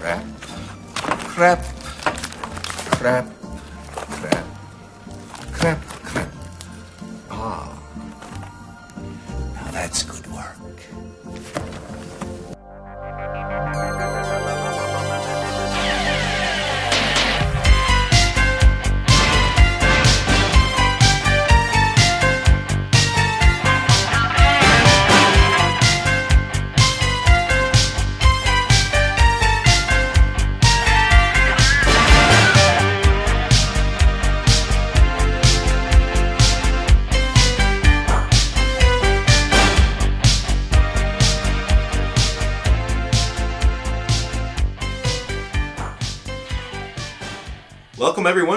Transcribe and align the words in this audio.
Crap. 0.00 0.24
Crap. 1.34 1.64
Crap. 2.96 3.39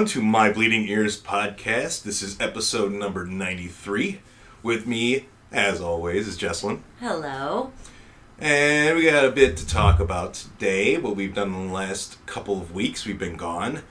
Everyone 0.03 0.21
to 0.21 0.29
My 0.29 0.51
Bleeding 0.51 0.85
Ears 0.89 1.21
podcast. 1.21 2.03
This 2.03 2.21
is 2.21 2.37
episode 2.41 2.91
number 2.91 3.25
93. 3.25 4.19
With 4.61 4.85
me, 4.85 5.27
as 5.49 5.79
always, 5.79 6.27
is 6.27 6.37
Jesslyn. 6.37 6.81
Hello. 6.99 7.71
And 8.37 8.97
we 8.97 9.05
got 9.05 9.23
a 9.23 9.31
bit 9.31 9.55
to 9.55 9.65
talk 9.65 10.01
about 10.01 10.33
today, 10.33 10.97
what 10.97 11.15
we've 11.15 11.33
done 11.33 11.53
in 11.53 11.67
the 11.67 11.73
last 11.73 12.17
couple 12.25 12.59
of 12.59 12.73
weeks. 12.73 13.05
We've 13.05 13.17
been 13.17 13.37
gone. 13.37 13.83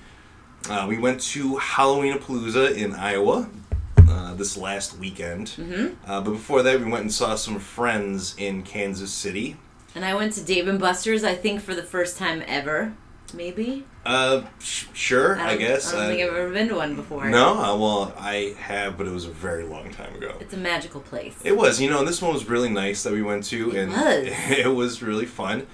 Uh, 0.68 0.84
we 0.86 0.98
went 0.98 1.22
to 1.33 1.56
Halloween-a-Palooza 1.56 2.77
in 2.77 2.92
Iowa 2.92 3.48
uh, 3.96 4.34
this 4.34 4.55
last 4.58 4.98
weekend. 4.98 5.46
Mm-hmm. 5.56 6.10
Uh, 6.10 6.20
but 6.20 6.33
before 6.33 6.62
that, 6.62 6.78
we 6.78 6.90
went 6.90 7.05
and 7.05 7.12
saw 7.12 7.36
some 7.36 7.58
friends 7.58 8.34
in 8.36 8.64
Kansas 8.64 9.12
City. 9.12 9.56
And 9.94 10.05
I 10.05 10.14
went 10.14 10.34
to 10.34 10.44
Dave 10.44 10.68
and 10.68 10.78
Buster's, 10.78 11.24
I 11.24 11.34
think, 11.34 11.62
for 11.62 11.74
the 11.74 11.83
first 11.83 12.18
time 12.18 12.42
ever. 12.46 12.92
Maybe? 13.33 13.86
Uh, 14.05 14.42
sh- 14.58 14.86
sure, 14.92 15.39
I, 15.39 15.50
don't- 15.50 15.58
guess. 15.61 15.92
I 15.95 15.97
don't 15.98 16.08
think 16.17 16.22
I've 16.22 16.34
ever 16.36 16.50
been 16.50 16.69
to 16.69 16.75
one 16.75 16.97
before. 16.97 17.28
no, 17.31 17.50
uh, 17.58 17.77
well, 17.77 18.12
I 18.19 18.55
have, 18.58 18.98
but 18.98 19.06
it 19.06 19.12
was 19.12 19.27
a 19.27 19.31
very 19.31 19.62
long 19.64 19.91
time 19.92 20.14
ago. 20.17 20.34
It's 20.41 20.55
a 20.55 20.56
magical 20.58 21.00
place. 21.00 21.39
It 21.45 21.56
was, 21.56 21.81
you 21.81 21.89
know, 21.89 22.00
and 22.00 22.08
this 22.08 22.20
one 22.20 22.33
was 22.33 22.48
really 22.48 22.69
nice 22.69 23.05
that 23.05 23.12
we 23.12 23.23
went 23.23 23.45
to, 23.45 23.70
It 23.70 23.77
and 23.84 23.92
was. 23.92 24.00
it 24.58 24.75
was 24.75 25.03
really 25.03 25.27
fun. 25.27 25.69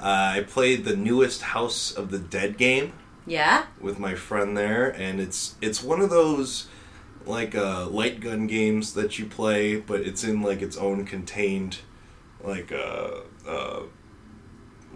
Uh, 0.00 0.32
I 0.38 0.44
played 0.48 0.84
the 0.84 0.96
newest 0.96 1.42
House 1.42 1.92
of 1.92 2.10
the 2.10 2.18
Dead 2.18 2.56
game 2.58 2.94
yeah? 3.26 3.66
with 3.80 3.98
my 3.98 4.14
friend 4.14 4.56
there, 4.56 4.88
and 4.88 5.20
it's 5.20 5.54
it's 5.60 5.82
one 5.82 6.00
of 6.00 6.08
those 6.10 6.66
like 7.26 7.54
uh, 7.54 7.86
light 7.86 8.18
gun 8.20 8.46
games 8.46 8.94
that 8.94 9.18
you 9.18 9.26
play, 9.26 9.76
but 9.76 10.00
it's 10.00 10.24
in 10.24 10.40
like 10.42 10.62
its 10.62 10.76
own 10.76 11.04
contained 11.04 11.78
like 12.42 12.72
uh, 12.72 13.18
uh, 13.46 13.82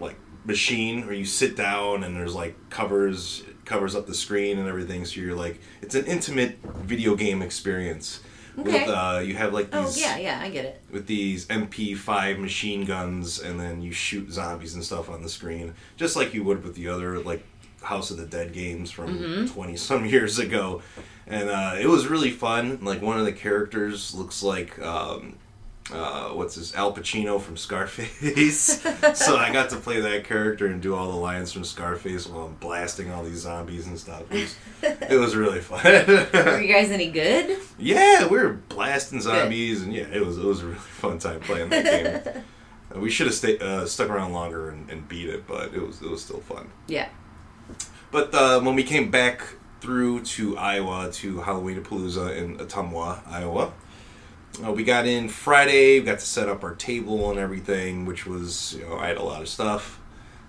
like 0.01 0.17
machine 0.45 1.07
where 1.07 1.15
you 1.15 1.25
sit 1.25 1.57
down 1.57 2.05
and 2.05 2.15
there's 2.17 2.35
like 2.35 2.55
covers 2.71 3.43
covers 3.65 3.95
up 3.95 4.07
the 4.07 4.15
screen 4.15 4.59
and 4.59 4.69
everything, 4.69 5.05
so 5.05 5.21
you're 5.21 5.35
like 5.35 5.61
it's 5.83 5.95
an 5.95 6.05
intimate 6.07 6.59
video 6.83 7.15
game 7.15 7.43
experience. 7.43 8.21
Okay. 8.57 8.85
With, 8.85 8.89
uh, 8.89 9.21
you 9.25 9.35
have 9.35 9.53
like 9.53 9.73
these 9.73 9.81
Oh, 9.81 9.87
these 9.87 10.01
yeah, 10.01 10.17
yeah, 10.17 10.41
I 10.41 10.49
get 10.49 10.65
it. 10.65 10.81
with 10.93 11.07
these 11.09 11.47
MP5 11.47 12.39
machine 12.39 12.85
guns, 12.85 13.41
and 13.41 13.59
then 13.59 13.83
you 13.83 13.91
shoot 13.91 14.31
zombies 14.31 14.75
and 14.75 14.85
stuff 14.85 15.11
on 15.11 15.23
the 15.23 15.29
screen, 15.29 15.75
just 15.97 16.15
like 16.15 16.33
you 16.35 16.45
would 16.45 16.63
with 16.63 16.77
the 16.77 16.89
other 16.89 17.19
like 17.19 17.43
House 17.83 18.11
of 18.13 18.17
the 18.17 18.25
Dead 18.27 18.53
games 18.53 18.91
from 18.93 19.49
twenty 19.49 19.77
some 19.77 20.07
years 20.15 20.39
ago. 20.39 20.83
And 21.27 21.49
uh, 21.49 21.75
it 21.81 21.87
was 21.89 22.07
really 22.07 22.31
fun. 22.31 22.79
Like 22.83 23.03
one 23.03 23.19
of 23.19 23.25
the 23.25 23.33
characters 23.33 24.15
looks 24.15 24.43
like 24.43 24.79
um, 24.81 25.37
uh, 25.93 26.31
what's 26.31 26.55
this 26.55 26.75
Al 26.75 26.95
Pacino 26.95 27.41
from 27.41 27.57
Scarface. 27.57 28.83
so 29.15 29.37
I 29.37 29.53
got 29.53 29.71
to 29.71 29.77
play 29.77 30.01
that 30.01 30.25
character 30.25 30.67
and 30.67 30.81
do 30.81 30.95
all 30.95 31.11
the 31.11 31.17
lines 31.17 31.53
from 31.53 31.65
Scarface 31.65 32.27
while 32.27 32.47
I'm 32.47 32.55
blasting 32.55 33.11
all 33.11 33.23
these 33.23 33.41
zombies 33.41 33.87
and 33.87 33.99
stuff. 33.99 34.23
It 34.33 34.41
was, 34.41 34.57
it 35.11 35.19
was 35.19 35.37
really 35.37 35.61
fun. 35.61 35.83
Were 35.85 36.61
you 36.61 36.73
guys 36.73 36.91
any 36.91 37.11
good? 37.11 37.59
Yeah, 37.79 38.27
we 38.27 38.39
were 38.39 38.55
blasting 38.69 39.21
zombies, 39.21 39.83
and 39.83 39.93
yeah, 39.93 40.07
it 40.13 40.25
was 40.25 40.39
it 40.39 40.45
was 40.45 40.63
a 40.63 40.67
really 40.67 40.79
fun 40.79 41.19
time 41.19 41.41
playing 41.41 41.71
that 41.71 42.25
game. 42.25 42.43
We 42.95 43.11
should 43.11 43.27
have 43.27 43.35
stayed 43.35 43.61
uh, 43.61 43.87
stuck 43.87 44.09
around 44.09 44.35
longer 44.35 44.71
and, 44.71 44.89
and 44.89 45.09
beat 45.09 45.29
it, 45.29 45.49
but 45.49 45.75
it 45.75 45.85
was 45.85 46.01
it 46.01 46.09
was 46.09 46.23
still 46.23 46.39
fun. 46.39 46.71
Yeah. 46.87 47.09
But 48.13 48.33
uh, 48.33 48.61
when 48.61 48.77
we 48.77 48.85
came 48.85 49.11
back 49.11 49.43
through 49.81 50.23
to 50.23 50.57
Iowa 50.57 51.11
to 51.15 51.41
Halloween 51.41 51.83
Palooza 51.83 52.37
in 52.37 52.57
Ottumwa, 52.59 53.27
Iowa, 53.27 53.73
uh, 54.65 54.73
we 54.73 54.85
got 54.85 55.07
in 55.07 55.29
Friday. 55.29 56.01
We 56.01 56.07
got 56.07 56.19
to 56.19 56.27
set 56.27 56.49
up 56.49 56.63
our 56.63 56.75
table 56.75 57.31
and 57.31 57.39
everything, 57.39 58.05
which 58.05 58.27
was 58.27 58.75
you 58.79 58.85
know 58.87 58.99
I 58.99 59.09
had 59.09 59.17
a 59.17 59.23
lot 59.23 59.43
of 59.43 59.49
stuff. 59.49 60.01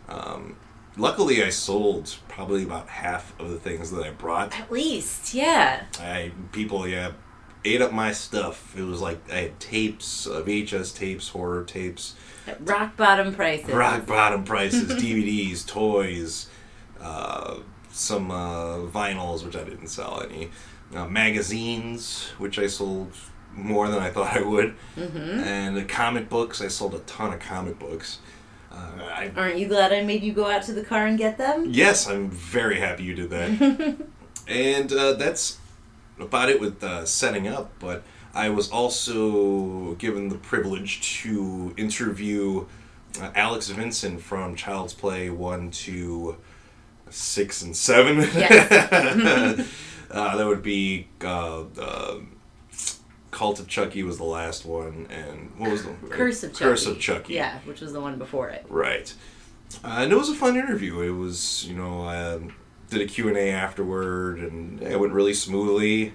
Um, 0.10 0.58
luckily, 0.98 1.44
I 1.44 1.50
sold 1.50 2.16
probably 2.28 2.64
about 2.64 2.88
half 2.90 3.38
of 3.40 3.50
the 3.50 3.58
things 3.60 3.92
that 3.92 4.04
I 4.04 4.12
brought. 4.12 4.60
At 4.60 4.72
least, 4.72 5.34
yeah. 5.34 5.86
I 6.00 6.32
people 6.52 6.88
yeah 6.88 7.12
ate 7.66 7.82
up 7.82 7.92
my 7.92 8.12
stuff. 8.12 8.78
It 8.78 8.84
was 8.84 9.02
like 9.02 9.20
I 9.32 9.38
had 9.38 9.60
tapes, 9.60 10.28
uh, 10.28 10.42
VHS 10.42 10.96
tapes, 10.96 11.30
horror 11.30 11.64
tapes, 11.64 12.16
At 12.48 12.68
rock 12.68 12.96
bottom 12.96 13.34
prices. 13.34 13.70
rock 13.70 14.06
bottom 14.06 14.44
prices, 14.44 14.92
DVDs, 15.02 15.66
toys, 15.66 16.48
uh, 17.02 17.58
some 17.90 18.30
uh, 18.32 18.78
vinyls 18.86 19.44
which 19.44 19.56
I 19.56 19.64
didn't 19.64 19.88
sell 19.88 20.22
any, 20.22 20.50
uh, 20.94 21.08
magazines 21.08 22.30
which 22.38 22.60
I 22.60 22.68
sold 22.68 23.12
more 23.56 23.88
than 23.90 24.00
I 24.00 24.10
thought 24.10 24.36
I 24.36 24.42
would, 24.42 24.76
Mm-hmm. 24.98 25.18
and 25.18 25.76
the 25.78 25.84
comic 25.84 26.30
books. 26.30 26.62
I 26.62 26.68
sold 26.68 26.94
a 26.94 27.00
ton 27.00 27.34
of 27.34 27.40
comic 27.40 27.80
books. 27.80 28.20
Uh, 28.72 28.76
I, 29.02 29.32
Aren't 29.36 29.58
you 29.58 29.68
glad 29.68 29.94
I 29.94 30.04
made 30.04 30.22
you 30.24 30.34
go 30.34 30.46
out 30.50 30.64
to 30.64 30.74
the 30.74 30.84
car 30.84 31.06
and 31.08 31.18
get 31.18 31.38
them? 31.38 31.66
Yes, 31.70 32.08
I'm 32.10 32.30
very 32.30 32.80
happy 32.80 33.04
you 33.04 33.16
did 33.16 33.30
that. 33.30 33.96
and 34.48 34.92
uh, 34.92 35.14
that's 35.14 35.60
about 36.20 36.50
it 36.50 36.60
with 36.60 36.84
uh, 36.84 37.06
setting 37.06 37.48
up. 37.48 37.72
But 37.80 38.04
I 38.34 38.50
was 38.50 38.70
also 38.70 39.94
given 39.96 40.28
the 40.28 40.36
privilege 40.36 41.22
to 41.22 41.74
interview 41.78 42.66
uh, 43.22 43.32
Alex 43.34 43.70
Vincent 43.70 44.22
from 44.22 44.56
Child's 44.58 44.94
Play 44.94 45.30
1 45.30 45.72
to 45.72 46.36
6 47.10 47.62
and 47.62 47.74
7. 47.76 48.18
Yes. 48.18 49.68
uh, 50.12 50.36
that 50.38 50.46
would 50.46 50.62
be 50.64 51.08
uh, 51.22 51.64
Cult 53.36 53.60
of 53.60 53.68
Chucky 53.68 54.02
was 54.02 54.18
the 54.18 54.24
last 54.24 54.66
one. 54.66 55.08
And 55.10 55.52
what 55.58 55.70
was 55.70 55.84
the 55.84 55.92
Curse 56.10 56.42
of 56.44 56.54
Chucky. 56.54 56.64
Curse 56.64 56.86
of 56.86 57.00
Chucky. 57.02 57.34
Yeah, 57.34 57.60
which 57.66 57.82
was 57.82 57.92
the 57.92 58.00
one 58.00 58.18
before 58.18 58.48
it. 58.48 58.66
Right. 58.70 59.14
Uh, 59.84 59.98
and 60.00 60.12
it 60.14 60.16
was 60.16 60.30
a 60.30 60.34
fun 60.36 60.56
interview. 60.56 61.02
It 61.02 61.12
was, 61.12 61.66
you 61.68 61.76
know, 61.76 62.04
I 62.04 62.40
did 62.90 63.02
a 63.02 63.06
Q&A 63.06 63.50
afterward, 63.52 64.40
and 64.40 64.82
it 64.82 64.98
went 64.98 65.12
really 65.12 65.34
smoothly. 65.34 66.14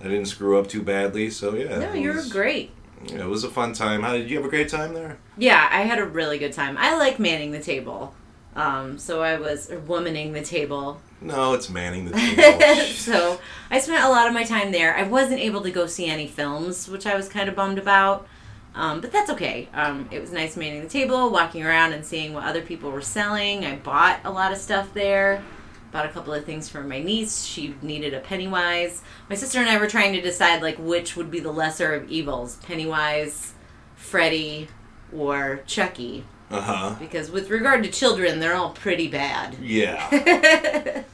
I 0.00 0.04
didn't 0.04 0.24
screw 0.24 0.58
up 0.58 0.66
too 0.66 0.82
badly, 0.82 1.30
so 1.30 1.54
yeah. 1.54 1.78
No, 1.78 1.92
you 1.92 2.12
were 2.12 2.24
great. 2.28 2.72
yeah, 3.06 3.20
It 3.20 3.26
was 3.26 3.44
a 3.44 3.48
fun 3.50 3.72
time. 3.72 4.02
How 4.02 4.12
did 4.12 4.28
you 4.28 4.36
have 4.36 4.44
a 4.44 4.50
great 4.50 4.68
time 4.68 4.92
there? 4.92 5.18
Yeah, 5.38 5.68
I 5.70 5.82
had 5.82 6.00
a 6.00 6.04
really 6.04 6.38
good 6.38 6.52
time. 6.52 6.76
I 6.78 6.96
like 6.96 7.20
manning 7.20 7.52
the 7.52 7.62
table. 7.62 8.12
Um, 8.56 8.98
so 8.98 9.22
I 9.22 9.36
was 9.36 9.68
womaning 9.68 10.32
the 10.32 10.42
table. 10.42 11.00
No, 11.20 11.52
it's 11.52 11.68
manning 11.68 12.06
the 12.06 12.12
table. 12.16 12.84
so 12.86 13.38
I 13.70 13.78
spent 13.78 14.02
a 14.02 14.08
lot 14.08 14.26
of 14.26 14.32
my 14.34 14.44
time 14.44 14.72
there. 14.72 14.96
I 14.96 15.02
wasn't 15.02 15.40
able 15.40 15.60
to 15.60 15.70
go 15.70 15.86
see 15.86 16.06
any 16.06 16.26
films, 16.26 16.88
which 16.88 17.06
I 17.06 17.14
was 17.14 17.28
kind 17.28 17.48
of 17.48 17.54
bummed 17.54 17.78
about. 17.78 18.26
Um, 18.74 19.00
but 19.00 19.12
that's 19.12 19.30
okay. 19.30 19.68
Um, 19.74 20.08
it 20.10 20.20
was 20.20 20.32
nice 20.32 20.56
manning 20.56 20.82
the 20.82 20.88
table, 20.88 21.30
walking 21.30 21.64
around 21.64 21.92
and 21.92 22.04
seeing 22.04 22.32
what 22.32 22.44
other 22.44 22.62
people 22.62 22.90
were 22.90 23.02
selling. 23.02 23.64
I 23.64 23.76
bought 23.76 24.20
a 24.24 24.30
lot 24.30 24.52
of 24.52 24.58
stuff 24.58 24.92
there. 24.94 25.44
Bought 25.92 26.06
a 26.06 26.10
couple 26.10 26.34
of 26.34 26.44
things 26.44 26.68
for 26.68 26.82
my 26.82 27.00
niece. 27.00 27.44
She 27.44 27.74
needed 27.80 28.12
a 28.12 28.20
Pennywise. 28.20 29.02
My 29.30 29.36
sister 29.36 29.60
and 29.60 29.68
I 29.68 29.78
were 29.78 29.86
trying 29.86 30.12
to 30.14 30.20
decide 30.20 30.62
like 30.62 30.76
which 30.76 31.16
would 31.16 31.30
be 31.30 31.40
the 31.40 31.52
lesser 31.52 31.94
of 31.94 32.10
evils, 32.10 32.56
Pennywise, 32.56 33.54
Freddy, 33.94 34.68
or 35.14 35.62
Chucky. 35.66 36.24
Uh 36.50 36.60
huh. 36.60 36.94
Because 37.00 37.30
with 37.30 37.50
regard 37.50 37.82
to 37.84 37.90
children, 37.90 38.38
they're 38.40 38.54
all 38.54 38.70
pretty 38.70 39.08
bad. 39.08 39.56
Yeah. 39.60 41.02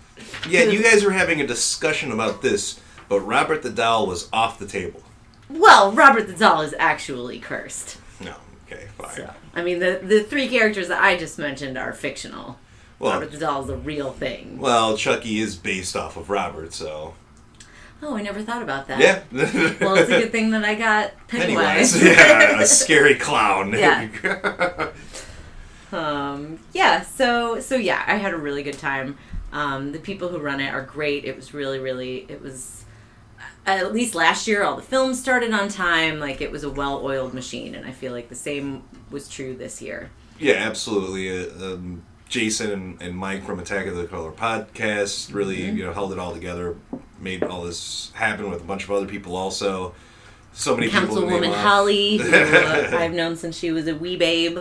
Yeah, 0.48 0.62
you 0.64 0.82
guys 0.82 1.04
were 1.04 1.12
having 1.12 1.40
a 1.40 1.46
discussion 1.46 2.10
about 2.10 2.42
this, 2.42 2.80
but 3.08 3.20
Robert 3.20 3.62
the 3.62 3.70
Doll 3.70 4.06
was 4.08 4.28
off 4.32 4.58
the 4.58 4.66
table. 4.66 5.00
Well, 5.48 5.92
Robert 5.92 6.26
the 6.26 6.32
Doll 6.32 6.62
is 6.62 6.74
actually 6.80 7.38
cursed. 7.38 7.98
No, 8.20 8.34
okay, 8.66 8.86
fine. 8.98 9.14
So, 9.14 9.30
I 9.54 9.62
mean, 9.62 9.78
the 9.78 10.00
the 10.02 10.22
three 10.24 10.48
characters 10.48 10.88
that 10.88 11.00
I 11.00 11.16
just 11.16 11.38
mentioned 11.38 11.78
are 11.78 11.92
fictional. 11.92 12.58
Well, 12.98 13.12
Robert 13.12 13.30
the 13.30 13.38
Doll 13.38 13.62
is 13.64 13.70
a 13.70 13.76
real 13.76 14.12
thing. 14.12 14.58
well, 14.58 14.96
Chucky 14.96 15.38
is 15.38 15.54
based 15.54 15.94
off 15.96 16.16
of 16.16 16.28
Robert, 16.30 16.72
so 16.72 17.14
Oh, 18.04 18.16
I 18.16 18.22
never 18.22 18.42
thought 18.42 18.62
about 18.62 18.88
that. 18.88 18.98
yeah. 19.00 19.22
Well, 19.80 19.94
it's 19.94 20.10
a 20.10 20.18
good 20.18 20.32
thing 20.32 20.50
that 20.50 20.64
I 20.64 20.74
got 20.74 21.12
Pennywise. 21.28 22.02
yeah, 22.02 22.60
a 22.60 22.66
scary 22.66 23.14
clown. 23.14 23.72
Yeah. 23.74 24.08
Um, 25.92 26.58
yeah, 26.72 27.02
So 27.02 27.60
so 27.60 27.76
yeah, 27.76 28.02
I 28.06 28.16
had 28.16 28.32
a 28.34 28.36
really 28.38 28.62
good 28.62 28.78
time. 28.78 29.16
Um, 29.52 29.92
the 29.92 29.98
people 29.98 30.28
who 30.28 30.38
run 30.38 30.60
it 30.60 30.72
are 30.72 30.82
great. 30.82 31.24
It 31.24 31.36
was 31.36 31.52
really 31.54 31.78
really 31.78 32.26
it 32.28 32.40
was 32.40 32.84
at 33.66 33.92
least 33.92 34.14
last 34.14 34.48
year 34.48 34.62
all 34.64 34.76
the 34.76 34.82
films 34.82 35.20
started 35.20 35.52
on 35.52 35.68
time. 35.68 36.18
Like 36.18 36.40
it 36.40 36.50
was 36.50 36.64
a 36.64 36.70
well-oiled 36.70 37.34
machine, 37.34 37.74
and 37.74 37.86
I 37.86 37.92
feel 37.92 38.12
like 38.12 38.28
the 38.28 38.34
same 38.34 38.82
was 39.10 39.28
true 39.28 39.54
this 39.54 39.80
year. 39.82 40.10
Yeah, 40.38 40.54
absolutely. 40.54 41.30
Uh, 41.30 41.74
um, 41.74 42.02
Jason 42.28 42.70
and, 42.70 43.02
and 43.02 43.14
Mike 43.14 43.44
from 43.44 43.58
Attack 43.60 43.86
of 43.86 43.94
the 43.94 44.06
Color 44.06 44.32
podcast 44.32 45.34
really 45.34 45.58
Mm-hmm. 45.58 45.76
you 45.76 45.84
know 45.84 45.92
held 45.92 46.12
it 46.12 46.18
all 46.18 46.32
together, 46.32 46.76
made 47.20 47.42
all 47.44 47.62
this 47.62 48.10
happen 48.14 48.50
with 48.50 48.62
a 48.62 48.64
bunch 48.64 48.84
of 48.84 48.90
other 48.90 49.06
people 49.06 49.36
also. 49.36 49.94
So 50.54 50.74
many 50.74 50.88
people. 50.90 51.08
Councilwoman. 51.16 51.52
Holly, 51.54 52.16
who 52.18 52.30
uh, 52.30 52.90
I've 52.98 53.12
known 53.12 53.36
since 53.36 53.56
she 53.58 53.70
was 53.70 53.86
a 53.86 53.94
wee 53.94 54.16
babe. 54.16 54.58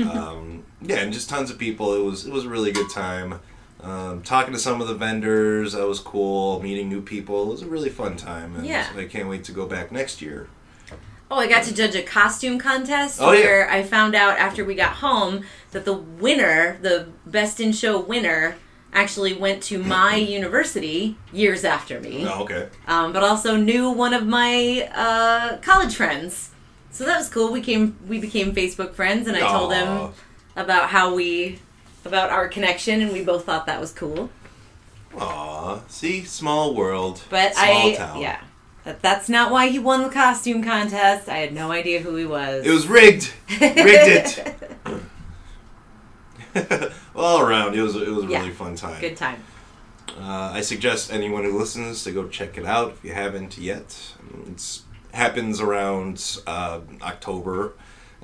Um, 0.00 0.64
yeah, 0.82 0.96
and 0.96 1.12
just 1.12 1.28
tons 1.28 1.50
of 1.50 1.58
people. 1.58 1.94
It 1.94 2.02
was 2.04 2.26
it 2.26 2.32
was 2.32 2.44
a 2.44 2.48
really 2.48 2.72
good 2.72 2.90
time. 2.90 3.40
Um, 3.82 4.22
talking 4.22 4.54
to 4.54 4.58
some 4.58 4.80
of 4.80 4.88
the 4.88 4.94
vendors, 4.94 5.72
that 5.74 5.86
was 5.86 6.00
cool. 6.00 6.62
Meeting 6.62 6.88
new 6.88 7.02
people, 7.02 7.42
it 7.42 7.50
was 7.50 7.62
a 7.62 7.66
really 7.66 7.90
fun 7.90 8.16
time. 8.16 8.56
And 8.56 8.64
Yeah. 8.66 8.88
I 8.96 9.04
can't 9.04 9.28
wait 9.28 9.44
to 9.44 9.52
go 9.52 9.66
back 9.66 9.92
next 9.92 10.22
year. 10.22 10.48
Oh, 11.30 11.36
I 11.36 11.46
got 11.48 11.64
to 11.64 11.74
judge 11.74 11.94
a 11.94 12.02
costume 12.02 12.58
contest 12.58 13.18
Oh, 13.20 13.32
yeah. 13.32 13.40
where 13.44 13.70
I 13.70 13.82
found 13.82 14.14
out 14.14 14.38
after 14.38 14.64
we 14.64 14.74
got 14.74 14.92
home 14.96 15.44
that 15.72 15.84
the 15.84 15.92
winner, 15.92 16.78
the 16.80 17.08
best 17.26 17.60
in 17.60 17.72
show 17.72 18.00
winner, 18.00 18.56
actually 18.94 19.34
went 19.34 19.62
to 19.64 19.82
my 19.82 20.14
university 20.38 21.16
years 21.32 21.62
after 21.64 22.00
me, 22.00 22.24
Oh, 22.26 22.44
okay. 22.44 22.68
um, 22.86 23.12
but 23.12 23.22
also 23.22 23.56
knew 23.56 23.90
one 23.90 24.14
of 24.14 24.26
my 24.26 24.88
uh, 24.94 25.58
college 25.58 25.94
friends. 25.94 26.50
So 26.94 27.04
that 27.06 27.18
was 27.18 27.28
cool. 27.28 27.50
We 27.50 27.60
came, 27.60 27.96
we 28.06 28.20
became 28.20 28.54
Facebook 28.54 28.94
friends, 28.94 29.26
and 29.26 29.36
I 29.36 29.40
told 29.40 29.72
Aw. 29.72 29.74
him 30.06 30.12
about 30.54 30.90
how 30.90 31.12
we, 31.12 31.58
about 32.04 32.30
our 32.30 32.46
connection, 32.46 33.00
and 33.00 33.12
we 33.12 33.24
both 33.24 33.44
thought 33.44 33.66
that 33.66 33.80
was 33.80 33.92
cool. 33.92 34.30
Aw, 35.18 35.80
see, 35.88 36.22
small 36.24 36.72
world, 36.72 37.22
But 37.30 37.54
small 37.54 37.88
I, 37.90 37.94
town. 37.94 38.20
yeah, 38.20 38.40
that, 38.84 39.02
that's 39.02 39.28
not 39.28 39.50
why 39.50 39.68
he 39.70 39.78
won 39.80 40.04
the 40.04 40.08
costume 40.08 40.62
contest. 40.62 41.28
I 41.28 41.38
had 41.38 41.52
no 41.52 41.72
idea 41.72 41.98
who 42.00 42.14
he 42.14 42.26
was. 42.26 42.64
It 42.64 42.70
was 42.70 42.86
rigged. 42.86 43.32
Rigged 43.60 44.38
it. 44.38 44.70
All 47.16 47.40
around, 47.40 47.74
it 47.74 47.82
was 47.82 47.96
it 47.96 48.08
was 48.08 48.24
a 48.24 48.28
Yeah. 48.28 48.38
really 48.38 48.52
fun 48.52 48.76
time. 48.76 49.00
Good 49.00 49.16
time. 49.16 49.42
Uh, 50.16 50.52
I 50.54 50.60
suggest 50.60 51.12
anyone 51.12 51.42
who 51.42 51.58
listens 51.58 52.04
to 52.04 52.12
go 52.12 52.28
check 52.28 52.56
it 52.56 52.64
out 52.64 52.92
if 52.92 53.04
you 53.04 53.12
haven't 53.12 53.58
yet. 53.58 54.14
It 54.46 54.80
happens 55.14 55.60
around 55.60 56.38
uh, 56.46 56.80
October, 57.02 57.74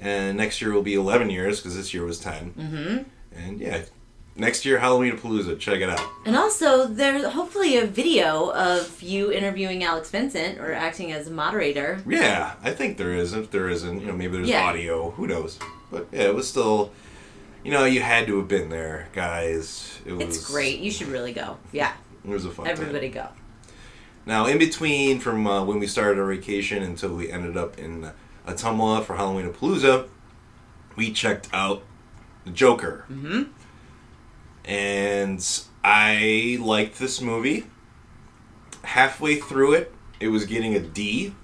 and 0.00 0.36
next 0.36 0.60
year 0.60 0.72
will 0.72 0.82
be 0.82 0.94
11 0.94 1.30
years 1.30 1.58
because 1.60 1.76
this 1.76 1.92
year 1.94 2.04
was 2.04 2.18
10. 2.20 2.52
Mm-hmm. 2.54 2.98
And 3.38 3.60
yeah, 3.60 3.82
next 4.36 4.64
year 4.64 4.78
Halloween 4.78 5.16
Palooza. 5.16 5.58
Check 5.58 5.80
it 5.80 5.88
out. 5.88 6.00
And 6.26 6.36
also, 6.36 6.86
there's 6.86 7.24
hopefully 7.26 7.76
a 7.76 7.86
video 7.86 8.50
of 8.52 9.00
you 9.02 9.30
interviewing 9.32 9.84
Alex 9.84 10.10
Vincent 10.10 10.58
or 10.58 10.72
acting 10.72 11.12
as 11.12 11.28
a 11.28 11.30
moderator. 11.30 12.02
Yeah, 12.06 12.54
I 12.62 12.72
think 12.72 12.96
there 12.98 13.12
is. 13.14 13.32
If 13.34 13.50
there 13.50 13.68
isn't, 13.68 14.00
you 14.00 14.06
know, 14.06 14.14
maybe 14.14 14.36
there's 14.36 14.48
Yeah. 14.48 14.64
audio. 14.64 15.10
Who 15.12 15.26
knows? 15.26 15.58
But 15.90 16.08
yeah, 16.12 16.22
it 16.22 16.34
was 16.34 16.48
still. 16.48 16.92
You 17.62 17.70
know, 17.72 17.84
you 17.84 18.00
had 18.00 18.26
to 18.28 18.38
have 18.38 18.48
been 18.48 18.70
there, 18.70 19.08
guys. 19.12 19.98
It 20.06 20.12
was 20.14 20.22
It's 20.24 20.50
great. 20.50 20.78
You 20.78 20.90
should 20.90 21.08
really 21.08 21.34
go. 21.34 21.58
Yeah, 21.72 21.92
It 22.24 22.30
was 22.30 22.46
a 22.46 22.50
fun 22.50 22.64
time. 22.64 22.72
everybody 22.72 23.10
go. 23.10 23.28
Now, 24.26 24.46
in 24.46 24.58
between 24.58 25.18
from 25.18 25.46
uh, 25.46 25.64
when 25.64 25.78
we 25.78 25.86
started 25.86 26.20
our 26.20 26.26
vacation 26.26 26.82
until 26.82 27.14
we 27.14 27.30
ended 27.30 27.56
up 27.56 27.78
in 27.78 28.10
Ottumwa 28.46 29.04
for 29.04 29.16
Halloween 29.16 29.52
Palooza, 29.52 30.08
we 30.96 31.12
checked 31.12 31.48
out 31.52 31.82
the 32.44 32.50
Joker. 32.50 33.04
Mm-hmm. 33.10 33.44
And 34.64 35.64
I 35.82 36.58
liked 36.60 36.98
this 36.98 37.20
movie. 37.20 37.66
Halfway 38.84 39.36
through 39.36 39.74
it, 39.74 39.94
it 40.20 40.28
was 40.28 40.44
getting 40.44 40.74
a 40.74 40.80
D. 40.80 41.34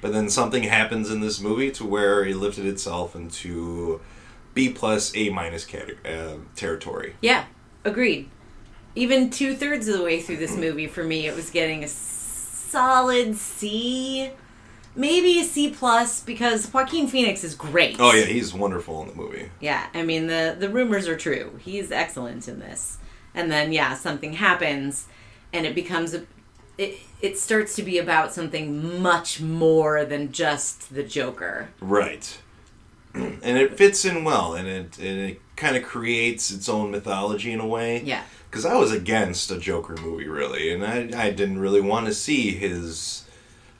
But 0.00 0.12
then 0.12 0.28
something 0.28 0.62
happens 0.62 1.10
in 1.10 1.20
this 1.20 1.40
movie 1.40 1.70
to 1.72 1.84
where 1.84 2.24
it 2.24 2.36
lifted 2.36 2.66
itself 2.66 3.16
into 3.16 4.00
B 4.54 4.68
plus 4.68 5.16
A 5.16 5.30
minus 5.30 5.64
cate- 5.64 6.04
uh, 6.06 6.34
territory. 6.54 7.16
Yeah, 7.20 7.46
agreed. 7.84 8.30
Even 8.94 9.30
two 9.30 9.54
thirds 9.54 9.86
of 9.88 9.98
the 9.98 10.04
way 10.04 10.20
through 10.20 10.38
this 10.38 10.56
movie, 10.56 10.86
for 10.86 11.04
me, 11.04 11.26
it 11.26 11.36
was 11.36 11.50
getting 11.50 11.84
a 11.84 11.88
solid 11.88 13.36
C, 13.36 14.30
maybe 14.96 15.40
a 15.40 15.44
C 15.44 15.70
plus, 15.70 16.20
because 16.20 16.72
Joaquin 16.72 17.06
Phoenix 17.06 17.44
is 17.44 17.54
great. 17.54 17.96
Oh 18.00 18.12
yeah, 18.12 18.24
he's 18.24 18.52
wonderful 18.52 19.02
in 19.02 19.08
the 19.08 19.14
movie. 19.14 19.50
Yeah, 19.60 19.86
I 19.94 20.02
mean 20.02 20.26
the 20.26 20.56
the 20.58 20.68
rumors 20.68 21.06
are 21.06 21.16
true. 21.16 21.58
He's 21.62 21.92
excellent 21.92 22.48
in 22.48 22.58
this. 22.58 22.98
And 23.34 23.50
then 23.52 23.72
yeah, 23.72 23.94
something 23.94 24.32
happens 24.34 25.06
and 25.52 25.66
it 25.66 25.74
becomes 25.74 26.14
a 26.14 26.24
it 26.76 26.98
it 27.20 27.38
starts 27.38 27.74
to 27.76 27.82
be 27.82 27.98
about 27.98 28.32
something 28.32 29.02
much 29.02 29.40
more 29.40 30.04
than 30.04 30.30
just 30.32 30.94
the 30.94 31.02
Joker. 31.02 31.70
Right. 31.80 32.38
And 33.14 33.56
it 33.56 33.76
fits 33.76 34.04
in 34.04 34.22
well, 34.22 34.54
and 34.54 34.68
it 34.68 34.98
and 34.98 35.30
it 35.30 35.40
kind 35.56 35.76
of 35.76 35.82
creates 35.82 36.50
its 36.52 36.68
own 36.68 36.90
mythology 36.92 37.50
in 37.52 37.58
a 37.58 37.66
way. 37.66 38.02
Yeah. 38.02 38.22
Because 38.50 38.64
I 38.64 38.76
was 38.76 38.92
against 38.92 39.50
a 39.50 39.58
Joker 39.58 39.96
movie, 39.96 40.28
really, 40.28 40.72
and 40.72 40.84
I 40.84 41.26
I 41.26 41.30
didn't 41.30 41.58
really 41.58 41.80
want 41.80 42.06
to 42.06 42.14
see 42.14 42.52
his 42.52 43.24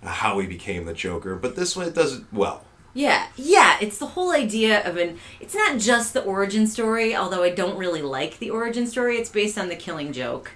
how 0.02 0.38
he 0.38 0.46
became 0.46 0.84
the 0.84 0.92
Joker, 0.92 1.36
but 1.36 1.56
this 1.56 1.76
one 1.76 1.86
it 1.86 1.94
does 1.94 2.18
it 2.18 2.24
well. 2.32 2.64
Yeah, 2.94 3.26
yeah, 3.36 3.78
it's 3.80 3.98
the 3.98 4.06
whole 4.06 4.32
idea 4.32 4.86
of 4.88 4.96
an 4.96 5.18
it's 5.40 5.54
not 5.54 5.78
just 5.78 6.14
the 6.14 6.22
origin 6.22 6.66
story, 6.66 7.14
although 7.14 7.42
I 7.42 7.50
don't 7.50 7.78
really 7.78 8.02
like 8.02 8.38
the 8.38 8.50
origin 8.50 8.86
story. 8.86 9.16
It's 9.16 9.30
based 9.30 9.58
on 9.58 9.68
the 9.68 9.76
killing 9.76 10.12
joke. 10.12 10.52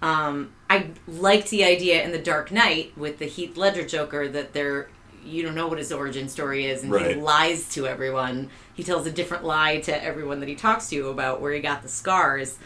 Um, 0.00 0.52
I 0.68 0.88
liked 1.06 1.50
the 1.50 1.64
idea 1.64 2.02
in 2.02 2.10
The 2.10 2.18
Dark 2.18 2.50
Knight 2.50 2.96
with 2.96 3.18
the 3.18 3.26
Heath 3.26 3.56
Ledger 3.56 3.86
Joker 3.86 4.26
that 4.28 4.52
there 4.52 4.88
you 5.24 5.42
don't 5.42 5.54
know 5.54 5.68
what 5.68 5.78
his 5.78 5.92
origin 5.92 6.28
story 6.28 6.66
is 6.66 6.82
and 6.82 6.92
he 6.94 7.14
lies 7.14 7.68
to 7.74 7.86
everyone. 7.86 8.50
He 8.74 8.82
tells 8.82 9.06
a 9.06 9.12
different 9.12 9.44
lie 9.44 9.78
to 9.80 10.04
everyone 10.04 10.40
that 10.40 10.48
he 10.48 10.56
talks 10.56 10.88
to 10.88 11.08
about 11.08 11.40
where 11.40 11.52
he 11.52 11.60
got 11.60 11.82
the 11.82 11.88
scars. 11.88 12.58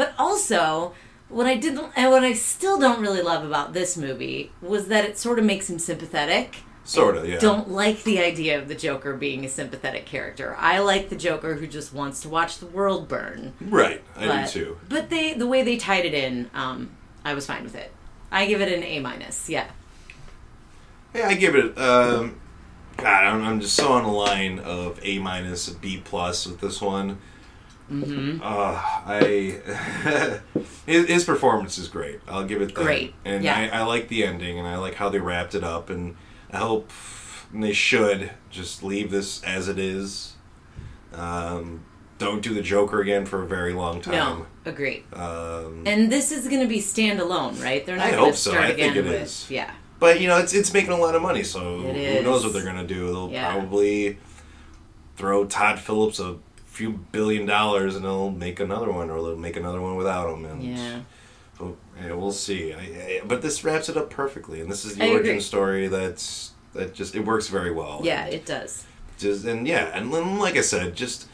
But 0.00 0.14
also, 0.18 0.94
what 1.28 1.46
I 1.46 1.58
didn't 1.58 1.92
and 1.94 2.10
what 2.10 2.24
I 2.24 2.32
still 2.32 2.78
don't 2.78 3.02
really 3.02 3.20
love 3.20 3.44
about 3.44 3.74
this 3.74 3.98
movie 3.98 4.50
was 4.62 4.88
that 4.88 5.04
it 5.04 5.18
sort 5.18 5.38
of 5.38 5.44
makes 5.44 5.68
him 5.68 5.78
sympathetic 5.78 6.56
Sort 6.84 7.18
of, 7.18 7.28
yeah. 7.28 7.38
don't 7.38 7.70
like 7.70 8.02
the 8.04 8.18
idea 8.18 8.58
of 8.58 8.66
the 8.66 8.74
Joker 8.74 9.12
being 9.12 9.44
a 9.44 9.48
sympathetic 9.50 10.06
character. 10.06 10.56
I 10.58 10.78
like 10.78 11.10
the 11.10 11.16
Joker 11.16 11.56
who 11.56 11.66
just 11.66 11.92
wants 11.92 12.22
to 12.22 12.30
watch 12.30 12.60
the 12.60 12.66
world 12.66 13.08
burn. 13.08 13.52
Right, 13.60 14.02
I 14.16 14.26
but, 14.26 14.46
do 14.46 14.50
too. 14.50 14.78
But 14.88 15.10
they, 15.10 15.34
the 15.34 15.46
way 15.46 15.62
they 15.62 15.76
tied 15.76 16.06
it 16.06 16.14
in, 16.14 16.48
um, 16.54 16.96
I 17.22 17.34
was 17.34 17.44
fine 17.44 17.64
with 17.64 17.74
it. 17.74 17.92
I 18.32 18.46
give 18.46 18.62
it 18.62 18.72
an 18.72 18.82
A 18.82 19.00
minus. 19.00 19.50
Yeah. 19.50 19.68
Yeah, 21.14 21.28
I 21.28 21.34
give 21.34 21.54
it. 21.54 21.76
Um, 21.76 22.40
God, 22.96 23.24
I'm, 23.24 23.44
I'm 23.44 23.60
just 23.60 23.76
so 23.76 23.92
on 23.92 24.04
the 24.04 24.08
line 24.08 24.60
of 24.60 24.98
A 25.02 25.18
minus, 25.18 25.68
B 25.68 26.00
plus 26.02 26.46
with 26.46 26.62
this 26.62 26.80
one. 26.80 27.18
Mm-hmm. 27.90 28.38
Uh, 28.42 28.80
I 29.06 30.40
his, 30.86 31.06
his 31.08 31.24
performance 31.24 31.76
is 31.78 31.88
great. 31.88 32.20
I'll 32.28 32.44
give 32.44 32.62
it 32.62 32.74
that. 32.74 32.84
Great, 32.84 33.14
and 33.24 33.42
yeah. 33.44 33.56
I, 33.72 33.80
I 33.80 33.82
like 33.82 34.08
the 34.08 34.24
ending, 34.24 34.58
and 34.58 34.68
I 34.68 34.76
like 34.76 34.94
how 34.94 35.08
they 35.08 35.18
wrapped 35.18 35.54
it 35.54 35.64
up, 35.64 35.90
and 35.90 36.16
I 36.52 36.58
hope 36.58 36.90
and 37.52 37.64
they 37.64 37.72
should 37.72 38.30
just 38.50 38.82
leave 38.84 39.10
this 39.10 39.42
as 39.42 39.66
it 39.68 39.78
is. 39.78 40.34
Um, 41.12 41.84
don't 42.18 42.42
do 42.42 42.54
the 42.54 42.62
Joker 42.62 43.00
again 43.00 43.26
for 43.26 43.42
a 43.42 43.46
very 43.46 43.72
long 43.72 44.00
time. 44.00 44.14
No, 44.14 44.46
agree. 44.64 45.04
Um, 45.12 45.82
And 45.86 46.12
this 46.12 46.30
is 46.30 46.46
going 46.48 46.60
to 46.60 46.68
be 46.68 46.78
standalone, 46.78 47.60
right? 47.62 47.84
They're 47.84 47.96
not 47.96 48.06
I 48.06 48.10
going 48.12 48.24
hope 48.24 48.32
to 48.34 48.38
so. 48.38 48.50
start 48.50 48.64
I 48.66 48.68
think 48.74 48.92
again 48.92 49.06
it 49.06 49.08
with 49.08 49.22
is. 49.22 49.50
yeah. 49.50 49.70
But 49.98 50.20
you 50.20 50.28
know, 50.28 50.38
it's 50.38 50.54
it's 50.54 50.72
making 50.72 50.92
a 50.92 50.96
lot 50.96 51.14
of 51.14 51.22
money, 51.22 51.42
so 51.42 51.80
It 51.88 52.18
who 52.18 52.22
knows 52.22 52.44
what 52.44 52.52
they're 52.52 52.64
gonna 52.64 52.86
do? 52.86 53.06
They'll 53.06 53.30
Yeah. 53.30 53.50
probably 53.52 54.18
throw 55.16 55.44
Todd 55.44 55.78
Phillips 55.78 56.20
a 56.20 56.36
few 56.80 56.92
billion 57.12 57.44
dollars, 57.46 57.94
and 57.96 58.04
they'll 58.04 58.30
make 58.30 58.58
another 58.58 58.90
one, 58.90 59.10
or 59.10 59.20
they'll 59.22 59.36
make 59.36 59.56
another 59.56 59.80
one 59.80 59.96
without 59.96 60.32
him. 60.32 60.44
And 60.46 60.62
Yeah. 60.62 61.00
so, 61.58 61.76
yeah, 62.02 62.12
we'll 62.14 62.32
see. 62.32 62.72
I, 62.72 62.78
I, 62.78 63.20
but 63.26 63.42
this 63.42 63.62
wraps 63.64 63.88
it 63.90 63.96
up 63.96 64.08
perfectly, 64.08 64.60
and 64.62 64.70
this 64.70 64.84
is 64.86 64.96
the 64.96 65.04
I 65.04 65.08
origin 65.10 65.30
agree. 65.32 65.40
story 65.40 65.88
that's 65.88 66.52
that 66.72 66.94
just 66.94 67.14
it 67.14 67.24
works 67.26 67.48
very 67.48 67.70
well. 67.70 68.00
Yeah, 68.02 68.24
it 68.26 68.46
does. 68.46 68.84
Just 69.18 69.44
and 69.44 69.66
yeah, 69.68 69.90
and 69.96 70.12
then, 70.12 70.38
like 70.38 70.56
I 70.56 70.62
said, 70.62 70.96
just 70.96 71.28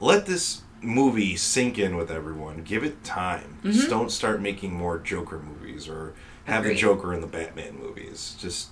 let 0.00 0.24
this 0.26 0.62
movie 0.80 1.36
sink 1.36 1.78
in 1.78 1.96
with 1.96 2.10
everyone. 2.10 2.62
Give 2.62 2.82
it 2.84 3.02
time. 3.04 3.58
Just 3.64 3.90
don't 3.90 4.10
start 4.10 4.40
making 4.40 4.72
more 4.72 4.98
Joker 4.98 5.38
movies 5.38 5.88
or 5.88 6.14
have 6.44 6.62
the 6.64 6.70
Mm-hmm. 6.70 6.78
Joker 6.78 7.12
in 7.12 7.20
the 7.20 7.26
Batman 7.26 7.78
movies. 7.78 8.36
Just 8.38 8.68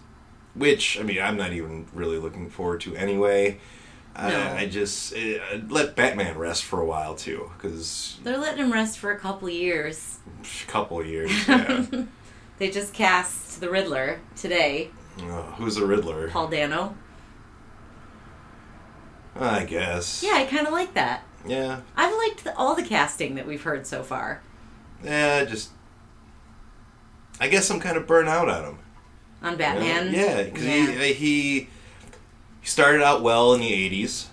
which 0.54 0.98
I 0.98 1.02
mean, 1.02 1.20
I'm 1.20 1.36
not 1.36 1.52
even 1.52 1.86
really 1.92 2.18
looking 2.18 2.48
forward 2.48 2.80
to 2.82 2.94
anyway. 2.96 3.58
No. 4.16 4.22
I, 4.22 4.58
I 4.60 4.66
just 4.68 5.12
uh, 5.14 5.38
let 5.68 5.96
Batman 5.96 6.38
rest 6.38 6.64
for 6.64 6.80
a 6.80 6.86
while 6.86 7.14
too, 7.16 7.50
because 7.56 8.18
They're 8.22 8.38
letting 8.38 8.64
him 8.64 8.72
rest 8.72 8.98
for 8.98 9.10
a 9.10 9.18
couple 9.18 9.48
years. 9.48 10.18
a 10.42 10.70
couple 10.70 11.04
years. 11.04 11.30
Yeah. 11.48 11.84
They 12.58 12.70
just 12.70 12.94
cast 12.94 13.60
the 13.60 13.68
Riddler 13.68 14.20
today, 14.36 14.90
Uh, 15.18 15.42
who's 15.56 15.74
the 15.74 15.84
Riddler? 15.86 16.28
Paul 16.30 16.46
Dano. 16.48 16.94
I 19.36 19.64
guess. 19.64 20.22
Yeah, 20.22 20.34
I 20.36 20.44
kind 20.44 20.66
of 20.66 20.72
like 20.72 20.94
that. 20.94 21.24
Yeah, 21.46 21.80
I've 21.96 22.14
liked 22.16 22.44
the, 22.44 22.56
all 22.56 22.74
the 22.74 22.82
casting 22.84 23.34
that 23.34 23.46
we've 23.46 23.62
heard 23.62 23.86
so 23.86 24.02
far 24.02 24.40
yeah, 25.02 25.44
just. 25.44 25.70
I 27.38 27.48
guess 27.48 27.68
I'm 27.68 27.80
kind 27.80 27.96
of 27.98 28.06
burnt 28.06 28.28
out 28.28 28.48
on 28.48 28.64
him. 28.64 28.78
on 29.42 29.56
Batman. 29.58 30.14
Yeah, 30.14 30.44
because 30.44 30.64
Yeah. 30.64 30.86
he 31.02 31.12
he 31.12 31.68
he 32.64 32.68
started 32.70 33.02
out 33.02 33.20
well 33.22 33.52
in 33.52 33.60
the 33.60 33.70
'80s, 33.70 34.28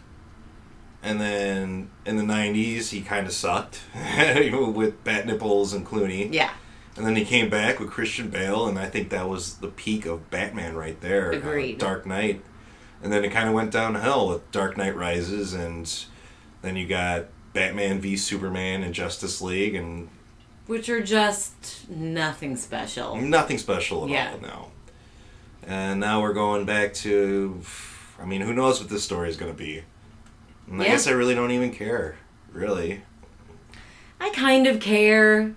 and 1.03 1.19
then 1.19 1.89
in 2.05 2.15
the 2.15 2.23
'90s 2.23 2.89
he 2.91 3.01
kind 3.01 3.27
of 3.27 3.33
sucked 3.33 3.81
with 4.73 5.03
Bat 5.03 5.25
Nipples 5.27 5.73
and 5.73 5.85
Clooney. 5.85 6.33
yeah, 6.33 6.51
And 6.95 7.05
then 7.05 7.17
he 7.17 7.25
came 7.25 7.49
back 7.49 7.77
with 7.77 7.89
Christian 7.91 8.29
Bale, 8.29 8.67
and 8.67 8.79
I 8.79 8.85
think 8.87 9.09
that 9.09 9.27
was 9.27 9.55
the 9.55 9.67
peak 9.67 10.05
of 10.05 10.29
Batman 10.29 10.75
right 10.75 10.99
there. 11.01 11.33
uh, 11.33 11.37
Agreed. 11.37 11.77
Dark 11.77 12.05
Knight. 12.05 12.41
And 13.03 13.11
then 13.11 13.25
it 13.25 13.31
kind 13.33 13.49
of 13.49 13.53
went 13.53 13.71
downhill 13.71 14.29
with 14.29 14.49
Dark 14.51 14.77
Knight 14.77 14.95
Rises, 14.95 15.53
and 15.53 15.91
then 16.61 16.77
you 16.77 16.87
got 16.87 17.25
Batman 17.51 17.99
v 17.99 18.15
Superman 18.15 18.81
and 18.83 18.93
Justice 18.93 19.41
League, 19.41 19.75
and 19.75 20.07
which 20.67 20.87
are 20.87 21.01
just 21.03 21.89
nothing 21.89 22.55
special. 22.55 23.17
nothing 23.17 23.57
special 23.57 24.05
at 24.05 24.09
Yeah. 24.09 24.31
all 24.31 24.39
now. 24.39 24.67
And 25.67 25.99
now 25.99 26.21
we're 26.21 26.33
going 26.33 26.63
back 26.65 26.93
to. 26.95 27.59
I 28.21 28.25
mean, 28.25 28.41
who 28.41 28.53
knows 28.53 28.79
what 28.79 28.89
this 28.89 29.03
story 29.03 29.29
is 29.29 29.37
going 29.37 29.51
to 29.51 29.57
be? 29.57 29.83
And 30.69 30.81
I 30.81 30.85
Yeah. 30.85 30.91
guess 30.91 31.07
I 31.07 31.11
really 31.11 31.35
don't 31.35 31.51
even 31.51 31.71
care. 31.71 32.15
Really. 32.53 33.01
I 34.19 34.29
kind 34.31 34.67
of 34.67 34.79
care. 34.79 35.53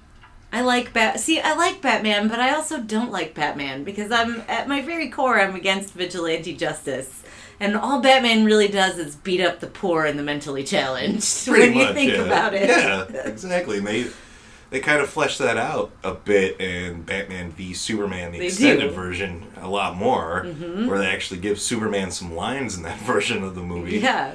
I 0.52 0.60
like 0.62 0.92
Bat. 0.92 1.18
See, 1.20 1.40
I 1.40 1.54
like 1.54 1.82
Batman, 1.82 2.28
but 2.28 2.38
I 2.40 2.54
also 2.54 2.80
don't 2.80 3.10
like 3.10 3.34
Batman 3.34 3.82
because 3.84 4.10
I'm 4.12 4.42
at 4.48 4.68
my 4.68 4.80
very 4.82 5.08
core 5.08 5.40
I'm 5.40 5.56
against 5.56 5.92
vigilante 5.94 6.54
justice, 6.54 7.24
and 7.58 7.76
all 7.76 8.00
Batman 8.00 8.44
really 8.44 8.68
does 8.68 8.96
is 8.98 9.16
beat 9.16 9.40
up 9.40 9.58
the 9.60 9.66
poor 9.66 10.04
and 10.04 10.16
the 10.18 10.22
mentally 10.22 10.62
challenged. 10.62 11.46
Pretty 11.48 11.70
when 11.70 11.76
you 11.78 11.84
much, 11.86 11.94
think 11.94 12.12
yeah. 12.12 12.22
about 12.22 12.54
it, 12.54 12.68
Yeah, 12.68 13.02
exactly. 13.24 13.78
And 13.78 13.86
they 13.86 14.06
they 14.74 14.80
kind 14.80 15.00
of 15.00 15.08
fleshed 15.08 15.38
that 15.38 15.56
out 15.56 15.92
a 16.02 16.12
bit 16.12 16.60
in 16.60 17.02
Batman 17.02 17.52
v 17.52 17.72
Superman, 17.74 18.32
the 18.32 18.40
They 18.40 18.46
extended 18.46 18.80
do. 18.80 18.86
Mm-hmm. 18.88 18.96
version, 19.00 19.46
a 19.60 19.68
lot 19.68 19.94
more, 19.94 20.42
where 20.44 20.98
they 20.98 21.06
actually 21.06 21.38
give 21.38 21.60
Superman 21.60 22.10
some 22.10 22.34
lines 22.34 22.76
in 22.76 22.82
that 22.82 22.98
version 23.02 23.44
of 23.44 23.54
the 23.54 23.62
movie. 23.62 23.98
Yeah. 23.98 24.34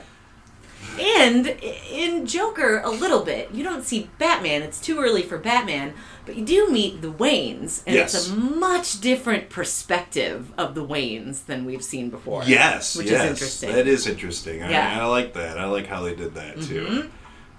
And 0.98 1.48
in 1.48 2.26
Joker, 2.26 2.80
a 2.84 2.90
little 2.90 3.24
bit. 3.24 3.52
You 3.52 3.64
don't 3.64 3.84
see 3.84 4.10
Batman, 4.18 4.62
it's 4.62 4.80
too 4.80 5.00
early 5.00 5.24
for 5.24 5.38
Batman, 5.38 5.94
but 6.26 6.36
you 6.38 6.46
do 6.46 6.70
meet 6.72 7.02
the 7.02 7.12
Waynes, 7.12 7.84
and 7.86 7.96
Yes. 7.96 8.14
it's 8.16 8.30
a 8.30 8.36
much 8.36 9.02
different 9.02 9.50
perspective 9.50 10.52
of 10.58 10.76
the 10.76 10.86
Waynes 10.86 11.46
than 11.46 11.66
we've 11.66 11.84
seen 11.84 12.10
before. 12.10 12.44
Yes, 12.46 12.96
Which 12.96 13.08
yes, 13.12 13.24
is 13.26 13.30
interesting. 13.32 13.72
That 13.76 13.88
is 13.88 14.08
interesting. 14.08 14.64
I, 14.64 14.72
Yeah. 14.72 15.02
I 15.02 15.06
like 15.06 15.34
that. 15.34 15.58
I 15.60 15.66
like 15.66 15.88
how 15.88 16.02
they 16.02 16.16
did 16.16 16.34
that 16.36 16.62
too. 16.62 16.86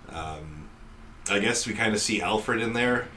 Mm-hmm. 0.09 0.17
Um, 0.17 0.60
I 1.31 1.39
guess 1.39 1.67
we 1.67 1.75
kind 1.75 1.95
of 1.95 2.01
see 2.01 2.21
Alfred 2.21 2.61
in 2.61 2.73
there 2.73 3.09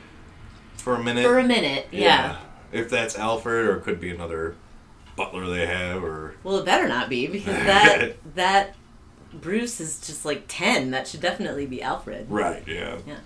for 0.77 0.95
a 0.95 1.03
minute. 1.03 1.23
For 1.25 1.39
a 1.39 1.43
minute, 1.43 1.87
yeah. 1.91 2.37
If 2.71 2.89
that's 2.89 3.17
Alfred, 3.17 3.65
or 3.65 3.77
it 3.77 3.83
could 3.83 3.99
be 3.99 4.09
another 4.09 4.55
butler 5.15 5.47
they 5.47 5.65
have, 5.67 6.03
or 6.03 6.35
Well, 6.43 6.57
it 6.57 6.65
better 6.65 6.87
not 6.87 7.09
be, 7.09 7.27
because 7.27 7.45
that, 7.65 8.15
that 8.35 8.75
Bruce 9.33 9.79
is 9.79 9.99
just 9.99 10.25
like 10.25 10.45
10. 10.47 10.91
That 10.91 11.07
should 11.07 11.21
definitely 11.21 11.65
be 11.65 11.81
Alfred. 11.81 12.27
right, 12.29 12.63
yeah. 12.67 12.97
Yeah. 13.05 13.19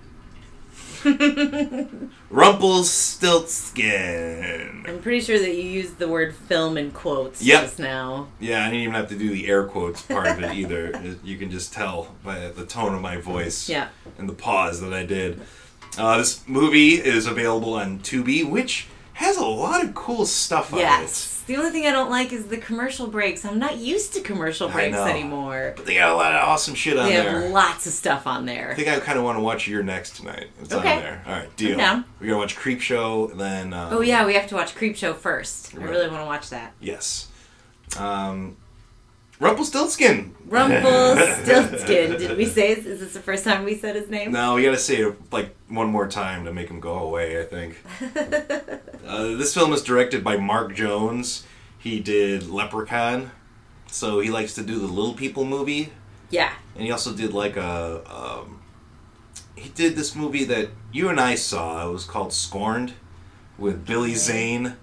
Rumpelstiltskin. 2.30 4.86
I'm 4.88 5.02
pretty 5.02 5.22
sure 5.22 5.40
that 5.40 5.56
you 5.56 5.64
used 5.64 5.98
the 5.98 6.08
word 6.08 6.36
film 6.36 6.78
in 6.78 6.92
quotes 6.92 7.42
Yep. 7.42 7.62
just 7.64 7.80
now. 7.80 8.28
Yeah, 8.40 8.62
I 8.62 8.66
didn't 8.66 8.82
even 8.82 8.94
have 8.94 9.10
to 9.10 9.18
do 9.18 9.30
the 9.32 9.48
air 9.48 9.64
quotes 9.66 10.04
part 10.04 10.28
of 10.28 10.44
it 10.44 10.54
either. 10.54 11.16
You 11.24 11.38
can 11.38 11.50
just 11.50 11.74
tell 11.74 12.16
by 12.24 12.50
the 12.50 12.66
tone 12.66 12.94
of 12.94 13.02
my 13.02 13.18
voice 13.18 13.68
Yeah. 13.68 13.88
and 14.20 14.30
the 14.30 14.34
pause 14.34 14.82
that 14.82 14.94
I 14.94 15.06
did. 15.06 15.42
Uh, 15.98 16.18
this 16.20 16.48
movie 16.48 16.96
is 16.96 17.26
available 17.26 17.74
on 17.74 18.00
Tubi, 18.00 18.48
which 18.48 18.88
has 19.14 19.38
a 19.38 19.46
lot 19.46 19.84
of 19.84 19.96
cool 19.96 20.26
stuff 20.26 20.72
on 20.74 20.80
it. 20.80 20.84
The 21.50 21.58
only 21.58 21.72
thing 21.72 21.88
I 21.88 21.92
don't 21.92 22.12
like 22.12 22.32
is 22.32 22.46
the 22.46 22.58
commercial 22.58 23.08
breaks. 23.08 23.44
I'm 23.44 23.58
not 23.58 23.78
used 23.80 24.14
to 24.14 24.22
commercial 24.22 24.70
breaks 24.70 24.96
anymore. 24.96 25.74
But 25.76 25.88
they 25.88 25.96
got 25.96 26.12
a 26.12 26.16
lot 26.16 26.36
of 26.36 26.48
awesome 26.48 26.76
shit 26.76 26.96
on 26.96 27.08
They 27.08 27.14
there. 27.14 27.24
They 27.40 27.42
have 27.46 27.52
lots 27.52 27.88
of 27.88 27.94
stuff 27.94 28.28
on 28.28 28.46
there. 28.46 28.70
I 28.70 28.76
think 28.76 28.88
I 28.88 29.00
kind 29.00 29.18
of 29.18 29.24
want 29.26 29.40
to 29.40 29.42
watch 29.42 29.68
You're 29.68 29.82
Next 29.82 30.18
tonight. 30.18 30.46
It's 30.62 30.72
Okay. 30.72 30.98
on 30.98 31.02
there. 31.02 31.24
All 31.26 31.34
right, 31.34 31.56
deal. 31.56 31.76
We're 31.80 32.28
gonna 32.28 32.38
watch 32.38 32.56
Creep 32.56 32.82
Show, 32.82 33.32
then. 33.34 33.74
Um, 33.74 33.92
Oh 33.94 34.02
yeah, 34.02 34.28
we 34.28 34.36
have 34.36 34.46
to 34.50 34.56
watch 34.56 34.76
Creep 34.76 34.96
Show 34.96 35.14
first. 35.16 35.74
I 35.74 35.80
really 35.80 36.08
want 36.08 36.22
to 36.22 36.26
watch 36.28 36.52
that. 36.52 36.74
Yes. 36.80 37.30
Um, 37.98 38.58
Rumpelstiltskin. 39.40 40.36
Rumpelstiltskin. 40.48 42.18
Did 42.18 42.38
we 42.38 42.46
say? 42.46 42.72
Is 42.72 43.00
this 43.00 43.14
the 43.14 43.22
first 43.22 43.44
time 43.46 43.64
we 43.64 43.76
said 43.76 43.96
his 43.96 44.10
name? 44.10 44.32
No, 44.34 44.56
we 44.56 44.64
gotta 44.64 44.78
say 44.78 44.98
it 44.98 45.16
like 45.32 45.56
one 45.70 45.88
more 45.88 46.08
time 46.08 46.44
to 46.46 46.54
make 46.54 46.70
him 46.70 46.80
go 46.80 47.00
away. 47.00 47.40
I 47.42 47.46
think. 47.46 47.78
uh, 49.08 49.28
this 49.38 49.54
film 49.54 49.72
is 49.72 49.82
directed 49.82 50.24
by 50.24 50.36
Mark 50.38 50.76
Jones. 50.76 51.46
He 51.78 52.02
did 52.02 52.50
Leprechaun, 52.50 53.32
so 53.88 54.20
he 54.20 54.30
likes 54.30 54.54
to 54.56 54.62
do 54.62 54.78
the 54.80 54.88
Little 54.88 55.14
People 55.14 55.46
movie, 55.46 55.94
Yeah. 56.30 56.52
and 56.76 56.84
he 56.84 56.92
also 56.92 57.14
did 57.14 57.34
like 57.34 57.56
a. 57.56 58.02
Um, 58.14 58.62
he 59.56 59.70
did 59.70 59.96
this 59.96 60.16
movie 60.16 60.44
that 60.46 60.70
you 60.92 61.08
and 61.08 61.20
I 61.20 61.36
saw. 61.36 61.88
It 61.88 61.92
was 61.94 62.04
called 62.04 62.34
Scorned, 62.34 62.94
with 63.58 63.86
Billy 63.86 64.16
Zane. 64.16 64.76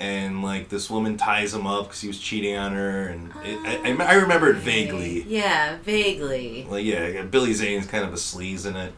And 0.00 0.42
like 0.42 0.70
this 0.70 0.88
woman 0.88 1.18
ties 1.18 1.52
him 1.52 1.66
up 1.66 1.84
because 1.88 2.00
he 2.00 2.08
was 2.08 2.18
cheating 2.18 2.56
on 2.56 2.72
her, 2.72 3.08
and 3.08 3.30
it, 3.44 3.58
I, 3.84 3.92
I, 4.02 4.12
I 4.12 4.14
remember 4.14 4.48
it 4.48 4.56
vaguely. 4.56 5.22
Yeah, 5.28 5.76
vaguely. 5.84 6.66
Like 6.68 6.86
yeah, 6.86 7.20
Billy 7.22 7.52
Zane's 7.52 7.86
kind 7.86 8.04
of 8.04 8.12
a 8.12 8.16
sleaze 8.16 8.66
in 8.66 8.76
it. 8.76 8.94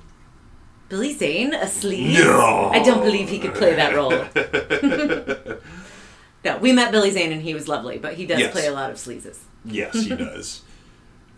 Billy 0.88 1.12
Zane, 1.12 1.54
a 1.54 1.64
sleaze? 1.64 2.14
No. 2.14 2.71
I 2.73 2.82
don't 2.85 3.02
believe 3.02 3.28
he 3.28 3.40
could 3.40 3.54
play 3.54 3.75
that 3.75 3.94
role. 3.97 4.11
no, 6.44 6.59
we 6.59 6.73
met 6.73 6.92
Billy 6.92 7.11
Zane 7.11 7.32
and 7.32 7.42
he 7.42 7.54
was 7.54 7.66
lovely, 7.66 7.99
but 7.99 8.14
he 8.14 8.26
does 8.26 8.40
Yes. 8.40 8.52
play 8.52 8.66
a 8.66 8.73
lot 8.73 8.90
of 8.90 8.97
sleazes. 8.97 9.38
Yes, 9.64 9.94
he 9.94 10.09
does. 10.16 10.62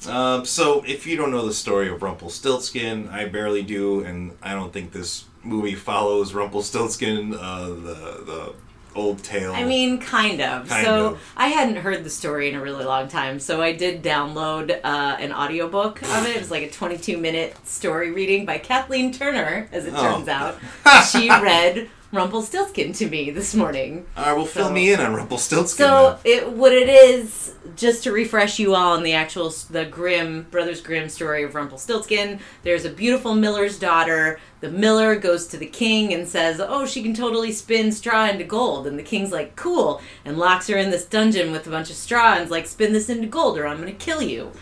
Um, 0.08 0.44
so, 0.44 0.82
if 0.86 1.06
you 1.06 1.16
don't 1.16 1.30
know 1.30 1.46
the 1.46 1.54
story 1.54 1.88
of 1.88 2.02
Rumpelstiltskin, 2.02 3.08
I 3.08 3.26
barely 3.26 3.62
do, 3.62 4.04
and 4.04 4.32
I 4.42 4.52
don't 4.52 4.72
think 4.72 4.92
this 4.92 5.24
movie 5.42 5.74
follows 5.74 6.34
Rumpelstiltskin, 6.34 7.34
uh, 7.34 7.68
the 7.68 8.22
the 8.26 8.54
old 8.94 9.22
tale. 9.22 9.52
I 9.52 9.64
mean, 9.64 9.98
kind 9.98 10.40
of. 10.40 10.68
Kind 10.68 10.84
so 10.86 11.06
of. 11.12 11.22
I 11.36 11.48
hadn't 11.48 11.76
heard 11.76 12.04
the 12.04 12.10
story 12.10 12.48
in 12.48 12.54
a 12.54 12.60
really 12.60 12.84
long 12.84 13.08
time, 13.08 13.40
so 13.40 13.60
I 13.62 13.72
did 13.72 14.02
download 14.02 14.70
uh, 14.84 15.16
an 15.18 15.32
audiobook 15.32 16.02
of 16.02 16.26
it. 16.26 16.36
It 16.36 16.40
was 16.40 16.50
like 16.50 16.62
a 16.62 16.70
22 16.70 17.16
minute 17.18 17.56
story 17.66 18.10
reading 18.12 18.46
by 18.46 18.58
Kathleen 18.58 19.12
Turner, 19.12 19.68
as 19.72 19.86
it 19.86 19.94
Oh. 19.96 20.02
turns 20.02 20.28
out. 20.28 20.58
she 21.10 21.28
read 21.28 21.88
Rumpelstiltskin 22.12 22.92
to 22.94 23.08
me 23.08 23.30
this 23.30 23.54
morning. 23.54 24.06
All 24.16 24.24
right, 24.24 24.36
well, 24.36 24.46
fill 24.46 24.70
me 24.70 24.92
in 24.92 25.00
on 25.00 25.14
Rumpelstiltskin. 25.14 25.84
So 25.84 26.18
then. 26.22 26.32
it 26.32 26.52
what 26.52 26.72
it 26.72 26.88
is, 26.88 27.54
just 27.76 28.04
to 28.04 28.12
refresh 28.12 28.58
you 28.60 28.74
all 28.74 28.92
on 28.92 29.02
the 29.02 29.14
actual 29.14 29.52
the 29.70 29.84
Grimm 29.84 30.42
Brothers 30.50 30.80
Grimm 30.80 31.08
story 31.08 31.42
of 31.42 31.54
Rumpelstiltskin. 31.56 32.38
There's 32.62 32.84
a 32.84 32.90
beautiful 32.90 33.34
miller's 33.34 33.78
daughter. 33.78 34.38
The 34.64 34.70
miller 34.70 35.14
goes 35.14 35.46
to 35.48 35.58
the 35.58 35.66
king 35.66 36.14
and 36.14 36.26
says, 36.26 36.58
"Oh, 36.58 36.86
she 36.86 37.02
can 37.02 37.12
totally 37.12 37.52
spin 37.52 37.92
straw 37.92 38.26
into 38.30 38.44
gold." 38.44 38.86
And 38.86 38.98
the 38.98 39.02
king's 39.02 39.30
like, 39.30 39.56
"Cool," 39.56 40.00
and 40.24 40.38
locks 40.38 40.68
her 40.68 40.78
in 40.78 40.88
this 40.88 41.04
dungeon 41.04 41.52
with 41.52 41.66
a 41.66 41.70
bunch 41.70 41.90
of 41.90 41.96
straw 41.96 42.32
and's 42.32 42.50
like, 42.50 42.66
"Spin 42.66 42.94
this 42.94 43.10
into 43.10 43.26
gold, 43.26 43.58
or 43.58 43.66
I'm 43.66 43.78
gonna 43.78 43.92
kill 43.92 44.22
you." 44.22 44.52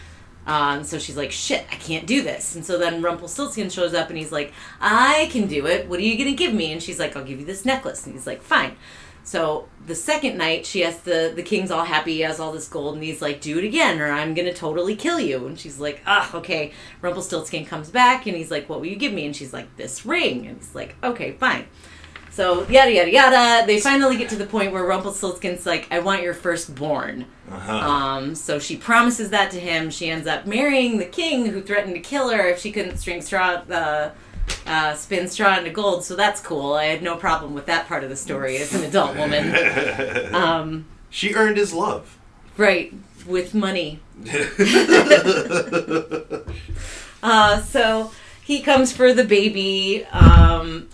And 0.45 0.85
so 0.85 0.99
she's 0.99 1.17
like, 1.17 1.31
shit, 1.31 1.65
I 1.71 1.77
can't 1.77 2.05
do 2.05 2.21
this. 2.21 2.57
And 2.57 2.65
so 2.65 2.77
then 2.79 3.01
Rumpelstiltskin 3.01 3.71
shows 3.71 3.95
up 3.95 4.09
and 4.09 4.19
he's 4.19 4.33
like, 4.33 4.53
I 4.81 5.29
can 5.31 5.47
do 5.47 5.67
it. 5.67 5.89
What 5.89 6.01
are 6.01 6.03
you 6.03 6.17
going 6.19 6.31
to 6.31 6.37
give 6.37 6.53
me? 6.53 6.73
And 6.73 6.83
she's 6.83 6.99
like, 6.99 7.17
I'll 7.17 7.23
give 7.23 7.39
you 7.39 7.47
this 7.47 7.65
necklace. 7.65 8.05
And 8.07 8.15
he's 8.15 8.27
like, 8.27 8.43
fine. 8.43 8.75
So 9.25 9.69
the 9.87 9.95
second 9.95 10.37
night, 10.37 10.67
she 10.67 10.81
has 10.81 10.99
the, 11.01 11.33
the 11.35 11.43
king's 11.43 11.71
all 11.71 11.85
happy, 11.85 12.15
he 12.15 12.21
has 12.21 12.41
all 12.41 12.53
this 12.53 12.69
gold, 12.69 12.95
and 12.95 13.05
he's 13.05 13.23
like, 13.23 13.41
do 13.41 13.59
it 13.59 13.65
again 13.65 14.01
or 14.01 14.11
I'm 14.11 14.35
going 14.35 14.49
to 14.49 14.55
totally 14.55 14.97
kill 14.97 15.21
you. 15.21 15.47
And 15.47 15.59
she's 15.59 15.79
like, 15.79 16.03
ah, 16.07 16.35
okay. 16.37 16.73
Rumpelstiltskin 17.01 17.67
comes 17.67 17.91
back 17.91 18.27
and 18.27 18.37
he's 18.37 18.51
like, 18.51 18.69
what 18.69 18.81
will 18.81 18.87
you 18.87 18.97
give 18.97 19.13
me? 19.13 19.27
And 19.27 19.35
she's 19.35 19.53
like, 19.53 19.77
this 19.77 20.05
ring. 20.05 20.47
And 20.47 20.59
he's 20.59 20.75
like, 20.75 20.97
okay, 21.05 21.33
fine. 21.33 21.67
So 22.33 22.67
yada 22.69 22.91
yada 22.91 23.11
yada. 23.11 23.67
They 23.67 23.79
finally 23.79 24.17
get 24.17 24.31
to 24.31 24.37
the 24.37 24.47
point 24.47 24.73
where 24.73 24.85
Rumpelstiltskin's 24.85 25.67
like, 25.67 25.87
"I 25.91 25.99
want 25.99 26.23
your 26.23 26.33
firstborn." 26.33 27.27
Uh-huh. 27.51 27.77
Um, 27.77 28.35
so 28.35 28.59
she 28.59 28.75
promises 28.75 29.29
that 29.31 29.51
to 29.51 29.61
him. 29.61 29.91
She 29.91 30.09
ends 30.09 30.27
up 30.27 30.47
marrying 30.47 30.97
the 30.97 31.05
king, 31.05 31.45
who 31.45 31.61
threatened 31.61 31.95
to 31.95 32.01
kill 32.01 32.31
her 32.31 32.49
if 32.49 32.59
she 32.59 32.73
couldn't 32.73 32.97
string 32.97 33.21
straw, 33.21 33.63
uh, 33.71 34.13
uh, 34.67 34.95
spin 34.95 35.29
straw 35.29 35.59
into 35.59 35.71
gold. 35.71 36.05
So 36.05 36.15
that's 36.17 36.41
cool. 36.41 36.75
I 36.75 36.85
had 36.87 37.03
no 37.03 37.17
problem 37.17 37.55
with 37.55 37.67
that 37.67 37.87
part 37.89 38.05
of 38.05 38.11
the 38.11 38.17
story 38.17 38.57
as 38.59 38.75
an 38.75 38.85
adult 38.85 39.17
woman. 39.17 39.55
Um, 40.35 40.87
she 41.11 41.35
earned 41.35 41.57
his 41.59 41.73
love. 41.75 42.17
right, 42.57 42.93
with 43.27 43.53
money. 43.55 44.01
Uh, 47.23 47.61
so 47.63 48.11
he 48.43 48.63
comes 48.63 48.93
for 48.93 49.13
the 49.13 49.23
baby. 49.25 50.05
Um, 50.07 50.89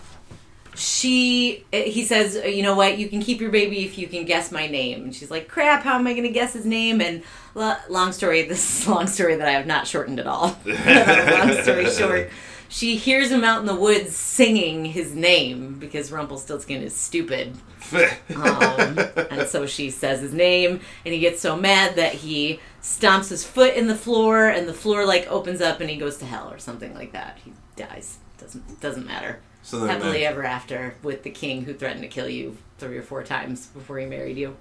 she, 0.75 1.65
he 1.71 2.03
says, 2.05 2.35
you 2.45 2.61
know 2.61 2.75
what? 2.75 2.99
You 2.99 3.09
can 3.09 3.19
keep 3.19 3.41
your 3.41 3.49
baby 3.49 3.83
if 3.83 3.97
you 3.97 4.07
can 4.07 4.25
guess 4.25 4.51
my 4.51 4.67
name. 4.67 5.05
And 5.05 5.15
she's 5.15 5.31
like, 5.31 5.47
crap. 5.47 5.81
How 5.83 5.95
am 5.95 6.05
I 6.05 6.11
going 6.13 6.23
to 6.23 6.29
guess 6.29 6.53
his 6.53 6.65
name? 6.65 7.01
And 7.01 7.23
lo- 7.55 7.75
long 7.89 8.11
story. 8.11 8.43
This 8.47 8.81
is 8.81 8.87
a 8.87 8.91
long 8.91 9.07
story 9.07 9.35
that 9.37 9.47
I 9.47 9.51
have 9.53 9.65
not 9.65 9.87
shortened 9.87 10.19
at 10.19 10.27
all. 10.27 10.55
long 10.65 11.61
story 11.63 11.89
short. 11.89 12.29
She 12.71 12.95
hears 12.97 13.31
him 13.31 13.43
out 13.43 13.59
in 13.59 13.65
the 13.65 13.75
woods 13.75 14.15
singing 14.15 14.85
his 14.85 15.13
name 15.15 15.79
because 15.79 16.11
Rumpelstiltskin 16.11 16.81
is 16.81 16.95
stupid. 16.95 17.57
Um, 18.35 18.99
and 19.31 19.47
so 19.47 19.65
she 19.65 19.89
says 19.89 20.21
his 20.21 20.33
name, 20.33 20.79
and 21.03 21.13
he 21.13 21.19
gets 21.19 21.41
so 21.41 21.55
mad 21.57 21.95
that 21.95 22.13
he 22.13 22.59
stomps 22.83 23.29
his 23.29 23.43
foot 23.43 23.73
in 23.73 23.87
the 23.87 23.95
floor, 23.95 24.47
and 24.47 24.67
the 24.67 24.73
floor 24.73 25.05
like 25.05 25.27
opens 25.27 25.59
up, 25.59 25.81
and 25.81 25.89
he 25.89 25.95
goes 25.97 26.17
to 26.17 26.25
hell 26.25 26.51
or 26.51 26.59
something 26.59 26.93
like 26.93 27.11
that. 27.13 27.39
He 27.43 27.51
dies. 27.75 28.19
Doesn't 28.37 28.79
doesn't 28.79 29.07
matter. 29.07 29.39
so 29.63 29.85
Happily 29.87 30.23
ever 30.25 30.43
after 30.43 30.93
with 31.01 31.23
the 31.23 31.31
king 31.31 31.63
who 31.65 31.73
threatened 31.73 32.03
to 32.03 32.07
kill 32.07 32.29
you 32.29 32.57
three 32.77 32.97
or 32.97 33.01
four 33.03 33.23
times 33.23 33.65
before 33.67 33.97
he 33.97 34.05
married 34.05 34.37
you. 34.37 34.55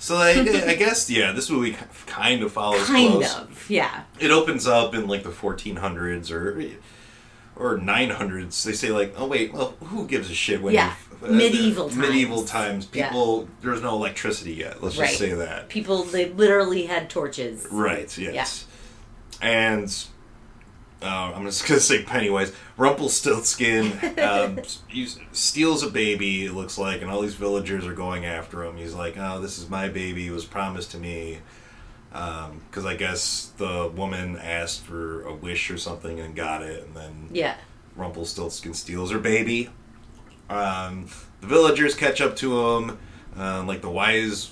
So 0.00 0.16
I, 0.16 0.30
I 0.66 0.74
guess 0.74 1.08
yeah, 1.08 1.32
this 1.32 1.48
movie 1.48 1.76
kind 2.06 2.42
of 2.42 2.52
follows 2.52 2.86
Kind 2.86 3.12
close. 3.12 3.36
of, 3.36 3.70
yeah. 3.70 4.02
It 4.18 4.30
opens 4.32 4.66
up 4.66 4.94
in 4.94 5.06
like 5.06 5.22
the 5.22 5.30
1400s 5.30 6.30
or 6.32 6.60
or 7.58 7.78
900s. 7.78 8.62
They 8.64 8.72
say 8.72 8.90
like, 8.90 9.14
oh 9.18 9.26
wait, 9.26 9.52
well, 9.52 9.74
who 9.84 10.06
gives 10.06 10.30
a 10.30 10.34
shit 10.34 10.62
when 10.62 10.74
Yeah. 10.74 10.88
you- 11.20 11.26
uh, 11.28 11.30
Medieval 11.32 11.90
medieval 11.96 12.44
times. 12.44 12.84
times? 12.84 12.88
Yeah. 12.92 13.08
People, 13.08 13.48
there 13.60 13.72
was 13.72 13.82
no 13.82 13.94
electricity 13.96 14.52
yet. 14.54 14.80
Let's 14.82 14.96
Right. 14.96 15.08
just 15.08 15.18
say 15.18 15.32
that. 15.32 15.68
People 15.68 16.04
they 16.04 16.26
literally 16.30 16.86
had 16.86 17.10
torches. 17.10 17.66
Right. 17.72 18.16
Yes. 18.16 18.66
And 19.42 19.92
uh, 21.02 21.32
I'm 21.34 21.44
just 21.44 21.64
gonna 21.68 21.80
say 21.80 22.02
Pennywise. 22.04 22.52
Rumpelstiltskin 22.76 24.18
um, 24.22 24.60
steals 25.32 25.82
a 25.82 25.90
baby. 25.90 26.44
It 26.44 26.54
looks 26.54 26.78
like, 26.78 27.02
and 27.02 27.10
all 27.10 27.20
these 27.22 27.34
villagers 27.34 27.86
are 27.86 27.94
going 27.94 28.24
after 28.24 28.64
him. 28.64 28.76
He's 28.76 28.94
like, 28.94 29.16
"Oh, 29.18 29.40
this 29.40 29.58
is 29.58 29.68
my 29.68 29.88
baby. 29.88 30.26
It 30.28 30.32
was 30.32 30.44
promised 30.44 30.90
to 30.92 30.98
me." 30.98 31.38
Because 32.10 32.84
I 32.86 32.94
guess 32.96 33.52
the 33.58 33.88
woman 33.94 34.36
asked 34.38 34.84
for 34.84 35.22
a 35.22 35.34
wish 35.34 35.70
or 35.70 35.76
something 35.78 36.18
and 36.20 36.34
got 36.34 36.62
it, 36.62 36.84
and 36.84 36.94
then 36.94 37.28
Yeah. 37.32 37.56
Rumpelstiltskin 37.96 38.74
steals 38.74 39.10
her 39.10 39.18
baby. 39.18 39.70
Um, 40.48 41.08
the 41.40 41.46
villagers 41.46 41.94
catch 41.94 42.20
up 42.20 42.36
to 42.36 42.58
him. 42.68 42.98
Uh, 43.36 43.62
like 43.64 43.82
the 43.82 43.90
wise 43.90 44.50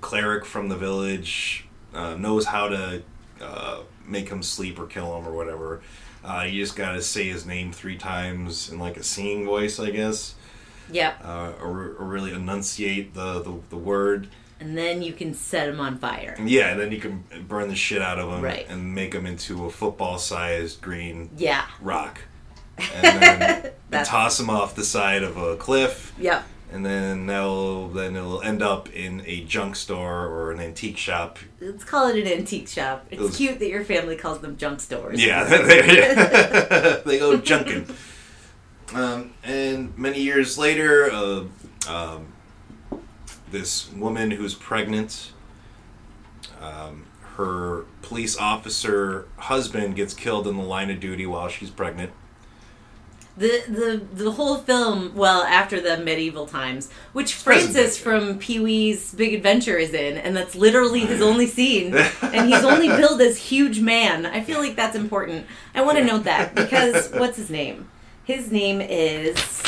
cleric 0.00 0.44
from 0.44 0.68
the 0.68 0.76
village 0.76 1.66
uh, 1.92 2.14
knows 2.14 2.46
how 2.46 2.68
to 2.68 3.02
uh, 3.40 3.80
make 4.06 4.28
him 4.28 4.42
sleep 4.42 4.78
or 4.78 4.86
kill 4.86 5.16
him 5.18 5.26
or 5.26 5.32
whatever. 5.32 5.82
Uh, 6.24 6.46
you 6.48 6.62
just 6.62 6.76
gotta 6.76 7.02
say 7.02 7.28
his 7.28 7.44
name 7.44 7.72
three 7.72 7.96
times 7.98 8.70
in 8.70 8.78
like 8.78 8.96
a 8.96 9.02
singing 9.02 9.44
voice, 9.44 9.80
I 9.80 9.90
guess, 9.90 10.34
Yep. 10.90 11.20
uh, 11.24 11.52
or, 11.60 11.96
or 11.98 12.06
really 12.06 12.32
enunciate 12.32 13.12
the, 13.14 13.40
the, 13.42 13.58
the 13.70 13.76
word. 13.76 14.28
And 14.62 14.78
then 14.78 15.02
you 15.02 15.12
can 15.12 15.34
set 15.34 15.66
them 15.66 15.80
on 15.80 15.98
fire. 15.98 16.36
Yeah, 16.40 16.68
and 16.70 16.80
then 16.80 16.92
you 16.92 16.98
can 16.98 17.24
burn 17.48 17.68
the 17.68 17.74
shit 17.74 18.00
out 18.00 18.20
of 18.20 18.30
them 18.30 18.40
Right. 18.42 18.64
and 18.68 18.94
make 18.94 19.10
them 19.10 19.26
into 19.26 19.64
a 19.66 19.70
football-sized 19.70 20.80
green 20.80 21.30
Yeah. 21.36 21.66
rock, 21.80 22.20
and 22.78 23.20
then 23.22 23.70
and 23.92 24.06
toss 24.06 24.38
them 24.38 24.48
off 24.48 24.76
the 24.76 24.84
side 24.84 25.24
of 25.24 25.36
a 25.36 25.56
cliff, 25.56 26.12
Yep. 26.16 26.44
and 26.72 26.86
then 26.86 27.26
that'll 27.26 27.88
then 27.88 28.14
it'll 28.14 28.40
end 28.42 28.62
up 28.62 28.88
in 28.94 29.24
a 29.26 29.42
junk 29.42 29.74
store 29.74 30.26
or 30.26 30.52
an 30.52 30.60
antique 30.60 30.96
shop. 30.96 31.40
Let's 31.60 31.82
call 31.82 32.06
it 32.06 32.16
an 32.16 32.28
antique 32.32 32.68
shop. 32.68 33.06
It's 33.10 33.20
Those- 33.20 33.36
cute 33.36 33.58
that 33.58 33.68
your 33.68 33.84
family 33.84 34.14
calls 34.14 34.38
them 34.42 34.56
junk 34.56 34.78
stores. 34.78 35.20
Yeah, 35.22 35.42
they, 35.44 37.02
they 37.04 37.18
go 37.18 37.36
junking. 37.38 37.92
Um, 38.94 39.32
and 39.42 39.96
many 39.98 40.20
years 40.20 40.56
later, 40.56 41.10
uh, 41.10 41.44
um, 41.88 42.28
this 43.52 43.92
woman 43.92 44.32
who's 44.32 44.54
pregnant, 44.54 45.32
um, 46.60 47.06
her 47.36 47.84
police 48.02 48.36
officer 48.36 49.26
husband 49.36 49.96
gets 49.96 50.14
killed 50.14 50.46
in 50.48 50.56
the 50.56 50.62
line 50.62 50.90
of 50.90 51.00
duty 51.00 51.26
while 51.26 51.48
she's 51.48 51.70
pregnant. 51.70 52.12
The 53.34 53.62
the 53.66 54.24
the 54.24 54.32
whole 54.32 54.58
film, 54.58 55.14
well, 55.14 55.42
after 55.44 55.80
the 55.80 55.96
medieval 55.96 56.46
times, 56.46 56.90
which 57.14 57.42
present 57.42 57.72
Francis 57.72 57.98
from 57.98 58.38
Pee 58.38 58.60
Wee's 58.60 59.14
Big 59.14 59.32
Adventure 59.32 59.78
is 59.78 59.94
in, 59.94 60.18
and 60.18 60.36
that's 60.36 60.54
literally 60.54 61.00
his 61.00 61.22
only 61.22 61.46
scene, 61.46 61.94
and 61.94 62.46
he's 62.52 62.62
only 62.62 62.88
billed 63.00 63.22
as 63.22 63.38
huge 63.38 63.80
man. 63.80 64.26
I 64.26 64.42
feel 64.42 64.58
like 64.58 64.76
that's 64.76 64.96
important. 64.96 65.46
I 65.74 65.80
want 65.80 65.96
to 65.96 66.04
note 66.04 66.24
that 66.24 66.54
because 66.54 67.10
what's 67.12 67.38
his 67.38 67.48
name? 67.48 67.88
His 68.24 68.52
name 68.52 68.82
is 68.82 69.62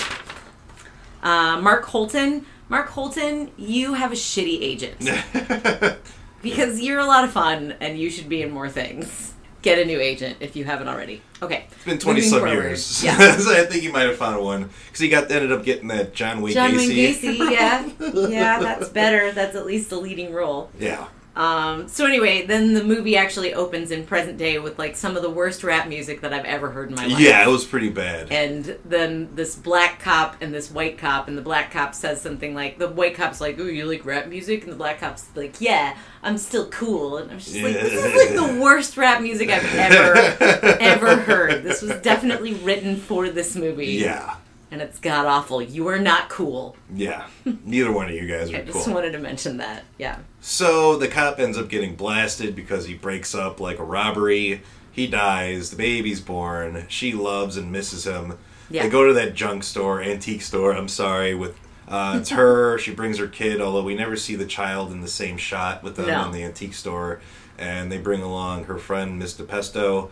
uh, 1.23 1.59
Mark 1.59 1.87
Holton. 1.87 2.45
Mark 2.69 2.89
Holton, 2.89 3.51
you 3.57 3.95
have 3.95 4.11
a 4.13 4.15
shitty 4.17 4.61
agent 4.63 4.99
because 6.43 6.81
you're 6.81 6.99
a 6.99 7.07
lot 7.07 7.25
of 7.25 7.31
fun, 7.31 7.75
and 7.81 7.99
you 7.99 8.11
should 8.11 8.29
be 8.29 8.43
in 8.43 8.51
more 8.51 8.69
things. 8.69 9.33
Get 9.63 9.79
a 9.79 9.85
new 9.87 9.99
agent 9.99 10.39
if 10.41 10.57
you 10.57 10.65
haven't 10.65 10.89
already. 10.89 11.23
Okay, 11.41 11.67
It's 11.73 11.85
been 11.85 11.99
twenty 11.99 12.21
Moving 12.21 12.31
some 12.31 12.41
forward. 12.41 12.55
years. 12.63 13.03
Yeah. 13.05 13.37
so 13.39 13.51
I 13.59 13.65
think 13.65 13.83
he 13.83 13.91
might 13.91 14.03
have 14.07 14.17
found 14.17 14.45
one 14.45 14.69
because 14.87 15.01
he 15.01 15.09
got 15.09 15.31
ended 15.31 15.53
up 15.53 15.65
getting 15.65 15.89
that 15.89 16.15
John 16.15 16.43
Wayne 16.43 16.53
John 16.55 16.77
Wayne 16.77 16.91
Gacy. 16.91 17.37
Gacy, 17.39 17.51
yeah, 17.51 17.89
yeah, 18.29 18.61
that's 18.61 18.91
better. 18.91 19.33
That's 19.33 19.57
at 19.57 19.65
least 19.65 19.91
a 19.93 19.97
leading 19.97 20.33
role. 20.35 20.71
Yeah. 20.79 21.07
Um, 21.37 21.89
so 21.89 22.07
anyway, 22.07 22.47
then 22.47 22.75
the 22.75 22.85
movie 22.85 23.17
actually 23.17 23.55
opens 23.55 23.91
in 23.91 24.07
present 24.07 24.39
day 24.39 24.59
with 24.61 24.79
like 24.79 24.95
some 24.95 25.17
of 25.17 25.23
the 25.23 25.31
worst 25.31 25.65
rap 25.65 25.89
music 25.89 26.21
that 26.21 26.33
I've 26.33 26.45
ever 26.45 26.71
heard 26.71 26.91
in 26.91 26.95
my 26.95 27.07
life. 27.07 27.19
Yeah, 27.19 27.43
it 27.45 27.51
was 27.51 27.65
pretty 27.65 27.89
bad. 27.91 28.31
And 28.31 28.79
then 28.85 29.31
this 29.35 29.57
black 29.57 30.01
cop 30.01 30.37
and 30.41 30.55
this 30.55 30.71
white 30.71 30.97
cop, 30.97 31.27
and 31.27 31.37
the 31.37 31.43
black 31.43 31.73
cop 31.73 31.95
says 31.95 32.21
something 32.21 32.55
like, 32.55 32.79
the 32.79 32.89
white 32.89 33.17
cop's 33.17 33.41
like, 33.41 33.59
"Ooh, 33.59 33.67
you 33.69 33.85
like 33.85 34.05
rap 34.05 34.29
music?" 34.29 34.63
And 34.63 34.73
the 34.73 34.77
black 34.77 35.01
cop's 35.01 35.27
like, 35.35 35.61
"Yeah, 35.61 35.97
I'm 36.23 36.39
still 36.39 36.69
cool." 36.69 37.19
And 37.19 37.31
I'm 37.33 37.39
just 37.41 37.57
like, 37.57 37.75
"This 37.75 37.93
is 37.93 38.15
like 38.15 38.55
the 38.55 38.61
worst 38.63 38.97
rap 38.97 39.21
music 39.21 39.51
I've 39.51 39.65
ever, 39.75 40.15
ever 40.81 41.17
heard." 41.17 41.65
This 41.65 41.83
was 41.83 42.01
definitely 42.03 42.55
written 42.55 42.97
for 42.97 43.29
this 43.29 43.57
movie. 43.57 43.87
yeah. 43.87 44.37
And 44.75 44.83
it's 44.83 44.99
god 44.99 45.25
awful. 45.27 45.63
You 45.63 45.87
are 45.87 46.01
not 46.01 46.29
cool. 46.29 46.75
Yeah. 46.93 47.29
Neither 47.65 47.93
one 47.93 48.09
of 48.09 48.15
you 48.17 48.27
guys 48.27 48.51
are 48.53 48.55
cool. 48.55 48.57
I 48.57 48.63
are 48.63 48.67
just 48.67 48.85
cool. 48.87 48.95
wanted 48.95 49.13
to 49.13 49.21
mention 49.21 49.59
that. 49.59 49.85
Yeah. 49.99 50.19
So 50.41 50.97
the 50.97 51.07
cop 51.07 51.39
ends 51.39 51.57
up 51.57 51.69
getting 51.69 51.95
blasted 51.95 52.57
because 52.57 52.85
he 52.85 52.95
breaks 52.95 53.37
up 53.37 53.61
like 53.61 53.79
a 53.79 53.85
robbery. 53.85 54.63
He 54.91 55.07
dies. 55.07 55.71
The 55.71 55.77
baby's 55.77 56.21
born. 56.21 56.87
She 56.89 57.13
loves 57.13 57.57
and 57.57 57.71
misses 57.71 58.05
him. 58.05 58.37
Yeah. 58.69 58.83
They 58.83 58.89
go 58.89 59.07
to 59.07 59.13
that 59.13 59.35
junk 59.35 59.63
store, 59.63 60.03
antique 60.03 60.43
store. 60.43 60.73
I'm 60.73 60.89
sorry, 60.89 61.37
with 61.37 61.57
uh, 61.87 62.19
it's 62.21 62.31
her. 62.31 62.77
she 62.81 62.93
brings 62.93 63.19
her 63.19 63.29
kid, 63.29 63.61
although 63.61 63.85
we 63.85 63.95
never 63.95 64.17
see 64.17 64.35
the 64.35 64.45
child 64.45 64.91
in 64.91 65.03
the 65.03 65.09
same 65.09 65.37
shot 65.37 65.85
with 65.85 65.95
them 65.95 66.07
No. 66.09 66.27
in 66.27 66.33
the 66.33 66.43
antique 66.43 66.75
store. 66.75 67.21
And 67.59 67.93
they 67.93 67.99
bring 67.99 68.23
along 68.23 68.65
her 68.65 68.79
friend, 68.79 69.21
Miss 69.21 69.35
DiPesto. 69.35 70.11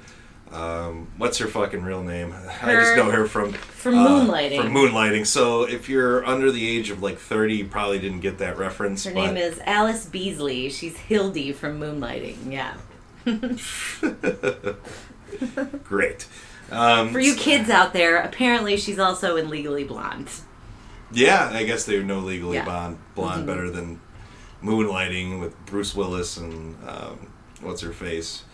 Um, 0.53 1.09
what's 1.17 1.39
her 1.39 1.47
fucking 1.47 1.83
real 1.83 2.03
name? 2.03 2.35
I 2.63 2.75
just 2.75 2.95
know 2.97 3.11
her 3.11 3.27
from 3.27 3.53
From 3.55 3.95
uh, 3.99 4.07
Moonlighting. 4.07 4.61
From 4.63 4.73
Moonlighting. 4.73 5.27
So 5.27 5.63
if 5.63 5.89
you're 5.89 6.25
under 6.27 6.53
the 6.53 6.69
age 6.69 6.91
of 6.91 7.03
like 7.03 7.19
30, 7.19 7.57
you 7.57 7.65
probably 7.67 7.99
didn't 7.99 8.21
get 8.21 8.39
that 8.39 8.59
reference. 8.59 9.05
Her 9.05 9.15
name 9.15 9.37
is 9.39 9.59
Allyce 9.65 10.05
Beasley. 10.07 10.69
She's 10.69 10.97
Hildy 10.97 11.53
from 11.53 11.81
Moonlighting. 11.81 12.53
Yeah. 12.53 12.75
great. 15.85 16.27
Um, 16.71 17.13
For 17.13 17.21
you 17.21 17.35
kids 17.35 17.71
out 17.71 17.93
there, 17.93 18.19
apparently 18.19 18.77
she's 18.77 18.99
also 18.99 19.37
in 19.37 19.49
Legally 19.49 19.85
Blonde. 19.85 20.31
Yeah, 21.13 21.51
I 21.53 21.65
guess 21.65 21.85
they 21.85 22.03
know 22.03 22.21
Legally 22.21 22.57
Yeah. 22.57 22.65
Blonde, 22.65 22.99
blonde 23.15 23.45
Mhm. 23.45 23.47
better 23.47 23.71
than 23.71 24.01
Moonlighting 24.63 25.41
with 25.41 25.55
Bruce 25.67 25.95
Willis 25.95 26.37
and 26.37 26.77
um, 26.89 27.27
what's 27.61 27.83
her 27.83 27.93
face, 27.93 28.45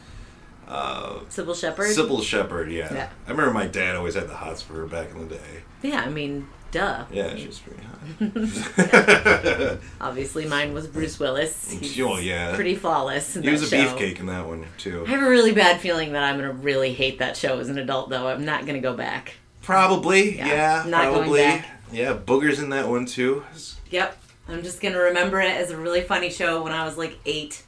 uh, 0.68 1.20
Cybill 1.30 1.58
Shepherd. 1.58 1.88
Cybill 1.88 2.22
Shepherd. 2.22 2.70
Yeah. 2.70 2.92
Yeah. 2.92 3.08
I 3.26 3.30
remember 3.30 3.52
my 3.52 3.66
dad 3.66 3.96
always 3.96 4.14
had 4.14 4.28
the 4.28 4.34
hots 4.36 4.62
for 4.62 4.74
her 4.74 4.86
back 4.86 5.10
in 5.10 5.26
the 5.26 5.34
day. 5.34 5.62
Yeah, 5.82 6.00
I 6.02 6.10
mean, 6.10 6.46
duh. 6.70 7.04
Yeah, 7.10 7.34
she 7.36 7.46
was 7.46 7.58
pretty 7.58 7.82
hot. 7.82 9.78
Obviously, 10.00 10.46
mine 10.46 10.74
was 10.74 10.86
Bruce 10.86 11.18
Willis. 11.18 11.70
He's 11.70 11.98
Oh, 12.00 12.18
yeah. 12.18 12.54
pretty 12.54 12.74
flawless. 12.74 13.36
In 13.36 13.42
he 13.42 13.50
was 13.50 13.62
a 13.62 13.66
show. 13.68 13.76
beefcake 13.76 14.20
in 14.20 14.26
that 14.26 14.46
one 14.46 14.66
too. 14.76 15.04
I 15.06 15.10
have 15.10 15.22
a 15.22 15.28
really 15.30 15.52
bad 15.52 15.80
feeling 15.80 16.12
that 16.12 16.22
I'm 16.24 16.36
gonna 16.36 16.52
really 16.52 16.92
hate 16.92 17.18
that 17.20 17.36
show 17.36 17.58
as 17.58 17.68
an 17.68 17.78
adult, 17.78 18.10
though. 18.10 18.26
I'm 18.28 18.44
not 18.44 18.66
gonna 18.66 18.80
go 18.80 18.94
back. 18.94 19.34
Probably, 19.62 20.36
Yeah, 20.36 20.46
yeah, 20.48 20.84
not 20.86 21.04
going 21.04 21.14
probably. 21.18 21.40
back. 21.42 21.66
Yeah, 21.92 22.14
boogers 22.14 22.58
in 22.62 22.70
that 22.70 22.88
one 22.88 23.06
too. 23.06 23.44
Yep, 23.90 24.18
I'm 24.48 24.62
just 24.62 24.80
gonna 24.80 24.98
remember 24.98 25.40
it 25.40 25.50
as 25.56 25.70
a 25.70 25.76
really 25.76 26.02
funny 26.02 26.30
show 26.30 26.62
when 26.62 26.72
I 26.72 26.84
was 26.84 26.96
like 26.98 27.18
eight, 27.24 27.62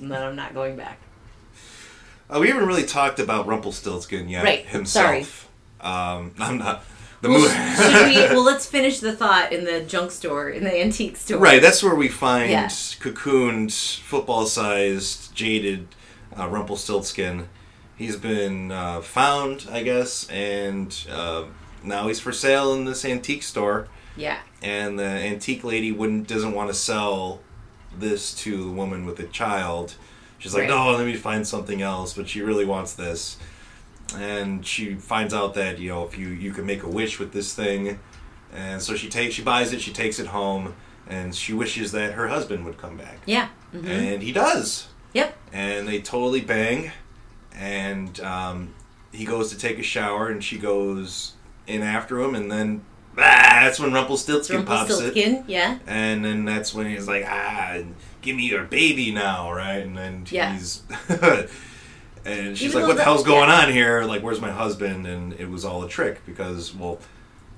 and 0.00 0.10
then 0.10 0.22
I'm 0.22 0.36
not 0.36 0.54
going 0.54 0.76
back. 0.76 0.98
Uh, 2.30 2.38
we 2.40 2.48
haven't 2.48 2.66
really 2.66 2.84
talked 2.84 3.18
about 3.18 3.46
Rumpelstiltskin 3.46 4.28
yet 4.28 4.44
Right, 4.44 4.66
himself. 4.66 5.48
Um, 5.80 6.34
I'm 6.38 6.58
not. 6.58 6.84
The 7.20 7.30
Well, 7.30 7.40
mo- 7.40 7.48
should 7.48 8.06
we, 8.06 8.16
well, 8.34 8.44
let's 8.44 8.66
finish 8.66 9.00
the 9.00 9.12
thought 9.14 9.52
in 9.52 9.64
the 9.64 9.80
junk 9.80 10.10
store, 10.10 10.50
in 10.50 10.62
the 10.62 10.80
antique 10.80 11.16
store. 11.16 11.38
Right, 11.38 11.60
that's 11.60 11.82
where 11.82 11.94
we 11.94 12.08
find 12.08 12.50
Yeah. 12.50 12.66
cocooned, 12.66 13.72
football-sized, 14.02 15.34
jaded 15.34 15.88
uh, 16.38 16.48
Rumpelstiltskin. 16.48 17.48
He's 17.96 18.16
been 18.16 18.70
uh, 18.70 19.00
found, 19.00 19.66
I 19.70 19.82
guess, 19.82 20.28
and 20.28 20.94
uh, 21.10 21.44
now 21.82 22.06
he's 22.08 22.20
for 22.20 22.30
sale 22.32 22.72
in 22.74 22.84
this 22.84 23.04
antique 23.04 23.42
store. 23.42 23.88
Yeah. 24.16 24.38
And 24.62 24.98
the 24.98 25.04
antique 25.04 25.64
lady 25.64 25.90
wouldn't 25.90 26.28
doesn't 26.28 26.52
want 26.52 26.68
to 26.70 26.74
sell 26.74 27.40
this 27.96 28.34
to 28.34 28.64
the 28.66 28.70
woman 28.70 29.04
with 29.06 29.16
the 29.16 29.24
child. 29.24 29.94
She's 30.38 30.54
like, 30.54 30.62
Right. 30.62 30.70
no, 30.70 30.90
let 30.92 31.04
me 31.06 31.14
find 31.14 31.46
something 31.46 31.82
else. 31.82 32.14
But 32.14 32.28
she 32.28 32.40
really 32.42 32.64
wants 32.64 32.92
this, 32.94 33.36
and 34.16 34.64
she 34.64 34.94
finds 34.94 35.34
out 35.34 35.54
that 35.54 35.78
you 35.78 35.88
know 35.90 36.04
if 36.04 36.16
you 36.18 36.28
you 36.28 36.52
can 36.52 36.64
make 36.66 36.82
a 36.82 36.88
wish 36.88 37.18
with 37.18 37.32
this 37.32 37.54
thing, 37.54 37.98
and 38.54 38.80
so 38.80 38.94
she 38.94 39.08
takes 39.08 39.34
she 39.34 39.42
buys 39.42 39.72
it, 39.72 39.80
she 39.80 39.92
takes 39.92 40.18
it 40.18 40.28
home, 40.28 40.74
and 41.08 41.34
she 41.34 41.52
wishes 41.52 41.92
that 41.92 42.12
her 42.12 42.28
husband 42.28 42.64
would 42.64 42.78
come 42.78 42.96
back, 42.96 43.18
Yeah. 43.26 43.48
hmm 43.72 43.86
and 43.86 44.22
he 44.22 44.32
does, 44.32 44.88
Yep. 45.12 45.36
and 45.52 45.86
they 45.88 46.00
totally 46.00 46.40
bang, 46.40 46.92
and 47.54 48.18
um, 48.20 48.74
he 49.12 49.24
goes 49.24 49.50
to 49.50 49.58
take 49.58 49.78
a 49.78 49.82
shower, 49.82 50.28
and 50.28 50.42
she 50.42 50.58
goes 50.58 51.32
in 51.66 51.82
after 51.82 52.20
him, 52.20 52.34
and 52.34 52.50
then. 52.50 52.82
That's 53.18 53.80
when 53.80 53.92
Rumpelstiltskin 53.92 54.64
pops 54.64 55.00
it. 55.00 55.44
Yeah. 55.46 55.78
And 55.86 56.24
then 56.24 56.44
that's 56.44 56.72
when 56.72 56.86
he's 56.88 57.08
like, 57.08 57.24
ah, 57.26 57.78
give 58.22 58.36
me 58.36 58.46
your 58.48 58.64
baby 58.64 59.10
now, 59.10 59.52
right? 59.52 59.78
And 59.78 59.96
then 59.96 60.24
Yeah. 60.30 60.52
he's. 60.52 60.82
and 62.24 62.56
she's 62.56 62.68
Even 62.70 62.80
like, 62.82 62.88
what 62.88 62.96
the 62.96 63.04
hell's 63.04 63.24
going 63.24 63.48
yeah. 63.48 63.62
on 63.62 63.72
here? 63.72 64.04
Like, 64.04 64.22
where's 64.22 64.40
my 64.40 64.50
husband? 64.50 65.06
And 65.06 65.32
it 65.34 65.48
was 65.50 65.64
all 65.64 65.82
a 65.82 65.88
trick 65.88 66.24
because, 66.26 66.74
well, 66.74 66.98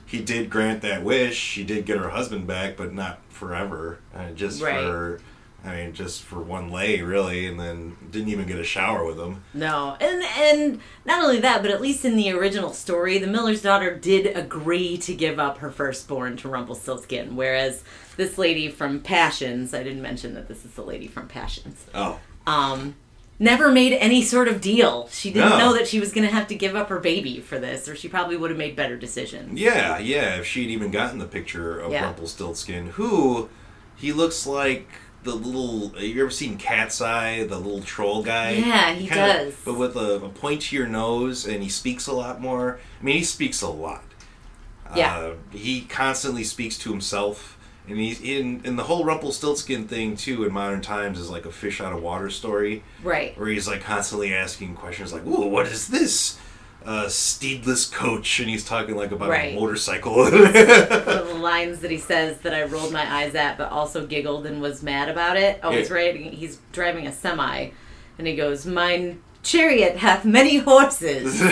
he 0.06 0.20
did 0.20 0.50
grant 0.50 0.82
that 0.82 1.04
wish. 1.04 1.36
She 1.36 1.62
did 1.64 1.84
get 1.86 1.98
her 1.98 2.08
husband 2.08 2.46
back, 2.46 2.76
but 2.76 2.92
not 2.94 3.20
forever. 3.28 3.98
Uh, 4.14 4.30
just 4.30 4.62
Right. 4.62 4.82
for. 4.82 5.20
I 5.64 5.76
mean, 5.76 5.92
just 5.92 6.22
for 6.22 6.40
one 6.40 6.70
lay, 6.70 7.02
really, 7.02 7.46
and 7.46 7.60
then 7.60 7.96
didn't 8.10 8.30
even 8.30 8.46
get 8.46 8.58
a 8.58 8.64
shower 8.64 9.04
with 9.04 9.18
him. 9.18 9.44
No, 9.52 9.96
and 10.00 10.22
and 10.22 10.80
not 11.04 11.22
only 11.22 11.38
that, 11.40 11.60
but 11.62 11.70
at 11.70 11.80
least 11.82 12.04
in 12.04 12.16
the 12.16 12.30
original 12.32 12.72
story, 12.72 13.18
the 13.18 13.26
miller's 13.26 13.60
daughter 13.62 13.94
did 13.94 14.34
agree 14.36 14.96
to 14.98 15.14
give 15.14 15.38
up 15.38 15.58
her 15.58 15.70
firstborn 15.70 16.36
to 16.38 16.48
Rumpelstiltskin, 16.48 17.36
whereas 17.36 17.84
this 18.16 18.38
lady 18.38 18.68
from 18.70 19.00
Passions, 19.00 19.74
I 19.74 19.82
didn't 19.82 20.02
mention 20.02 20.32
that 20.34 20.48
this 20.48 20.64
is 20.64 20.70
the 20.72 20.82
lady 20.82 21.06
from 21.06 21.28
Passions, 21.28 21.84
Oh, 21.94 22.18
um, 22.46 22.94
never 23.38 23.70
made 23.70 23.92
any 23.92 24.22
sort 24.22 24.48
of 24.48 24.60
deal. 24.62 25.08
She 25.10 25.30
didn't 25.30 25.50
No. 25.50 25.58
know 25.58 25.72
that 25.74 25.88
she 25.88 26.00
was 26.00 26.12
going 26.12 26.26
to 26.26 26.32
have 26.32 26.46
to 26.48 26.54
give 26.54 26.74
up 26.74 26.88
her 26.88 26.98
baby 27.00 27.40
for 27.40 27.58
this, 27.58 27.86
or 27.88 27.94
she 27.96 28.08
probably 28.08 28.36
would 28.36 28.50
have 28.50 28.58
made 28.58 28.76
better 28.76 28.96
decisions. 28.96 29.58
Yeah, 29.60 29.98
yeah. 29.98 30.36
If 30.36 30.46
she'd 30.46 30.70
even 30.70 30.90
gotten 30.90 31.18
the 31.18 31.26
picture 31.26 31.78
of 31.78 31.92
Yeah. 31.92 32.04
Rumpelstiltskin, 32.04 32.88
who 32.92 33.48
he 33.96 34.12
looks 34.12 34.46
like 34.46 34.88
the 35.22 35.34
little. 35.34 35.92
You 36.00 36.22
ever 36.22 36.30
seen 36.30 36.56
Cat's 36.58 37.00
Eye, 37.00 37.44
the 37.44 37.58
little 37.58 37.82
troll 37.82 38.22
guy? 38.22 38.52
Yeah, 38.52 38.92
he 38.92 39.06
Kinda- 39.06 39.44
does. 39.44 39.54
But 39.64 39.74
with 39.74 39.96
a, 39.96 40.16
a 40.16 40.28
pointier 40.30 40.88
nose, 40.88 41.46
and 41.46 41.62
he 41.62 41.68
speaks 41.68 42.06
a 42.06 42.12
lot 42.12 42.40
more. 42.40 42.78
I 43.00 43.04
mean, 43.04 43.16
he 43.16 43.24
speaks 43.24 43.60
a 43.62 43.68
lot. 43.68 44.02
Yeah. 44.96 45.16
Uh, 45.16 45.34
he 45.52 45.82
constantly 45.82 46.42
speaks 46.44 46.76
to 46.78 46.90
himself. 46.90 47.56
And 47.88 47.98
he's 47.98 48.20
in 48.20 48.60
in 48.64 48.76
the 48.76 48.84
whole 48.84 49.04
Rumpelstiltskin 49.04 49.88
thing 49.88 50.14
too. 50.16 50.44
In 50.44 50.52
modern 50.52 50.80
times, 50.80 51.18
is 51.18 51.28
like 51.30 51.44
a 51.44 51.50
fish 51.50 51.80
out 51.80 51.92
of 51.92 52.00
water 52.02 52.30
story 52.30 52.84
Right. 53.02 53.36
where 53.38 53.48
he's 53.48 53.66
like 53.66 53.80
constantly 53.82 54.32
asking 54.34 54.74
questions 54.76 55.12
like, 55.12 55.26
"Ooh, 55.26 55.48
what 55.48 55.66
is 55.66 55.88
this?" 55.88 56.38
Uh, 56.84 57.04
steedless 57.06 57.92
coach, 57.92 58.40
and 58.40 58.48
he's 58.48 58.64
talking 58.64 58.96
like 58.96 59.12
about 59.12 59.28
Right. 59.28 59.52
a 59.54 59.60
motorcycle. 59.60 60.14
One 60.16 60.32
of 60.34 60.52
the 60.54 61.36
lines 61.40 61.80
that 61.80 61.90
he 61.90 61.98
says 61.98 62.38
that 62.38 62.54
I 62.54 62.64
rolled 62.64 62.90
my 62.92 63.06
eyes 63.12 63.34
at, 63.34 63.58
but 63.58 63.70
also 63.70 64.06
giggled 64.06 64.46
and 64.46 64.62
was 64.62 64.82
mad 64.82 65.08
about 65.10 65.36
it. 65.36 65.60
Oh, 65.62 65.70
he's 65.72 65.88
Yeah. 65.90 65.94
riding. 65.96 66.32
He's 66.32 66.58
driving 66.72 67.06
a 67.06 67.12
semi, 67.12 67.68
and 68.18 68.26
he 68.26 68.34
goes, 68.34 68.64
"Mine 68.64 69.20
chariot 69.42 69.96
hath 69.98 70.24
many 70.24 70.56
horses." 70.58 71.40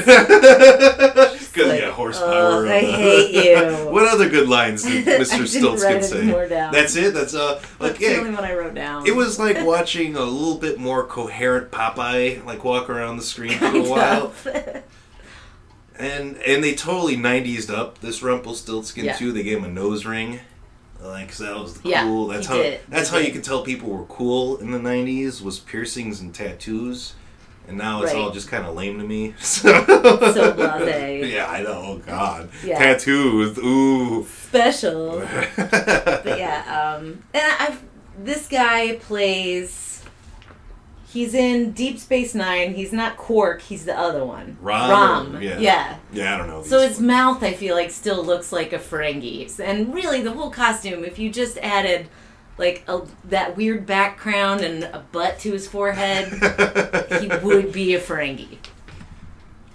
Because 1.59 1.73
Like, 1.73 1.81
yeah, 1.81 1.91
horsepower. 1.91 2.67
"Ugh, 2.67 2.69
I 2.69 2.81
hate 2.81 3.33
you." 3.33 3.91
what 3.91 4.07
other 4.07 4.29
good 4.29 4.49
lines 4.49 4.85
did 4.85 5.05
Mr. 5.07 5.45
Stiltskin 5.47 6.03
say? 6.05 6.23
more 6.23 6.47
down. 6.49 6.73
That's 6.73 6.95
it. 6.95 7.13
That's 7.15 7.35
uh, 7.35 7.61
like 7.81 7.99
That's 7.99 7.99
the 7.99 8.19
only 8.19 8.31
one 8.31 8.45
I 8.45 8.55
wrote 8.55 8.75
down. 8.75 9.07
It 9.07 9.17
was 9.17 9.39
like 9.41 9.65
watching 9.65 10.15
a 10.15 10.23
little 10.25 10.57
bit 10.59 10.79
more 10.79 11.05
coherent 11.05 11.71
Popeye, 11.73 12.45
like 12.47 12.63
walk 12.65 12.89
around 12.89 13.17
the 13.17 13.23
screen 13.25 13.59
for 13.59 13.67
a 13.77 13.83
while. 13.83 14.33
And 15.99 16.37
and 16.47 16.63
they 16.63 16.75
totally 16.75 17.17
'90s 17.17 17.69
up 17.71 17.99
this 18.01 18.23
Rumpelstiltskin 18.23 19.05
Yeah. 19.07 19.17
too. 19.17 19.33
They 19.33 19.43
gave 19.43 19.59
him 19.59 19.65
a 19.65 19.69
nose 19.69 20.07
ring, 20.07 20.39
like 21.03 21.35
that 21.37 21.59
was 21.59 21.75
the 21.75 21.89
Yeah, 21.89 22.05
cool. 22.05 22.29
That's 22.29 22.47
how 22.47 22.63
did. 22.63 22.81
that's 22.89 23.11
He 23.11 23.17
how 23.17 23.21
you 23.23 23.33
could 23.33 23.43
tell 23.45 23.63
people 23.63 23.89
were 23.91 24.05
cool 24.05 24.59
in 24.59 24.71
the 24.71 24.79
'90s 24.79 25.43
was 25.43 25.59
piercings 25.59 26.21
and 26.21 26.33
tattoos, 26.33 27.15
and 27.67 27.77
now 27.77 28.03
it's 28.03 28.13
Right. 28.13 28.21
all 28.23 28.31
just 28.31 28.47
kind 28.49 28.65
of 28.65 28.77
lame 28.77 28.99
to 28.99 29.05
me. 29.05 29.35
So, 29.41 29.73
blasé. 29.73 31.29
Yeah, 31.33 31.49
I 31.51 31.63
know. 31.63 31.83
Oh 31.85 32.03
God, 32.07 32.49
Yeah. 32.65 32.79
tattoos. 32.79 33.59
Ooh. 33.59 34.25
special. 34.25 35.19
but 35.57 36.25
yeah, 36.39 36.95
um, 36.97 37.25
and 37.35 37.43
I, 37.43 37.57
I've 37.69 37.83
this 38.25 38.47
guy 38.49 38.97
plays. 38.97 39.88
He's 41.11 41.33
in 41.33 41.73
Deep 41.73 41.99
Space 41.99 42.35
Nine. 42.35 42.75
He's 42.75 42.93
not 42.93 43.17
Quark. 43.17 43.63
He's 43.63 43.87
the 43.87 43.99
other 43.99 44.25
one. 44.25 44.59
Rom, 44.61 44.91
Rom. 44.91 45.43
yeah. 45.43 45.59
yeah. 45.59 45.97
yeah, 46.13 46.35
I 46.35 46.39
don't 46.39 46.49
know. 46.49 46.63
So 46.63 46.81
his 46.81 46.97
ones. 46.97 47.01
mouth, 47.01 47.43
I 47.43 47.55
feel 47.55 47.75
like, 47.75 47.91
still 47.91 48.23
looks 48.23 48.53
like 48.53 48.75
a 48.75 48.79
Ferengi. 48.79 49.59
And 49.59 49.95
really, 49.95 50.21
the 50.21 50.33
whole 50.33 50.51
costume, 50.51 51.05
if 51.05 51.19
you 51.19 51.31
just 51.31 51.57
added 51.59 52.09
like 52.59 52.85
a, 52.89 53.03
that 53.25 53.57
weird 53.57 53.87
background 53.87 54.61
and 54.61 54.85
a 54.85 55.03
butt 55.13 55.39
to 55.41 55.53
his 55.53 55.67
forehead, 55.67 56.29
he 57.21 57.29
would 57.43 57.73
be 57.73 57.95
a 57.95 58.01
Ferengi. 58.01 58.59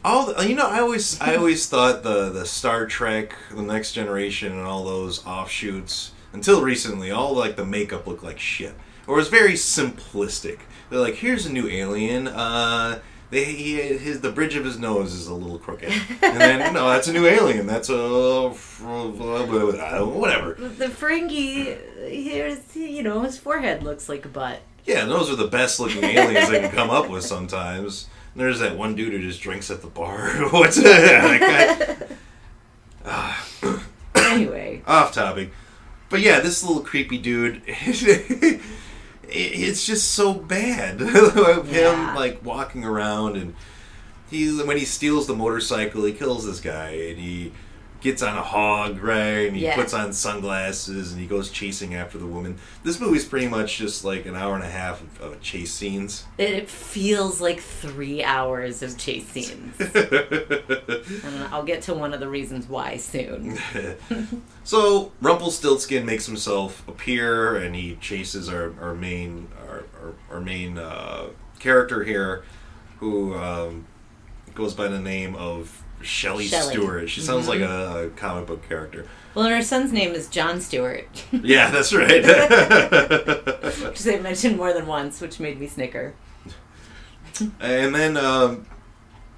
all 0.06 0.34
the, 0.34 0.48
you 0.48 0.54
know 0.54 0.68
i 0.68 0.80
always 0.82 1.20
i 1.22 1.36
always 1.36 1.66
thought 1.74 2.04
the 2.04 2.30
the 2.30 2.46
star 2.46 2.86
trek 2.86 3.36
the 3.52 3.62
next 3.62 3.94
generation 3.94 4.52
and 4.52 4.62
all 4.68 4.84
those 4.84 5.26
offshoots 5.26 6.12
until 6.34 6.62
recently 6.62 7.10
all 7.10 7.34
like 7.34 7.56
the 7.56 7.66
makeup 7.66 8.06
looked 8.06 8.22
like 8.24 8.38
shit 8.38 8.76
or 9.08 9.16
it 9.16 9.18
was 9.18 9.30
very 9.30 9.54
simplistic 9.54 10.60
they're 10.90 11.00
like 11.00 11.16
here's 11.16 11.46
a 11.46 11.52
new 11.52 11.68
alien 11.68 12.28
uh 12.28 13.00
they, 13.30 13.46
he, 13.46 13.76
his 13.78 14.22
the 14.22 14.32
bridge 14.32 14.56
of 14.56 14.64
his 14.64 14.78
nose 14.78 15.14
is 15.14 15.26
a 15.26 15.34
little 15.34 15.58
crooked, 15.58 15.92
and 16.22 16.40
then 16.40 16.74
no, 16.74 16.88
that's 16.92 17.08
a 17.08 17.14
new 17.14 17.26
alien. 17.26 17.66
That's 17.66 17.90
a 17.90 18.50
whatever. 18.50 20.54
The 20.54 20.86
Ferengi, 20.86 21.76
here's 22.08 22.76
you 22.76 23.02
know 23.02 23.22
his 23.22 23.40
forehead 23.40 23.82
looks 23.82 24.08
like 24.08 24.26
a 24.26 24.30
butt. 24.30 24.62
Yeah, 24.86 25.06
those 25.06 25.32
are 25.32 25.36
the 25.36 25.48
best 25.48 25.80
looking 25.80 26.04
aliens 26.04 26.50
they 26.50 26.60
can 26.60 26.72
come 26.72 26.90
up 26.90 27.10
with 27.10 27.24
sometimes. 27.24 28.08
And 28.34 28.42
there's 28.42 28.60
that 28.60 28.78
one 28.78 28.96
dude 28.96 29.14
who 29.14 29.20
just 29.20 29.42
drinks 29.42 29.72
at 29.72 29.82
the 29.82 29.88
bar. 29.88 30.30
What's 30.52 30.82
that 30.82 32.08
guy? 33.06 33.36
Anyway, 34.16 34.82
off 34.88 35.14
topic. 35.14 35.52
But 36.10 36.22
yeah, 36.22 36.40
this 36.40 36.64
little 36.64 36.82
creepy 36.82 37.20
dude, 37.20 37.62
it's 39.34 39.86
just 39.86 40.12
so 40.12 40.34
bad 40.34 41.00
him 41.02 41.66
Yeah. 41.68 42.14
like 42.16 42.44
walking 42.46 42.86
around 42.86 43.36
and 43.38 43.56
he 44.30 44.62
when 44.64 44.78
he 44.78 44.86
steals 44.86 45.28
the 45.28 45.36
motorcycle, 45.36 46.04
he 46.06 46.14
kills 46.14 46.46
this 46.46 46.60
guy, 46.60 46.90
and 46.90 47.20
he 47.20 47.52
gets 48.04 48.22
on 48.22 48.38
a 48.38 48.42
hog, 48.44 49.02
right? 49.02 49.48
And 49.48 49.56
he 49.56 49.64
Yeah. 49.64 49.76
puts 49.76 49.94
on 49.94 50.12
sunglasses, 50.12 51.14
and 51.14 51.22
he 51.22 51.26
goes 51.26 51.50
chasing 51.50 51.96
after 51.96 52.18
the 52.18 52.28
woman. 52.28 52.58
This 52.84 53.00
movie's 53.00 53.24
pretty 53.24 53.48
much 53.48 53.78
just 53.78 54.04
like 54.04 54.26
an 54.26 54.36
hour 54.36 54.56
and 54.56 54.64
a 54.64 54.70
half 54.70 55.02
of, 55.02 55.22
of 55.22 55.42
chase 55.42 55.72
scenes. 55.74 56.26
It 56.38 56.70
feels 56.70 57.40
like 57.40 57.62
three 57.62 58.22
hours 58.22 58.84
of 58.84 58.98
chase 58.98 59.26
scenes. 59.28 59.80
and 59.80 61.44
I'll 61.52 61.64
get 61.64 61.82
to 61.84 61.94
one 61.94 62.14
of 62.14 62.20
the 62.20 62.28
reasons 62.30 62.68
why 62.68 62.98
soon. 62.98 63.58
So 64.66 65.12
Rumpelstiltskin 65.20 66.06
makes 66.06 66.26
himself 66.26 66.88
appear, 66.88 67.58
and 67.58 67.76
he 67.76 67.96
chases 67.98 68.48
our, 68.48 68.74
our 68.82 68.96
main 68.96 69.50
our, 69.68 69.84
our, 70.02 70.14
our 70.32 70.40
main 70.40 70.78
uh, 70.78 71.28
character 71.60 72.06
here, 72.06 72.46
who 73.00 73.36
um, 73.36 73.86
goes 74.56 74.74
by 74.74 74.88
the 74.88 75.00
name 75.02 75.36
of 75.36 75.83
Shelley 76.04 76.46
Shelley. 76.46 76.74
Stewart. 76.74 77.10
She 77.10 77.22
sounds 77.22 77.48
like 77.48 77.62
a, 77.62 78.06
a 78.06 78.10
comic 78.12 78.48
book 78.48 78.68
character. 78.68 79.08
Well, 79.36 79.46
and 79.46 79.56
her 79.56 79.64
son's 79.64 79.92
name 79.92 80.12
is 80.14 80.28
John 80.28 80.62
Stewart, 80.62 81.08
Yeah, 81.32 81.72
that's 81.72 81.92
right. 81.94 82.24
which 83.84 84.00
they 84.04 84.20
mentioned 84.20 84.58
more 84.58 84.74
than 84.74 84.86
once, 84.86 85.22
which 85.22 85.40
made 85.40 85.60
me 85.60 85.68
snicker. 85.68 86.14
and 87.60 87.96
then 87.96 88.16
um, 88.16 88.68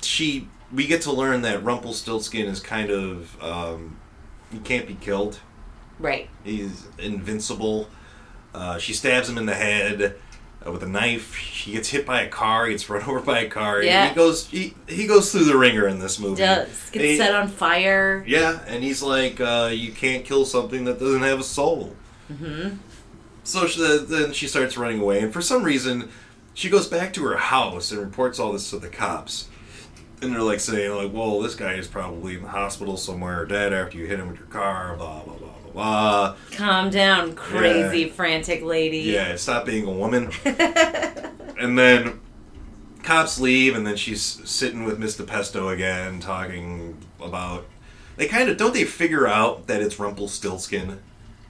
she, 0.01 0.49
we 0.73 0.85
get 0.85 1.01
to 1.03 1.13
learn 1.13 1.43
that 1.43 1.63
Rumpelstiltskin 1.63 2.45
is 2.47 2.59
kind 2.59 2.89
of 2.89 3.41
um, 3.41 3.97
he 4.51 4.59
can't 4.59 4.85
be 4.87 4.95
killed. 4.95 5.39
Right. 5.97 6.29
He's 6.43 6.87
invincible. 6.99 7.87
Uh, 8.53 8.77
she 8.77 8.93
stabs 8.93 9.29
him 9.29 9.37
in 9.37 9.45
the 9.45 9.53
head 9.55 10.15
uh, 10.65 10.71
with 10.71 10.83
a 10.83 10.87
knife. 10.87 11.35
He 11.35 11.73
gets 11.73 11.89
hit 11.89 12.05
by 12.05 12.21
a 12.21 12.27
car. 12.29 12.65
He 12.65 12.73
gets 12.73 12.89
run 12.89 13.03
over 13.07 13.19
by 13.19 13.41
a 13.41 13.49
car. 13.49 13.81
Yeah. 13.83 14.09
He 14.09 14.15
goes. 14.15 14.47
He, 14.47 14.73
he 14.87 15.07
goes 15.07 15.31
through 15.31 15.45
the 15.45 15.57
wringer 15.57 15.87
in 15.87 15.99
this 15.99 16.19
movie. 16.19 16.41
Does 16.41 16.89
gets 16.91 17.05
He- 17.05 17.17
set 17.17 17.33
on 17.35 17.47
fire. 17.47 18.23
Yeah, 18.27 18.59
and 18.67 18.83
he's 18.83 19.01
like, 19.01 19.39
uh, 19.39 19.69
"You 19.73 19.91
can't 19.91 20.25
kill 20.25 20.45
something 20.45 20.85
that 20.85 20.99
doesn't 20.99 21.21
have 21.23 21.39
a 21.39 21.43
soul." 21.43 21.95
Mm-hmm. 22.31 22.77
So 23.43 23.67
she, 23.67 23.79
then 24.07 24.33
she 24.33 24.47
starts 24.47 24.75
running 24.77 24.99
away, 24.99 25.21
and 25.21 25.31
for 25.31 25.41
some 25.41 25.63
reason, 25.63 26.09
she 26.55 26.69
goes 26.69 26.87
back 26.87 27.13
to 27.13 27.23
her 27.25 27.37
house 27.37 27.91
and 27.91 27.99
reports 28.01 28.39
all 28.39 28.51
this 28.53 28.69
to 28.71 28.79
the 28.79 28.89
cops. 28.89 29.47
And 30.21 30.33
they're 30.33 30.41
like 30.41 30.59
saying, 30.61 30.91
like, 30.95 31.13
"Well, 31.13 31.41
this 31.41 31.53
guy 31.55 31.73
is 31.73 31.87
probably 31.87 32.35
in 32.37 32.41
the 32.41 32.47
hospital 32.49 32.97
somewhere, 32.97 33.41
or 33.41 33.45
dead 33.45 33.73
after 33.73 33.97
you 33.97 34.07
hit 34.07 34.19
him 34.19 34.29
with 34.29 34.37
your 34.39 34.47
car." 34.47 34.95
Blah 34.95 35.23
blah 35.23 35.37
blah 35.37 35.49
blah. 35.75 36.35
Calm 36.51 36.89
down, 36.89 37.35
crazy, 37.35 37.99
Yeah. 38.07 38.11
frantic 38.13 38.63
lady. 38.63 38.99
Yeah, 38.99 39.35
stop 39.35 39.65
being 39.65 39.85
a 39.85 39.91
woman. 39.91 40.31
and 40.45 41.77
then 41.77 42.19
cops 43.03 43.39
leave, 43.39 43.75
and 43.75 43.85
then 43.85 43.95
she's 43.97 44.21
sitting 44.49 44.83
with 44.85 44.97
Miss 44.97 45.17
DiPesto 45.17 45.71
again, 45.71 46.19
talking 46.19 46.97
about. 47.21 47.65
They 48.17 48.27
kind 48.27 48.49
of 48.49 48.57
don't 48.57 48.73
they 48.73 48.85
figure 48.85 49.27
out 49.27 49.67
that 49.67 49.81
it's 49.81 49.99
Rumpelstiltskin? 49.99 50.99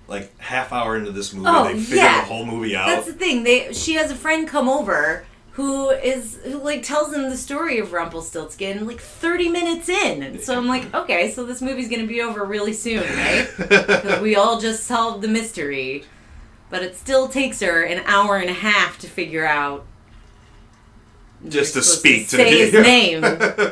Like 0.08 0.38
half 0.40 0.72
hour 0.74 0.96
into 0.98 1.12
this 1.12 1.34
movie, 1.34 1.48
Oh, 1.50 1.64
they 1.66 1.80
figure 1.80 2.04
yeah. 2.04 2.22
the 2.22 2.28
whole 2.28 2.46
movie 2.46 2.76
out. 2.76 2.88
That's 2.88 3.08
the 3.08 3.14
thing. 3.14 3.44
They 3.44 3.74
she 3.74 3.94
has 3.94 4.12
a 4.12 4.16
friend 4.16 4.48
come 4.48 4.68
over 4.70 5.26
who 5.56 5.90
is 5.90 6.38
who 6.44 6.58
like 6.58 6.84
tells 6.84 7.12
them 7.12 7.30
the 7.30 7.38
story 7.38 7.80
of 7.80 7.94
Rumpelstiltskin 7.94 8.86
like 8.86 9.00
30 9.00 9.48
minutes 9.48 9.88
in. 9.88 10.22
And 10.22 10.42
so 10.42 10.58
I'm 10.58 10.68
like, 10.68 10.94
okay, 10.94 11.32
so 11.32 11.46
this 11.46 11.62
movie's 11.62 11.88
going 11.88 12.02
to 12.02 12.08
be 12.08 12.22
over 12.22 12.44
really 12.44 12.74
soon, 12.74 13.04
right? 13.04 13.48
Cuz 13.58 14.20
we 14.20 14.36
all 14.36 14.60
just 14.60 14.84
solved 14.84 15.22
the 15.22 15.30
mystery. 15.30 16.04
But 16.70 16.84
it 16.84 16.98
still 16.98 17.30
takes 17.30 17.62
her 17.62 17.84
an 17.84 18.04
hour 18.06 18.36
and 18.36 18.50
a 18.50 18.54
half 18.54 18.98
to 19.00 19.08
figure 19.08 19.46
out 19.46 19.86
Just 21.48 21.74
to 21.76 21.82
speak 21.82 22.28
to 22.30 22.36
say 22.36 22.70
his 22.70 22.74
name 22.86 23.22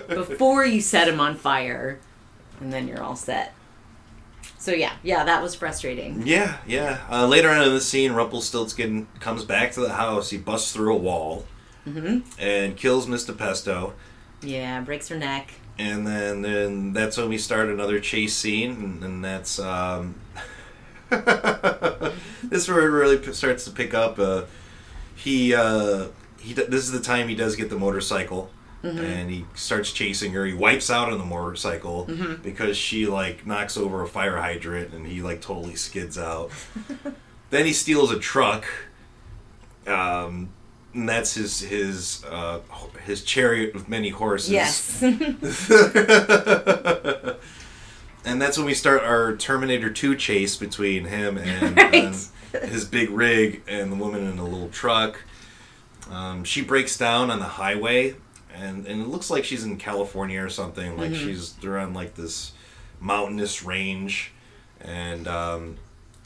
before 0.07 0.65
you 0.65 0.79
set 0.79 1.09
him 1.09 1.19
on 1.19 1.35
fire 1.35 1.99
and 2.61 2.71
then 2.71 2.87
you're 2.87 3.03
all 3.03 3.17
set. 3.17 3.53
So 4.57 4.71
yeah, 4.71 4.93
yeah, 5.03 5.25
that 5.25 5.43
was 5.43 5.53
frustrating. 5.53 6.23
Yeah, 6.25 6.59
yeah. 6.65 7.01
Uh, 7.11 7.27
later 7.27 7.49
on 7.49 7.67
in 7.67 7.73
the 7.73 7.81
scene, 7.81 8.13
Rumpelstiltskin 8.13 9.07
comes 9.19 9.43
back 9.43 9.73
to 9.73 9.81
the 9.81 9.95
house. 9.95 10.29
He 10.29 10.37
busts 10.37 10.71
through 10.71 10.93
a 10.93 10.97
wall 10.97 11.45
Mm-hmm. 11.87 12.19
and 12.39 12.77
kills 12.77 13.07
Mr. 13.07 13.37
Pesto. 13.37 13.93
Yeah, 14.41 14.79
breaks 14.81 15.09
her 15.09 15.17
neck. 15.17 15.51
and 15.77 16.05
then 16.07 16.41
then 16.41 16.93
that's 16.93 17.17
when 17.17 17.29
we 17.29 17.37
start 17.37 17.67
another 17.69 17.99
chase 17.99 18.35
scene 18.35 18.71
and, 18.71 19.03
and 19.03 19.25
that's 19.25 19.57
um 19.59 20.15
this 21.09 22.13
is 22.51 22.69
where 22.69 22.81
it 22.81 22.89
really 22.91 23.17
p- 23.17 23.33
starts 23.33 23.65
to 23.65 23.71
pick 23.71 23.93
up 23.93 24.19
uh 24.19 24.43
he 25.15 25.53
uh 25.53 26.07
he 26.39 26.53
d- 26.53 26.65
this 26.67 26.83
is 26.83 26.91
the 26.91 26.99
time 26.99 27.27
he 27.27 27.35
does 27.35 27.55
get 27.55 27.69
the 27.69 27.77
motorcycle 27.77 28.49
and 28.83 29.31
he 29.31 29.45
starts 29.55 29.93
chasing 29.93 30.33
her 30.33 30.45
he 30.45 30.53
wipes 30.53 30.89
out 30.89 31.09
on 31.09 31.17
the 31.17 31.23
motorcycle 31.25 32.05
because 32.43 32.75
she 32.75 33.05
like 33.07 33.45
knocks 33.47 33.77
over 33.77 34.03
a 34.03 34.07
fire 34.07 34.35
hydrant 34.37 34.93
and 34.93 35.07
he 35.07 35.21
like 35.21 35.39
totally 35.41 35.75
skids 35.75 36.17
out 36.17 36.51
then 37.49 37.65
he 37.65 37.71
steals 37.71 38.11
a 38.11 38.19
truck 38.19 38.65
um 39.87 40.49
and 40.93 41.09
that's 41.09 41.33
his 41.33 41.61
his 41.61 42.23
uh, 42.29 42.59
his 43.05 43.23
chariot 43.23 43.73
with 43.73 43.89
many 43.89 44.09
horses. 44.09 44.51
Yes. 44.51 45.01
and 48.25 48.41
that's 48.41 48.57
when 48.57 48.65
we 48.65 48.73
start 48.73 49.03
our 49.03 49.35
Terminator 49.35 49.89
2 49.89 50.15
chase 50.15 50.55
between 50.57 51.05
him 51.05 51.37
and, 51.37 51.77
Right. 51.77 51.95
and 51.95 52.15
his 52.71 52.85
big 52.85 53.09
rig 53.09 53.61
and 53.67 53.91
the 53.91 53.95
woman 53.95 54.25
in 54.25 54.37
the 54.37 54.43
little 54.43 54.69
truck. 54.69 55.23
Um, 56.09 56.43
she 56.43 56.61
breaks 56.61 56.97
down 56.97 57.31
on 57.31 57.39
the 57.39 57.45
highway, 57.45 58.15
and, 58.53 58.85
and 58.85 59.01
it 59.01 59.07
looks 59.07 59.29
like 59.29 59.45
she's 59.45 59.63
in 59.63 59.77
California 59.77 60.43
or 60.43 60.49
something. 60.49 60.97
Like 60.97 61.11
Mm-hmm. 61.11 61.25
she's 61.27 61.53
they're 61.53 61.79
on 61.79 61.93
like 61.93 62.15
this 62.15 62.51
mountainous 62.99 63.63
range, 63.63 64.31
and 64.79 65.27
um, 65.27 65.77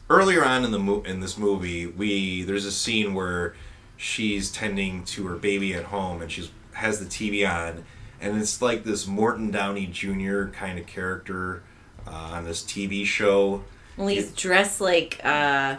earlier 0.10 0.44
on 0.44 0.64
in 0.66 0.72
the 0.72 0.80
mo- 0.80 1.04
in 1.04 1.20
this 1.20 1.38
movie, 1.38 1.86
we 1.88 2.44
there's 2.44 2.66
a 2.66 2.72
scene 2.72 3.14
where 3.14 3.56
she's 3.98 4.52
tending 4.52 5.04
to 5.06 5.28
her 5.28 5.36
baby 5.36 5.74
at 5.74 5.86
home, 5.86 6.22
and 6.22 6.32
she's 6.32 6.50
has 6.74 7.00
the 7.00 7.06
TV 7.06 7.48
on, 7.50 7.84
and 8.22 8.40
it's 8.40 8.62
like 8.62 8.84
this 8.84 9.08
Morton 9.08 9.50
Downey 9.52 9.88
Jr. 9.88 10.46
kind 10.46 10.78
of 10.80 10.86
character 10.86 11.64
uh, 12.06 12.12
on 12.12 12.46
this 12.46 12.62
TV 12.64 13.04
show. 13.06 13.64
Well, 13.98 14.08
he's 14.08 14.32
dressed 14.32 14.80
like, 14.80 15.20
uh, 15.24 15.78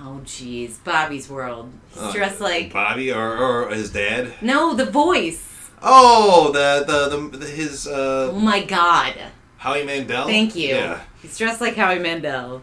oh, 0.00 0.20
jeez, 0.24 0.82
Bobby's 0.82 1.28
World. 1.28 1.70
He's 1.90 2.02
Uh, 2.02 2.12
dressed 2.12 2.40
like, 2.40 2.72
Bobby 2.72 3.12
or, 3.12 3.36
or 3.36 3.68
his 3.70 3.92
dad. 3.92 4.32
no, 4.40 4.72
the 4.74 4.86
voice. 4.86 5.70
Oh, 5.82 6.50
the 6.52 6.84
the, 6.86 7.14
the, 7.30 7.36
the 7.38 7.46
his 7.46 7.86
Oh 7.86 8.30
uh, 8.30 8.32
my 8.40 8.64
God. 8.64 9.14
Howie 9.58 9.84
Mandel. 9.84 10.26
Thank 10.26 10.56
you. 10.56 10.68
Yeah. 10.68 11.00
He's 11.20 11.36
dressed 11.36 11.60
like 11.60 11.76
Howie 11.76 11.98
Mandel 11.98 12.62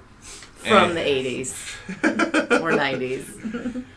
from 0.55 0.89
And- 0.91 0.97
the 0.97 1.01
80s 1.01 1.53
or 2.61 2.71
90s. 2.71 3.83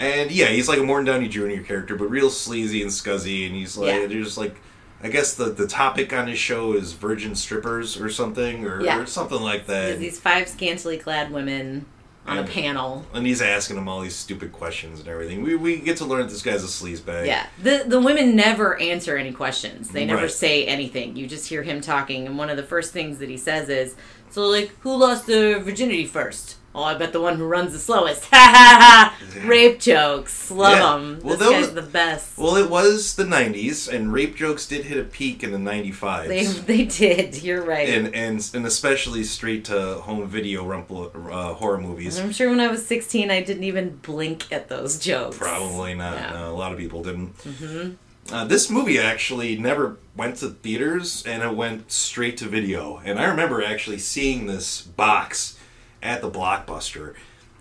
And 0.00 0.32
yeah, 0.32 0.46
he's 0.46 0.66
like 0.68 0.78
a 0.78 0.82
Morton 0.82 1.04
Downey 1.06 1.28
Jr. 1.28 1.60
character, 1.62 1.94
but 1.94 2.10
real 2.10 2.30
sleazy 2.30 2.80
and 2.82 2.90
scuzzy. 2.90 3.46
And 3.46 3.54
he's 3.54 3.76
like, 3.76 3.88
Yeah. 3.94 4.06
there's 4.06 4.38
like, 4.38 4.56
I 5.02 5.08
guess 5.08 5.34
the 5.34 5.44
the 5.46 5.66
topic 5.68 6.12
on 6.12 6.26
his 6.26 6.38
show 6.38 6.72
is 6.72 6.94
virgin 6.94 7.34
strippers 7.34 8.00
or 8.00 8.08
something, 8.10 8.64
or, 8.66 8.82
Yeah. 8.82 8.98
or 8.98 9.06
something 9.06 9.40
like 9.40 9.66
that. 9.66 9.86
There's 9.86 9.98
these 10.00 10.18
five 10.18 10.48
scantily 10.48 10.96
clad 10.98 11.30
women 11.30 11.84
on 12.26 12.38
a 12.38 12.44
panel. 12.44 13.04
and 13.14 13.26
he's 13.26 13.40
asking 13.42 13.76
them 13.76 13.88
all 13.88 14.00
these 14.02 14.14
stupid 14.14 14.52
questions 14.52 15.00
and 15.00 15.08
everything. 15.08 15.42
We, 15.42 15.56
we 15.56 15.78
get 15.78 15.96
to 15.96 16.04
learn 16.04 16.20
that 16.20 16.28
this 16.30 16.42
guy's 16.42 16.62
a 16.62 16.66
sleazebag. 16.66 17.26
Yeah, 17.26 17.46
the 17.62 17.84
the 17.86 18.00
women 18.00 18.34
never 18.36 18.78
answer 18.80 19.16
any 19.16 19.32
questions. 19.32 19.88
They 19.90 20.04
never 20.06 20.22
Right. 20.22 20.30
say 20.30 20.64
anything. 20.66 21.16
You 21.16 21.26
just 21.26 21.48
hear 21.48 21.62
him 21.62 21.80
talking, 21.80 22.26
and 22.26 22.38
one 22.38 22.48
of 22.48 22.56
the 22.56 22.62
first 22.62 22.92
things 22.92 23.18
that 23.18 23.28
he 23.28 23.36
says 23.36 23.68
is, 23.68 23.96
"So 24.30 24.46
like, 24.46 24.70
who 24.80 24.96
lost 24.96 25.26
their 25.26 25.58
virginity 25.60 26.06
first? 26.06 26.56
Oh, 26.72 26.84
I 26.84 26.94
bet 26.94 27.12
the 27.12 27.20
one 27.20 27.36
who 27.36 27.46
runs 27.46 27.72
the 27.72 27.80
slowest." 27.80 28.24
Ha 28.30 28.36
ha 28.56 28.76
ha! 28.80 29.46
Rape 29.46 29.80
jokes, 29.80 30.50
love 30.52 30.72
Yeah. 30.78 30.92
them. 30.92 31.20
Well, 31.22 31.36
this 31.36 31.46
that 31.48 31.52
guy's 31.52 31.66
was- 31.66 31.74
the 31.74 31.82
best. 31.82 32.38
Well, 32.38 32.56
it 32.56 32.70
was 32.70 33.16
the 33.16 33.24
'90s, 33.24 33.88
and 33.92 34.12
rape 34.12 34.36
jokes 34.36 34.66
did 34.66 34.84
hit 34.84 34.96
a 34.98 35.02
peak 35.04 35.42
in 35.42 35.50
the 35.50 35.58
'95s. 35.58 36.28
they 36.28 36.44
they 36.44 36.84
did. 36.84 37.42
You're 37.42 37.62
right. 37.64 37.88
and, 37.88 38.14
and 38.14 38.50
and 38.54 38.66
especially 38.66 39.24
straight 39.24 39.64
to 39.66 39.94
home 39.96 40.26
video 40.28 40.64
rumple, 40.64 41.10
uh, 41.30 41.54
horror 41.54 41.78
movies. 41.78 42.18
I'm 42.20 42.32
sure 42.32 42.48
when 42.48 42.60
I 42.60 42.68
was 42.68 42.86
16, 42.86 43.30
I 43.30 43.42
didn't 43.42 43.64
even 43.64 43.96
blink 43.96 44.50
at 44.52 44.68
those 44.68 44.98
jokes. 44.98 45.36
Probably 45.38 45.94
not. 45.94 46.14
Yeah. 46.18 46.30
No, 46.34 46.50
a 46.52 46.56
lot 46.56 46.72
of 46.72 46.78
people 46.78 47.02
didn't. 47.02 47.36
Mm-hmm. 47.38 47.90
Uh, 48.32 48.44
this 48.44 48.70
movie 48.70 48.98
actually 48.98 49.58
never 49.58 49.96
went 50.16 50.36
to 50.36 50.50
theaters, 50.50 51.24
and 51.26 51.42
it 51.42 51.56
went 51.56 51.90
straight 51.90 52.36
to 52.36 52.46
video. 52.46 52.98
And 53.04 53.18
I 53.18 53.24
remember 53.24 53.62
actually 53.62 53.98
seeing 53.98 54.46
this 54.46 54.82
box 54.82 55.58
at 56.00 56.20
the 56.20 56.30
Blockbuster, 56.30 57.14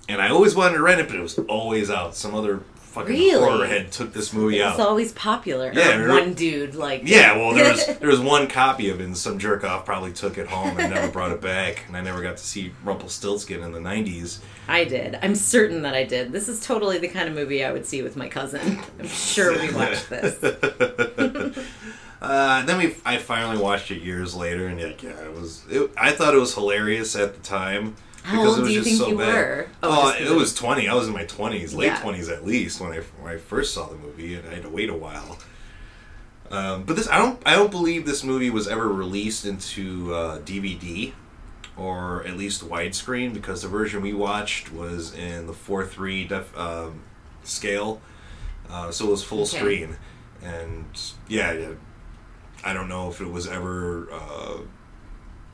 and 0.08 0.22
I 0.22 0.30
always 0.30 0.56
wanted 0.56 0.76
to 0.76 0.84
rent 0.84 1.02
it, 1.02 1.08
but 1.08 1.16
it 1.18 1.22
was 1.22 1.40
always 1.40 1.90
out. 1.90 2.16
Some 2.16 2.36
other 2.36 2.62
fucking 2.90 3.14
Really? 3.14 3.40
horror 3.40 3.66
head 3.68 3.92
took 3.92 4.14
this 4.14 4.34
movie 4.34 4.62
out. 4.62 4.72
It's 4.72 4.80
always 4.80 5.12
popular. 5.14 5.72
Yeah, 5.74 6.00
Or 6.00 6.10
one 6.10 6.34
dude 6.34 6.76
like 6.76 7.02
Yeah, 7.06 7.38
well, 7.38 7.54
there 7.54 7.72
was 7.72 7.86
there 8.00 8.10
was 8.10 8.20
one 8.20 8.48
copy 8.48 8.90
of 8.90 9.00
it, 9.00 9.04
and 9.04 9.18
some 9.18 9.38
jerk 9.38 9.64
off 9.64 9.86
probably 9.86 10.12
took 10.12 10.38
it 10.38 10.48
home 10.48 10.78
and 10.80 10.94
never 10.94 11.12
brought 11.12 11.32
it 11.32 11.42
back, 11.42 11.86
and 11.88 11.96
I 11.96 12.02
never 12.02 12.22
got 12.22 12.38
to 12.38 12.44
see 12.44 12.74
Rumpelstiltskin 12.84 13.62
in 13.64 13.72
the 13.72 13.80
'90s. 13.80 14.40
I 14.68 14.84
did. 14.84 15.18
I'm 15.22 15.36
certain 15.36 15.84
that 15.84 15.96
I 15.96 16.04
did. 16.04 16.32
This 16.32 16.48
is 16.50 16.66
totally 16.66 16.98
the 16.98 17.08
kind 17.08 17.30
of 17.30 17.36
movie 17.36 17.64
I 17.64 17.72
would 17.72 17.86
see 17.86 18.02
with 18.02 18.16
my 18.16 18.28
cousin. 18.28 18.80
I'm 19.00 19.08
sure 19.08 19.60
we 19.60 19.74
watched 19.74 20.10
this. 20.10 21.56
Uh, 22.22 22.66
then 22.66 22.78
we, 22.78 22.94
I 23.06 23.18
finally 23.18 23.58
watched 23.58 23.92
it 23.92 24.02
years 24.02 24.36
later, 24.36 24.68
and 24.68 24.78
yeah, 24.78 24.92
yeah 25.02 25.24
it 25.24 25.34
was. 25.34 25.64
It, 25.70 25.90
I 25.96 26.12
thought 26.12 26.34
it 26.34 26.38
was 26.38 26.54
hilarious 26.54 27.16
at 27.16 27.34
the 27.34 27.40
time 27.42 27.96
How 28.30 28.38
because 28.44 28.58
old 28.58 28.60
it 28.60 28.62
was 28.62 28.70
do 28.70 28.74
you 28.76 28.80
just 28.84 28.90
think 28.90 29.00
so 29.00 29.08
you 29.10 29.18
bad. 29.18 29.34
were? 29.36 29.68
Oh, 29.84 30.14
Oh, 30.18 30.24
it 30.24 30.36
was 30.36 30.54
twenty. 30.54 30.88
I 30.88 30.94
was 30.94 31.08
in 31.08 31.14
my 31.14 31.26
twenties, 31.26 31.74
late 31.74 31.88
Yeah. 31.88 32.00
twenties 32.02 32.30
at 32.30 32.46
least, 32.46 32.80
when 32.80 32.92
I 32.92 32.98
when 33.20 33.34
I 33.34 33.38
first 33.38 33.74
saw 33.74 33.88
the 33.88 33.96
movie, 33.96 34.36
and 34.36 34.48
I 34.48 34.54
had 34.56 34.64
to 34.64 34.70
wait 34.70 34.90
a 34.90 34.96
while. 34.96 35.38
Um, 36.52 36.84
but 36.84 36.96
this, 36.96 37.08
I 37.08 37.18
don't, 37.20 37.40
I 37.46 37.54
don't 37.56 37.70
believe 37.70 38.06
this 38.08 38.24
movie 38.24 38.50
was 38.50 38.68
ever 38.68 38.88
released 38.88 39.46
into 39.46 40.14
uh, 40.16 40.40
DVD 40.40 41.14
or 41.78 42.26
at 42.26 42.36
least 42.38 42.68
widescreen 42.68 43.34
because 43.34 43.62
the 43.62 43.68
version 43.68 44.02
we 44.02 44.14
watched 44.14 44.72
was 44.74 45.14
in 45.14 45.46
the 45.48 45.54
four 45.54 45.86
three 45.86 46.26
def, 46.26 46.58
um, 46.58 47.02
scale, 47.44 48.02
uh, 48.70 48.90
so 48.92 49.08
it 49.08 49.12
was 49.12 49.24
full 49.24 49.42
Okay. 49.44 49.58
screen, 49.58 49.98
and 50.44 50.86
yeah, 51.28 51.52
yeah, 51.54 51.70
I 52.64 52.74
don't 52.74 52.90
know 52.90 53.10
if 53.10 53.22
it 53.22 53.30
was 53.32 53.48
ever. 53.48 54.08
Uh, 54.12 54.58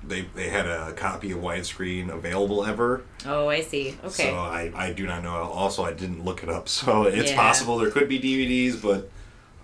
they, 0.08 0.22
they 0.36 0.50
had 0.50 0.68
a 0.68 0.94
copy 0.94 1.32
of 1.32 1.40
widescreen 1.40 2.10
available 2.10 2.64
ever. 2.66 3.02
Oh, 3.26 3.48
I 3.50 3.62
see. 3.62 3.98
Okay. 4.04 4.30
So 4.30 4.36
I, 4.36 4.72
I 4.76 4.94
do 4.94 5.06
not 5.08 5.24
know. 5.24 5.34
Also, 5.36 5.84
I 5.84 5.94
didn't 5.94 6.24
look 6.24 6.44
it 6.44 6.50
up. 6.50 6.68
So 6.76 7.04
it's 7.04 7.32
Yeah. 7.32 7.38
possible 7.38 7.78
there 7.78 7.92
could 7.92 8.08
be 8.10 8.20
DVDs, 8.20 8.82
but 8.82 9.10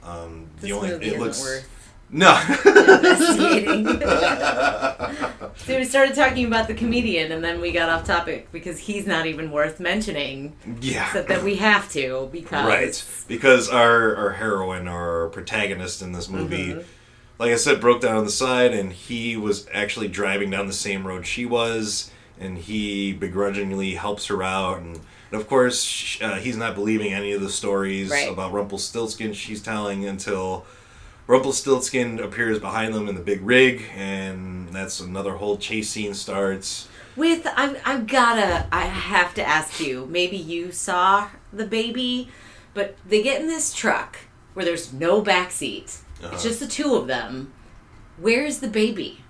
um, 0.03 0.47
this 0.55 0.63
the 0.69 0.71
only 0.73 0.89
it 0.89 1.19
looks 1.19 1.41
worth 1.41 1.67
no. 2.13 2.31
investigating. 2.65 3.85
so 5.57 5.77
we 5.77 5.83
started 5.85 6.15
talking 6.15 6.45
about 6.45 6.67
the 6.67 6.73
comedian, 6.73 7.31
and 7.31 7.43
then 7.43 7.61
we 7.61 7.71
got 7.71 7.89
off 7.89 8.05
topic 8.05 8.51
because 8.51 8.79
he's 8.79 9.05
not 9.07 9.25
even 9.27 9.51
worth 9.51 9.79
mentioning. 9.79 10.53
yeah. 10.81 11.05
Except 11.07 11.27
that 11.29 11.43
we 11.43 11.55
have 11.55 11.89
to 11.93 12.29
because 12.31 12.65
Right, 12.65 13.05
because 13.27 13.69
our 13.69 14.15
our 14.15 14.29
heroine, 14.31 14.87
our 14.87 15.27
protagonist 15.29 16.01
in 16.01 16.11
this 16.11 16.27
movie, 16.29 16.73
Mm-hmm. 16.73 16.81
Like 17.41 17.53
I 17.53 17.55
said, 17.55 17.81
broke 17.81 18.01
down 18.01 18.17
on 18.17 18.23
the 18.23 18.29
side, 18.29 18.71
and 18.71 18.93
he 18.93 19.35
was 19.35 19.65
actually 19.73 20.07
driving 20.07 20.51
down 20.51 20.67
the 20.67 20.73
same 20.73 21.07
road 21.07 21.25
she 21.25 21.43
was, 21.43 22.11
and 22.39 22.55
he 22.55 23.13
begrudgingly 23.13 23.95
helps 23.95 24.27
her 24.27 24.43
out, 24.43 24.77
and, 24.77 24.99
and 25.31 25.41
of 25.41 25.47
course 25.47 26.19
uh, 26.21 26.35
he's 26.35 26.55
not 26.55 26.75
believing 26.75 27.11
any 27.13 27.31
of 27.31 27.41
the 27.41 27.49
stories 27.49 28.11
Right. 28.11 28.31
about 28.31 28.53
Rumpelstiltskin 28.53 29.33
she's 29.33 29.59
telling 29.59 30.05
until 30.05 30.67
Rumpelstiltskin 31.25 32.19
appears 32.19 32.59
behind 32.59 32.93
them 32.93 33.09
in 33.09 33.15
the 33.15 33.21
big 33.21 33.41
rig, 33.41 33.85
and 33.95 34.69
that's 34.69 34.99
another 34.99 35.37
whole 35.37 35.57
chase 35.57 35.89
scene 35.89 36.13
starts. 36.13 36.87
With 37.15 37.47
I've, 37.57 37.81
I've 37.83 38.05
gotta 38.05 38.67
I 38.71 38.81
have 38.85 39.33
to 39.33 39.43
ask 39.43 39.79
you. 39.79 40.05
Maybe 40.05 40.37
you 40.37 40.71
saw 40.71 41.29
the 41.51 41.65
baby, 41.65 42.29
but 42.75 42.97
they 43.03 43.23
get 43.23 43.41
in 43.41 43.47
this 43.47 43.73
truck 43.73 44.19
where 44.53 44.63
there's 44.63 44.93
no 44.93 45.21
back 45.23 45.49
seat. 45.49 45.97
Uh-huh. 46.23 46.33
It's 46.33 46.43
just 46.43 46.59
the 46.59 46.67
two 46.67 46.95
of 46.95 47.07
them. 47.07 47.53
Where's 48.17 48.59
the 48.59 48.67
baby? 48.67 49.23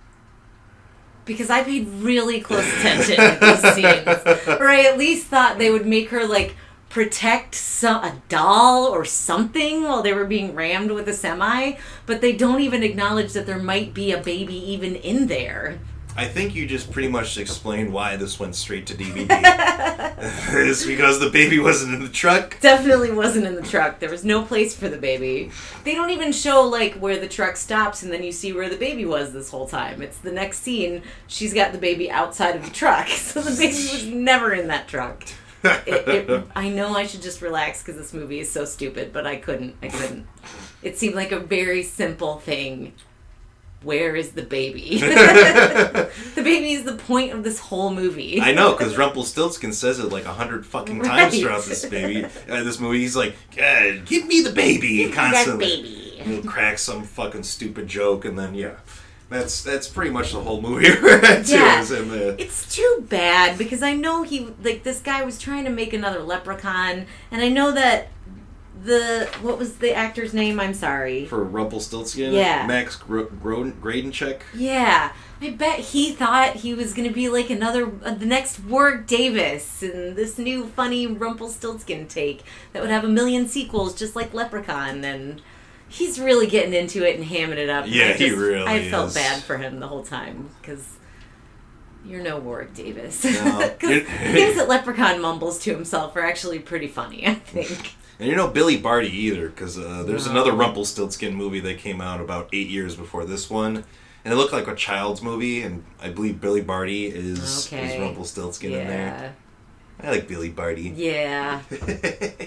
Because 1.25 1.49
I 1.49 1.63
paid 1.63 1.87
really 1.87 2.41
close 2.41 2.67
attention 2.79 3.15
to 3.15 3.37
these 3.39 3.73
scenes, 3.73 4.47
or 4.47 4.67
I 4.67 4.85
at 4.85 4.97
least 4.97 5.27
thought 5.27 5.57
they 5.57 5.71
would 5.71 5.85
make 5.85 6.09
her 6.09 6.25
like 6.25 6.55
protect 6.89 7.55
some, 7.55 8.03
a 8.03 8.21
doll 8.27 8.85
or 8.85 9.05
something 9.05 9.83
while 9.83 10.01
they 10.01 10.13
were 10.13 10.25
being 10.25 10.53
rammed 10.53 10.91
with 10.91 11.07
a 11.07 11.13
semi. 11.13 11.73
But 12.05 12.21
they 12.21 12.33
don't 12.33 12.61
even 12.61 12.83
acknowledge 12.83 13.33
that 13.33 13.45
there 13.45 13.59
might 13.59 13.93
be 13.93 14.11
a 14.11 14.21
baby 14.21 14.55
even 14.55 14.95
in 14.95 15.27
there. 15.27 15.79
I 16.15 16.27
think 16.27 16.55
you 16.55 16.67
just 16.67 16.91
pretty 16.91 17.07
much 17.07 17.37
explained 17.37 17.93
why 17.93 18.15
this 18.17 18.39
went 18.39 18.55
straight 18.55 18.85
to 18.87 18.93
DVD. 18.93 19.27
it's 20.21 20.85
because 20.85 21.19
the 21.19 21.29
baby 21.29 21.57
wasn't 21.57 21.95
in 21.95 22.01
the 22.01 22.09
truck. 22.09 22.59
definitely 22.59 23.11
wasn't 23.11 23.45
in 23.45 23.55
the 23.55 23.61
truck. 23.61 23.99
There 23.99 24.09
was 24.09 24.23
no 24.23 24.43
place 24.43 24.75
for 24.75 24.87
the 24.87 24.97
baby. 24.97 25.51
They 25.83 25.95
don't 25.95 26.11
even 26.11 26.31
show 26.31 26.61
like 26.61 26.95
where 26.95 27.19
the 27.19 27.27
truck 27.27 27.57
stops 27.57 28.03
and 28.03 28.11
then 28.11 28.23
you 28.23 28.31
see 28.31 28.53
where 28.53 28.69
the 28.69 28.77
baby 28.77 29.05
was 29.05 29.33
this 29.33 29.49
whole 29.49 29.67
time. 29.67 30.01
It's 30.01 30.17
the 30.17 30.31
next 30.31 30.59
scene. 30.59 31.01
She's 31.27 31.53
got 31.53 31.71
the 31.71 31.77
baby 31.77 32.11
outside 32.11 32.55
of 32.55 32.63
the 32.63 32.71
truck, 32.71 33.07
so 33.07 33.41
the 33.41 33.51
baby 33.51 33.73
was 33.73 34.05
never 34.05 34.53
in 34.53 34.67
that 34.67 34.87
truck. 34.87 35.23
It, 35.63 36.07
it, 36.07 36.43
I 36.55 36.69
know 36.69 36.95
I 36.95 37.05
should 37.05 37.21
just 37.21 37.41
relax 37.41 37.81
because 37.81 37.95
this 37.95 38.13
movie 38.13 38.39
is 38.39 38.51
so 38.51 38.65
stupid, 38.65 39.13
but 39.13 39.27
I 39.27 39.35
couldn't. 39.35 39.75
I 39.81 39.89
couldn't. 39.89 40.27
It 40.81 40.97
seemed 40.97 41.15
like 41.15 41.31
a 41.31 41.39
very 41.39 41.83
simple 41.83 42.39
thing. 42.39 42.93
Where 43.83 44.15
is 44.15 44.31
the 44.33 44.43
baby? 44.43 44.97
the 44.99 46.09
baby 46.35 46.73
is 46.73 46.83
the 46.83 46.93
point 46.93 47.33
of 47.33 47.43
this 47.43 47.59
whole 47.59 47.91
movie. 47.93 48.39
I 48.39 48.51
know, 48.53 48.73
because 48.73 48.95
Rumpelstiltskin 48.97 49.73
says 49.73 49.97
it 49.99 50.11
like 50.11 50.25
a 50.25 50.33
hundred 50.33 50.65
fucking 50.65 51.01
times 51.01 51.39
throughout 51.39 51.63
this 51.63 51.85
baby. 51.85 52.25
Uh, 52.47 52.63
this 52.63 52.79
movie, 52.79 52.99
he's 52.99 53.15
like, 53.15 53.35
"Give 54.05 54.27
me 54.27 54.41
the 54.41 54.51
baby!" 54.51 55.05
That 55.05 55.15
constantly. 55.15 55.65
baby. 55.65 56.15
And 56.19 56.31
he'll 56.31 56.43
crack 56.43 56.77
some 56.77 57.03
fucking 57.03 57.41
stupid 57.43 57.87
joke, 57.87 58.25
and 58.25 58.37
then 58.37 58.53
yeah, 58.53 58.75
that's 59.29 59.63
that's 59.63 59.87
pretty 59.87 60.11
much 60.11 60.33
the 60.33 60.41
whole 60.41 60.61
movie. 60.61 60.85
too, 60.85 61.55
Yeah. 61.55 61.79
in 61.81 62.09
the- 62.09 62.35
It's 62.37 62.75
too 62.75 63.05
bad 63.09 63.57
because 63.57 63.81
I 63.81 63.93
know 63.93 64.23
he 64.23 64.49
like 64.61 64.83
this 64.83 64.99
guy 64.99 65.23
was 65.23 65.39
trying 65.39 65.63
to 65.63 65.71
make 65.71 65.93
another 65.93 66.19
leprechaun 66.19 67.05
and 67.31 67.41
I 67.41 67.47
know 67.49 67.71
that 67.71 68.09
the 68.83 69.29
what 69.41 69.57
was 69.57 69.77
the 69.77 69.93
actor's 69.93 70.33
name? 70.33 70.59
I'm 70.59 70.73
sorry. 70.73 71.25
for 71.25 71.43
Rumpelstiltskin. 71.43 72.33
Yeah. 72.33 72.65
Max 72.67 72.95
Gro- 72.95 73.25
Gro- 73.41 73.71
Grodenchik. 73.71 74.41
Yeah. 74.55 75.11
I 75.43 75.49
bet 75.51 75.79
he 75.79 76.11
thought 76.11 76.57
he 76.57 76.73
was 76.75 76.93
going 76.93 77.07
to 77.07 77.13
be 77.13 77.27
like 77.29 77.49
another 77.49 77.91
uh, 78.03 78.13
the 78.13 78.25
next 78.27 78.59
Warwick 78.59 79.07
Davis 79.07 79.81
and 79.81 80.15
this 80.15 80.37
new 80.37 80.65
funny 80.67 81.07
Rumpelstiltskin 81.07 82.07
take 82.07 82.43
that 82.73 82.81
would 82.81 82.91
have 82.91 83.03
a 83.03 83.07
million 83.07 83.47
sequels 83.47 83.95
just 83.95 84.15
like 84.15 84.33
Leprechaun 84.35 85.03
and 85.03 85.41
he's 85.89 86.19
really 86.19 86.45
getting 86.47 86.73
into 86.73 87.03
it 87.07 87.15
and 87.19 87.25
hamming 87.27 87.57
it 87.57 87.69
up. 87.69 87.85
Yeah, 87.87 88.09
I 88.09 88.13
he 88.13 88.31
really 88.31 88.65
I 88.65 88.89
felt 88.89 89.07
is. 89.09 89.13
bad 89.15 89.41
for 89.43 89.57
him 89.57 89.79
the 89.79 89.87
whole 89.87 90.03
time 90.03 90.49
cuz 90.63 90.87
you're 92.05 92.21
no 92.23 92.37
Warwick 92.39 92.73
Davis. 92.73 93.23
No. 93.23 93.31
'Cause 93.79 94.03
things 94.03 94.55
that 94.55 94.67
Leprechaun 94.67 95.21
mumbles 95.21 95.59
to 95.59 95.71
himself 95.73 96.15
are 96.15 96.21
actually 96.25 96.59
pretty 96.59 96.87
funny, 96.87 97.25
I 97.27 97.35
think. 97.35 97.95
And 98.21 98.29
you 98.29 98.35
know 98.35 98.47
Billy 98.47 98.77
Barty 98.77 99.09
either, 99.09 99.49
because 99.49 99.79
uh, 99.79 100.03
there's 100.05 100.27
No. 100.27 100.33
another 100.33 100.51
Rumpelstiltskin 100.53 101.33
movie 101.33 101.59
that 101.61 101.79
came 101.79 101.99
out 101.99 102.21
about 102.21 102.49
eight 102.53 102.69
years 102.69 102.95
before 102.95 103.25
this 103.25 103.49
one, 103.49 103.83
and 104.23 104.31
it 104.31 104.37
looked 104.37 104.53
like 104.53 104.67
a 104.67 104.75
child's 104.75 105.23
movie, 105.23 105.63
and 105.63 105.83
I 105.99 106.09
believe 106.09 106.39
Billy 106.39 106.61
Barty 106.61 107.07
is, 107.07 107.65
Okay. 107.65 107.95
is 107.95 107.99
Rumpelstiltskin 107.99 108.73
in 108.73 108.87
there. 108.87 109.35
I 110.03 110.11
like 110.11 110.27
Billy 110.27 110.49
Barty. 110.49 110.93
Yeah. 110.95 111.61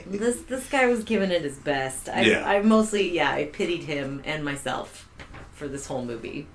This 0.06 0.42
this 0.42 0.68
guy 0.68 0.86
was 0.86 1.02
giving 1.02 1.32
it 1.32 1.42
his 1.42 1.56
best. 1.56 2.08
I, 2.08 2.20
Yeah. 2.22 2.48
I 2.48 2.62
mostly, 2.62 3.10
yeah, 3.12 3.32
I 3.32 3.46
pitied 3.46 3.82
him 3.82 4.22
and 4.24 4.44
myself 4.44 5.08
for 5.52 5.66
this 5.66 5.86
whole 5.86 6.04
movie. 6.04 6.46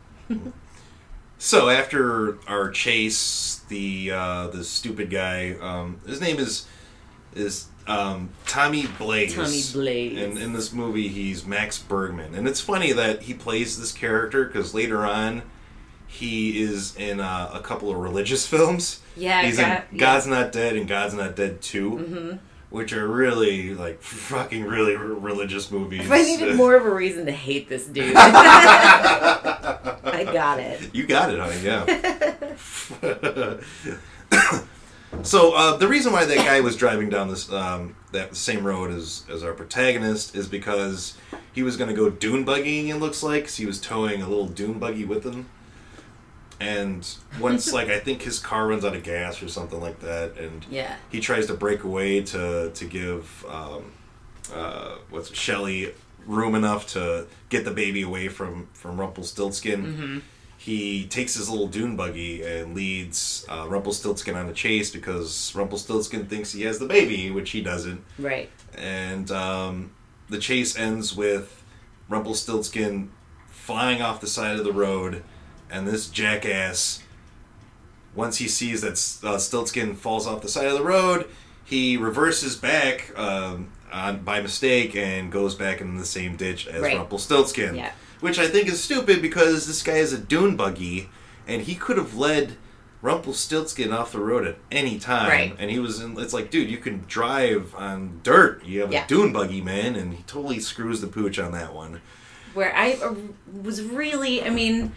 So 1.37 1.67
after 1.69 2.37
our 2.47 2.69
chase, 2.69 3.61
the 3.69 4.11
uh, 4.11 4.47
the 4.47 4.63
stupid 4.63 5.09
guy, 5.09 5.55
um, 5.59 5.99
his 6.07 6.21
name 6.21 6.37
is 6.37 6.67
is 7.35 7.65
um, 7.89 8.29
Tommy 8.45 8.85
Blaze. 8.97 9.35
Tommy 9.35 9.61
Blaze. 9.73 10.17
And 10.21 10.37
in 10.37 10.53
this 10.53 10.71
movie, 10.71 11.07
he's 11.09 11.45
Max 11.45 11.77
Bergman, 11.79 12.35
and 12.35 12.47
it's 12.47 12.61
funny 12.61 12.93
that 12.93 13.23
he 13.23 13.33
plays 13.33 13.77
this 13.79 13.91
character 13.91 14.45
because 14.45 14.73
later 14.73 15.05
on, 15.05 15.41
he 16.07 16.61
is 16.61 16.95
in 16.95 17.19
uh, 17.19 17.49
a 17.53 17.59
couple 17.59 17.91
of 17.91 17.97
religious 17.97 18.47
films. 18.47 19.01
Yeah, 19.17 19.41
he's 19.43 19.57
God- 19.57 19.83
in 19.91 19.97
yeah. 19.97 19.99
God's 19.99 20.27
Not 20.27 20.51
Dead 20.51 20.75
and 20.77 20.87
God's 20.87 21.13
Not 21.15 21.35
Dead 21.35 21.61
2 21.61 22.39
which 22.71 22.93
are 22.93 23.07
really 23.07 23.73
like 23.73 23.99
fucking 23.99 24.63
really 24.63 24.95
r- 24.95 25.03
religious 25.03 25.71
movies. 25.71 26.01
If 26.01 26.11
I 26.11 26.21
needed 26.21 26.55
more 26.55 26.75
of 26.75 26.85
a 26.85 26.93
reason 26.93 27.25
to 27.25 27.31
hate 27.31 27.67
this 27.67 27.87
dude, 27.87 28.13
I 30.03 30.29
got 30.31 30.59
it. 30.59 30.93
You 30.93 31.07
got 31.07 31.33
it, 31.33 31.39
honey. 31.39 31.61
Yeah. 31.63 31.85
So 35.23 35.53
uh, 35.53 35.77
the 35.77 35.87
reason 35.87 36.11
why 36.13 36.25
that 36.25 36.37
guy 36.37 36.59
was 36.61 36.75
driving 36.75 37.09
down 37.09 37.27
this 37.29 37.51
um, 37.51 37.95
that 38.11 38.35
same 38.35 38.65
road 38.65 38.91
as 38.91 39.23
as 39.31 39.43
our 39.43 39.53
protagonist 39.53 40.35
is 40.35 40.47
because 40.47 41.15
he 41.53 41.63
was 41.63 41.77
going 41.77 41.89
to 41.89 41.95
go 41.95 42.09
dune 42.09 42.45
buggying. 42.45 42.87
It 42.89 42.95
looks 42.97 43.21
like 43.23 43.43
'cause 43.45 43.55
he 43.57 43.65
was 43.65 43.79
towing 43.79 44.21
a 44.21 44.27
little 44.27 44.47
dune 44.47 44.79
buggy 44.79 45.05
with 45.05 45.23
him. 45.23 45.49
And 46.59 47.07
once, 47.39 47.71
like, 47.79 47.87
I 47.89 47.99
think 47.99 48.21
his 48.23 48.39
car 48.39 48.67
runs 48.67 48.83
out 48.83 48.95
of 48.95 49.03
gas 49.03 49.41
or 49.41 49.47
something 49.47 49.79
like 49.79 49.99
that, 50.01 50.37
and 50.37 50.65
Yeah. 50.69 50.95
he 51.09 51.19
tries 51.21 51.47
to 51.47 51.53
break 51.53 51.83
away 51.83 52.21
to 52.21 52.71
to 52.73 52.85
give 52.85 53.45
um, 53.49 53.91
uh, 54.53 54.95
what's 55.09 55.33
Shelly 55.33 55.93
room 56.25 56.53
enough 56.55 56.85
to 56.87 57.25
get 57.49 57.63
the 57.65 57.71
baby 57.71 58.01
away 58.01 58.27
from 58.27 58.67
from 58.73 58.99
Rumpelstiltskin. 58.99 60.21
He 60.59 61.05
takes 61.07 61.35
his 61.35 61.49
little 61.49 61.67
dune 61.67 61.95
buggy 61.95 62.43
and 62.43 62.75
leads 62.75 63.45
uh, 63.47 63.65
Rumpelstiltskin 63.69 64.35
on 64.35 64.49
a 64.49 64.53
chase 64.53 64.91
because 64.91 65.55
Rumpelstiltskin 65.55 66.25
thinks 66.25 66.51
he 66.51 66.63
has 66.63 66.79
the 66.79 66.85
baby, 66.85 67.31
which 67.31 67.51
he 67.51 67.61
doesn't. 67.61 68.03
Right. 68.19 68.49
And 68.77 69.31
um, 69.31 69.91
the 70.27 70.37
chase 70.37 70.77
ends 70.77 71.15
with 71.15 71.63
Rumpelstiltskin 72.09 73.09
flying 73.47 74.01
off 74.01 74.19
the 74.19 74.27
side 74.27 74.57
of 74.59 74.65
the 74.65 74.73
road, 74.73 75.23
and 75.71 75.87
this 75.87 76.09
jackass, 76.09 77.03
once 78.13 78.37
he 78.39 78.49
sees 78.49 78.81
that 78.81 78.93
uh, 79.25 79.37
Stiltskin 79.37 79.95
falls 79.95 80.27
off 80.27 80.41
the 80.41 80.49
side 80.49 80.65
of 80.65 80.73
the 80.73 80.83
road, 80.83 81.25
he 81.63 81.95
reverses 81.95 82.57
back 82.57 83.17
um, 83.17 83.71
on, 83.93 84.23
by 84.23 84.41
mistake 84.41 84.93
and 84.93 85.31
goes 85.31 85.55
back 85.55 85.79
in 85.79 85.95
the 85.95 86.05
same 86.05 86.35
ditch 86.35 86.67
as 86.67 86.81
Right. 86.81 86.97
Rumpelstiltskin. 86.97 87.75
Yeah. 87.75 87.91
Which 88.19 88.37
I 88.39 88.47
think 88.47 88.67
is 88.67 88.83
stupid 88.83 89.21
because 89.21 89.65
this 89.67 89.81
guy 89.81 89.93
is 89.97 90.11
a 90.13 90.17
dune 90.17 90.55
buggy, 90.57 91.09
and 91.47 91.61
he 91.61 91.75
could 91.75 91.97
have 91.97 92.15
led 92.15 92.57
Rumpelstiltskin 93.01 93.93
off 93.93 94.11
the 94.11 94.19
road 94.19 94.45
at 94.45 94.57
any 94.71 94.99
time. 94.99 95.29
Right. 95.29 95.55
And 95.57 95.71
he 95.71 95.79
was 95.79 96.01
in. 96.01 96.19
It's 96.19 96.33
like, 96.33 96.51
dude, 96.51 96.69
you 96.69 96.77
can 96.79 97.05
drive 97.07 97.73
on 97.77 98.19
dirt. 98.23 98.65
You 98.65 98.81
have 98.81 98.91
Yeah. 98.91 99.05
a 99.05 99.07
dune 99.07 99.31
buggy, 99.31 99.61
man, 99.61 99.95
and 99.95 100.13
he 100.13 100.23
totally 100.23 100.59
screws 100.59 100.99
the 100.99 101.07
pooch 101.07 101.39
on 101.39 101.53
that 101.53 101.73
one. 101.73 102.01
Where 102.53 102.75
I 102.75 102.93
uh, 102.93 103.13
was 103.61 103.81
really, 103.83 104.43
I 104.43 104.49
mean, 104.49 104.91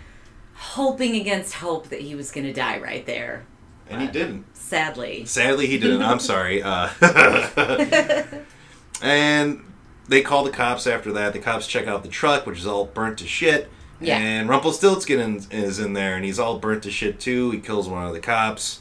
hoping 0.55 1.15
against 1.15 1.55
hope 1.55 1.91
that 1.91 2.01
he 2.01 2.15
was 2.17 2.33
going 2.33 2.47
to 2.47 2.53
die 2.53 2.79
right 2.81 3.07
there. 3.07 3.45
And 3.89 4.01
he 4.03 4.09
didn't. 4.09 4.47
Sadly. 4.57 5.25
Sadly, 5.27 5.67
he 5.67 5.79
didn't. 5.79 6.03
I'm 6.03 6.19
sorry. 6.33 6.63
Uh, 6.63 6.89
and 9.03 9.63
they 10.09 10.23
call 10.23 10.45
the 10.45 10.51
cops 10.51 10.87
after 10.87 11.13
that. 11.13 11.33
The 11.33 11.39
cops 11.39 11.67
check 11.67 11.87
out 11.87 12.03
the 12.03 12.09
truck, 12.09 12.47
which 12.47 12.59
is 12.59 12.67
all 12.67 12.87
burnt 12.87 13.19
to 13.19 13.27
shit. 13.27 13.71
Yeah. 14.01 14.19
And 14.19 14.49
Rumpelstiltskin 14.49 15.21
in- 15.21 15.47
is 15.51 15.79
in 15.79 15.93
there, 15.93 16.17
and 16.17 16.25
he's 16.25 16.39
all 16.39 16.59
burnt 16.59 16.83
to 16.85 16.91
shit 16.91 17.21
too. 17.21 17.51
He 17.53 17.61
kills 17.61 17.89
one 17.89 18.05
of 18.07 18.13
the 18.13 18.21
cops, 18.21 18.81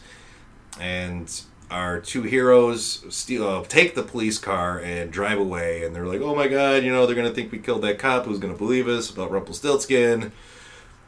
and 0.80 1.32
our 1.70 2.00
two 2.00 2.24
heroes 2.24 3.06
steal, 3.10 3.48
uh, 3.48 3.64
take 3.64 3.96
the 3.96 4.04
police 4.04 4.38
car 4.40 4.80
and 4.80 5.12
drive 5.12 5.40
away. 5.40 5.84
And 5.84 5.96
they're 5.96 6.08
like, 6.08 6.22
"Oh 6.22 6.36
my 6.36 6.48
god, 6.48 6.84
you 6.84 6.92
know 6.92 7.06
they're 7.06 7.16
gonna 7.16 7.30
think 7.32 7.52
we 7.52 7.60
killed 7.60 7.84
that 7.84 8.00
cop. 8.00 8.26
Who's 8.26 8.40
gonna 8.40 8.56
believe 8.56 8.88
us 8.88 9.10
about 9.10 9.32
Rumpelstiltskin?" 9.32 10.32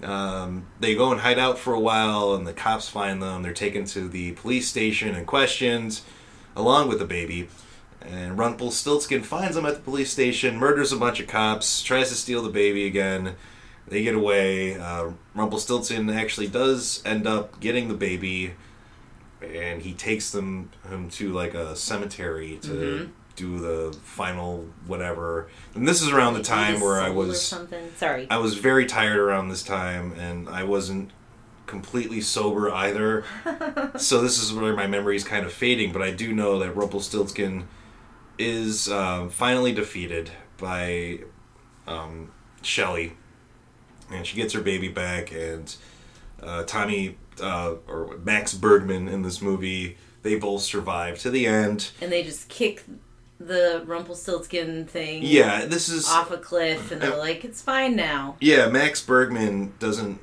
Um, 0.03 0.65
they 0.79 0.95
go 0.95 1.11
and 1.11 1.21
hide 1.21 1.39
out 1.39 1.57
for 1.57 1.73
a 1.73 1.79
while, 1.79 2.33
and 2.33 2.45
the 2.45 2.53
cops 2.53 2.89
find 2.89 3.21
them. 3.21 3.41
They're 3.41 3.53
taken 3.53 3.85
to 3.85 4.07
the 4.07 4.33
police 4.33 4.67
station 4.67 5.15
and 5.15 5.25
questioned, 5.25 6.01
along 6.55 6.89
with 6.89 6.99
the 6.99 7.05
baby. 7.05 7.47
And 8.05 8.37
Rumpelstiltskin 8.37 9.23
finds 9.23 9.55
them 9.55 9.65
at 9.65 9.75
the 9.75 9.81
police 9.81 10.11
station, 10.11 10.57
murders 10.57 10.91
a 10.91 10.97
bunch 10.97 11.19
of 11.19 11.27
cops, 11.27 11.81
tries 11.81 12.09
to 12.09 12.15
steal 12.15 12.43
the 12.43 12.49
baby 12.49 12.85
again. 12.85 13.35
They 13.87 14.03
get 14.03 14.15
away. 14.15 14.77
Uh, 14.77 15.11
Rumpelstiltskin 15.35 16.09
actually 16.09 16.47
does 16.47 17.01
end 17.05 17.27
up 17.27 17.59
getting 17.59 17.87
the 17.87 17.93
baby, 17.93 18.53
and 19.41 19.81
he 19.81 19.93
takes 19.93 20.31
them 20.31 20.69
him 20.89 21.09
to 21.11 21.31
like 21.31 21.53
a 21.53 21.75
cemetery 21.75 22.59
to 22.63 23.11
do 23.35 23.59
the 23.59 23.97
final 24.03 24.67
whatever. 24.85 25.47
And 25.75 25.87
this 25.87 26.01
is 26.01 26.09
around 26.11 26.35
the 26.35 26.43
time 26.43 26.79
where 26.79 27.01
I 27.01 27.09
was 27.09 27.41
something. 27.41 27.91
Sorry. 27.97 28.27
I 28.29 28.37
was 28.37 28.55
very 28.55 28.85
tired 28.85 29.17
around 29.17 29.49
this 29.49 29.63
time, 29.63 30.13
and 30.13 30.47
I 30.49 30.63
wasn't 30.63 31.11
completely 31.65 32.21
sober 32.21 32.71
either. 32.71 33.23
so 33.97 34.21
this 34.21 34.41
is 34.41 34.53
where 34.53 34.75
my 34.75 34.87
memory 34.87 35.15
is 35.15 35.23
kind 35.23 35.45
of 35.45 35.53
fading. 35.53 35.91
But 35.91 36.01
I 36.01 36.11
do 36.11 36.33
know 36.33 36.59
that 36.59 36.75
Rumpelstiltskin 36.75 37.67
is 38.43 38.89
um, 38.89 39.29
finally 39.29 39.73
defeated 39.73 40.31
by 40.57 41.19
um, 41.87 42.31
Shelley, 42.61 43.13
and 44.11 44.25
she 44.25 44.35
gets 44.35 44.53
her 44.53 44.61
baby 44.61 44.87
back. 44.87 45.31
And 45.31 45.75
uh, 46.41 46.63
Tommy 46.63 47.17
uh, 47.41 47.75
or 47.87 48.17
Max 48.23 48.53
Bergman 48.53 49.07
in 49.07 49.21
this 49.21 49.41
movie, 49.41 49.97
they 50.21 50.35
both 50.35 50.61
survive 50.61 51.19
to 51.19 51.29
the 51.31 51.45
end. 51.47 51.91
and 52.01 52.11
they 52.11 52.23
just 52.23 52.49
kick 52.49 52.83
the 53.39 53.83
Rumpelstiltskin 53.85 54.85
thing 54.85 55.21
Yeah, 55.23 55.65
this 55.65 55.89
is 55.89 56.09
off 56.09 56.31
a 56.31 56.37
cliff, 56.37 56.91
and 56.91 57.01
they're 57.01 57.17
like, 57.17 57.43
"It's 57.43 57.61
fine 57.61 57.95
now." 57.95 58.37
Yeah, 58.39 58.67
Max 58.67 59.01
Bergman 59.01 59.73
doesn't 59.79 60.19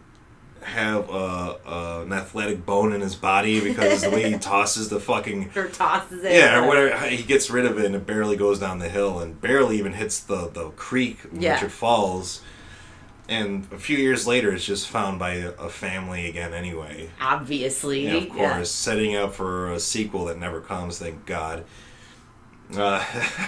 have 0.62 1.08
a, 1.08 1.56
a, 1.66 2.02
an 2.02 2.12
athletic 2.12 2.64
bone 2.66 2.92
in 2.92 3.00
his 3.00 3.14
body 3.14 3.61
because 3.61 4.02
the 4.02 4.11
way 4.11 4.30
he 4.30 4.38
tosses 4.38 4.88
the 4.88 5.00
fucking 5.00 5.50
Or 5.56 5.68
tosses 5.68 6.22
it. 6.24 6.32
yeah, 6.32 6.62
or 6.62 6.66
whatever 6.68 7.06
he 7.08 7.22
gets 7.22 7.50
rid 7.50 7.64
of 7.66 7.78
it 7.78 7.86
and 7.86 7.94
it 7.94 8.06
barely 8.06 8.36
goes 8.36 8.58
down 8.58 8.78
the 8.78 8.88
hill 8.88 9.20
and 9.20 9.40
barely 9.40 9.78
even 9.78 9.94
hits 9.94 10.20
the 10.20 10.48
the 10.48 10.70
creek 10.70 11.18
in 11.32 11.40
Yeah. 11.42 11.54
which 11.54 11.64
it 11.64 11.72
falls. 11.72 12.42
And 13.28 13.66
a 13.72 13.78
few 13.78 13.96
years 13.96 14.26
later, 14.26 14.52
it's 14.52 14.64
just 14.64 14.88
found 14.88 15.18
by 15.20 15.34
a, 15.34 15.50
a 15.52 15.68
family 15.70 16.28
again. 16.28 16.52
Anyway, 16.52 17.11
Obviously, 17.20 18.06
yeah, 18.06 18.14
of 18.14 18.28
course, 18.30 18.70
setting 18.72 19.14
up 19.14 19.34
for 19.34 19.72
a 19.72 19.78
sequel 19.78 20.24
that 20.24 20.38
never 20.38 20.61
comes. 20.61 20.98
Thank 20.98 21.26
God. 21.26 21.64
Uh, 22.76 23.04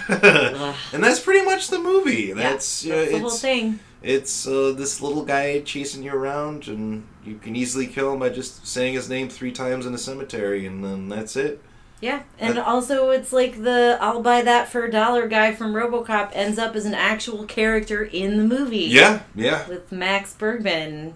and 0.93 1.03
that's 1.03 1.21
pretty 1.21 1.45
much 1.45 1.69
the 1.69 1.79
movie. 1.79 2.27
Yeah, 2.29 2.35
That's, 2.35 2.83
that's 2.83 3.09
uh, 3.09 3.13
the 3.13 3.19
whole 3.21 3.31
thing. 3.31 3.81
It's 4.03 4.47
uh, 4.47 4.73
this 4.77 5.01
little 5.01 5.25
guy 5.25 5.61
chasing 5.61 6.03
you 6.03 6.13
around, 6.13 6.69
and 6.69 7.07
you 7.25 7.37
can 7.37 7.55
easily 7.55 7.87
kill 7.87 8.13
him 8.13 8.19
by 8.19 8.29
just 8.29 8.67
saying 8.67 8.95
his 8.95 9.09
name 9.09 9.29
three 9.29 9.53
times 9.53 9.87
in 9.87 9.95
a 9.95 9.99
cemetery, 9.99 10.67
and 10.67 10.85
then 10.85 11.09
that's 11.09 11.37
it. 11.37 11.63
Yeah, 12.01 12.25
and 12.37 12.59
also 12.59 13.11
it's 13.11 13.33
like 13.33 13.63
the 13.63 13.97
"I'll 14.01 14.23
buy 14.23 14.43
that 14.43 14.69
for 14.69 14.85
a 14.85 14.91
dollar" 14.91 15.29
guy 15.29 15.55
from 15.55 15.73
RoboCop 15.73 16.31
ends 16.33 16.59
up 16.59 16.75
as 16.75 16.85
an 16.85 16.95
actual 16.95 17.45
character 17.45 18.03
in 18.03 18.39
the 18.39 18.45
movie. 18.45 18.79
Yeah, 18.79 19.23
yeah. 19.37 19.69
with 19.69 19.93
Max 19.93 20.35
Bergman, 20.35 21.15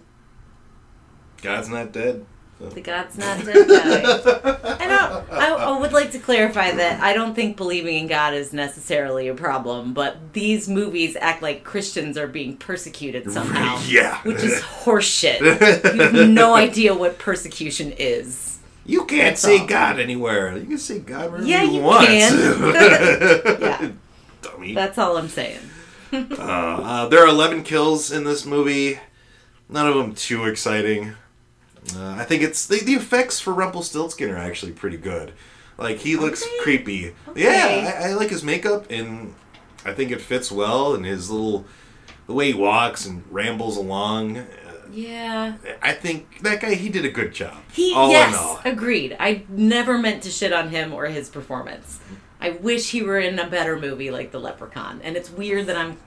God's 1.43 1.69
not 1.69 1.93
dead. 1.93 2.25
The 2.59 2.81
God's 2.81 3.19
not 3.19 3.45
dead 3.45 3.69
guy. 3.69 4.01
I 4.79 4.87
don't. 4.87 5.33
I, 5.33 5.49
I 5.53 5.79
would 5.79 5.93
like 5.93 6.11
to 6.13 6.19
clarify 6.19 6.71
that 6.73 7.01
I 7.03 7.13
don't 7.13 7.35
think 7.35 7.57
believing 7.57 7.97
in 7.97 8.07
God 8.07 8.33
is 8.35 8.53
necessarily 8.53 9.29
a 9.29 9.35
problem, 9.35 9.93
but 9.93 10.33
these 10.33 10.69
movies 10.69 11.17
act 11.21 11.43
like 11.43 11.65
Christians 11.65 12.17
are 12.17 12.27
being 12.27 12.57
persecuted 12.57 13.31
somehow. 13.31 13.79
Yeah. 13.87 14.23
which 14.23 14.43
is 14.43 14.61
horseshit. 14.85 15.41
you 15.95 16.01
have 16.03 16.29
no 16.31 16.55
idea 16.55 16.95
what 16.95 17.19
persecution 17.19 17.93
is. 17.99 18.59
You 18.87 19.05
can't 19.05 19.31
That's 19.33 19.43
say 19.43 19.59
all. 19.59 19.67
God 19.67 19.99
anywhere. 19.99 20.57
You 20.57 20.65
can 20.67 20.79
see 20.79 21.01
God 21.01 21.31
wherever 21.33 21.47
Yeah, 21.47 21.63
you, 21.65 21.73
you 21.73 21.83
want. 21.83 22.07
can. 22.07 22.33
Yeah, 22.73 23.91
Dummy. 24.43 24.75
that's 24.75 24.97
all 24.97 25.17
I'm 25.19 25.29
saying. 25.29 25.59
Uh, 26.13 26.25
uh, 26.39 27.09
there 27.09 27.23
are 27.23 27.29
11 27.29 27.65
kills 27.65 28.13
in 28.13 28.25
this 28.25 28.47
movie. 28.47 29.01
None 29.69 29.89
of 29.89 29.97
them 29.97 30.15
too 30.15 30.45
exciting. 30.47 31.15
Uh, 31.95 32.17
I 32.19 32.25
think 32.25 32.43
it's 32.43 32.67
the, 32.67 32.81
the 32.83 32.95
effects 32.95 33.39
for 33.41 33.53
Rumpelstiltskin 33.53 34.31
are 34.31 34.37
actually 34.37 34.73
pretty 34.73 34.97
good. 34.97 35.33
Like 35.79 35.99
he 35.99 36.17
looks 36.17 36.43
Okay. 36.43 36.57
creepy. 36.63 37.15
Okay. 37.29 37.43
Yeah, 37.43 37.99
I, 38.03 38.09
I 38.09 38.13
like 38.15 38.31
his 38.31 38.43
makeup, 38.43 38.87
and 38.91 39.35
I 39.85 39.93
think 39.93 40.11
it 40.11 40.21
fits 40.21 40.51
well. 40.51 40.95
And 40.95 41.05
his 41.05 41.31
little 41.31 41.67
the 42.27 42.33
way 42.33 42.49
he 42.49 42.55
walks 42.55 43.05
and 43.07 43.23
rambles 43.31 43.77
along. 43.77 44.39
Uh, 44.39 44.45
Yeah. 44.91 45.57
I 45.83 45.93
think 45.93 46.41
that 46.43 46.61
guy 46.61 46.75
he 46.75 46.89
did 46.89 47.05
a 47.05 47.11
good 47.11 47.33
job. 47.35 47.59
He 47.73 47.93
all 47.95 48.09
yes, 48.11 48.33
in 48.33 48.39
all. 48.41 48.61
agreed. 48.65 49.17
I 49.21 49.45
never 49.49 49.99
meant 49.99 50.23
to 50.25 50.31
shit 50.31 50.53
on 50.53 50.71
him 50.71 50.93
or 50.93 51.07
his 51.07 51.29
performance. 51.29 52.01
I 52.41 52.51
wish 52.51 52.91
he 52.91 53.03
were 53.03 53.19
in 53.19 53.39
a 53.39 53.47
better 53.49 53.79
movie 53.79 54.11
like 54.11 54.31
The 54.33 54.41
Leprechaun. 54.41 55.01
And 55.03 55.17
it's 55.17 55.31
weird 55.31 55.67
that 55.67 55.77
I'm 55.77 55.99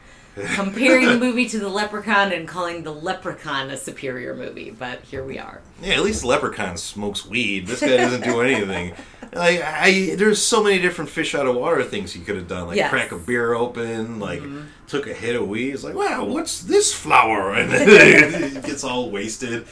comparing 0.56 1.06
the 1.08 1.18
movie 1.18 1.48
to 1.50 1.60
The 1.60 1.70
Leprechaun 1.70 2.32
and 2.32 2.48
calling 2.48 2.84
The 2.84 2.94
Leprechaun 2.94 3.70
a 3.70 3.78
superior 3.78 4.36
movie, 4.36 4.72
but 4.72 5.02
here 5.02 5.24
we 5.24 5.38
are. 5.40 5.62
Yeah, 5.82 5.96
at 5.96 6.04
least 6.04 6.24
Leprechaun 6.24 6.78
smokes 6.78 7.26
weed. 7.26 7.68
This 7.68 7.82
guy 7.82 7.98
doesn't 7.98 8.24
do 8.24 8.42
anything. 8.42 8.94
Like 9.32 9.62
I, 9.64 10.16
there's 10.18 10.42
so 10.42 10.64
many 10.64 10.80
different 10.80 11.10
fish 11.10 11.36
out 11.36 11.46
of 11.46 11.56
water 11.56 11.84
things 11.84 12.14
he 12.14 12.22
could 12.22 12.36
have 12.36 12.48
done, 12.48 12.68
like 12.68 12.78
Yes. 12.78 12.90
crack 12.90 13.12
a 13.12 13.18
beer 13.18 13.54
open, 13.54 14.20
like 14.20 14.40
mm-hmm. 14.40 14.62
took 14.88 15.08
a 15.08 15.14
hit 15.14 15.36
of 15.36 15.48
weed. 15.48 15.72
It's 15.74 15.84
like, 15.84 15.96
wow, 15.96 16.26
what's 16.26 16.62
this 16.64 16.94
flower? 16.94 17.54
And 17.56 17.72
it 17.72 18.64
gets 18.66 18.84
all 18.84 19.10
wasted. 19.12 19.68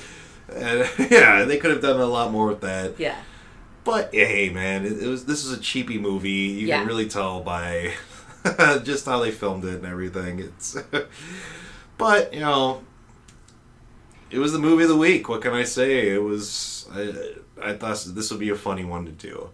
And, 0.54 0.90
yeah, 1.12 1.44
they 1.44 1.58
could 1.58 1.72
have 1.72 1.82
done 1.82 2.00
a 2.00 2.06
lot 2.06 2.32
more 2.32 2.48
with 2.48 2.62
that. 2.62 3.00
Yeah. 3.00 3.16
But 3.84 4.14
hey, 4.14 4.50
man, 4.50 4.86
it, 4.86 5.02
it 5.02 5.08
was 5.08 5.26
this 5.26 5.46
is 5.46 5.52
a 5.58 5.60
cheapy 5.62 5.98
movie. 5.98 6.30
You 6.30 6.68
Yeah. 6.68 6.80
can 6.80 6.88
really 6.88 7.08
tell 7.08 7.40
by 7.42 7.94
just 8.84 9.06
how 9.06 9.20
they 9.20 9.32
filmed 9.32 9.66
it 9.66 9.76
and 9.76 9.86
everything. 9.86 10.40
It's, 10.40 10.78
but 11.98 12.34
you 12.34 12.40
know, 12.40 12.82
it 14.30 14.40
was 14.40 14.52
the 14.52 14.60
movie 14.60 14.84
of 14.84 14.90
the 14.90 14.98
week. 14.98 15.30
What 15.30 15.42
can 15.42 15.54
I 15.54 15.64
say? 15.64 16.10
It 16.10 16.22
was. 16.22 16.88
I, 16.92 17.34
I 17.62 17.74
thought 17.74 18.04
this 18.10 18.32
would 18.32 18.40
be 18.40 18.50
a 18.50 18.56
funny 18.56 18.86
one 18.86 19.06
to 19.06 19.12
do, 19.12 19.50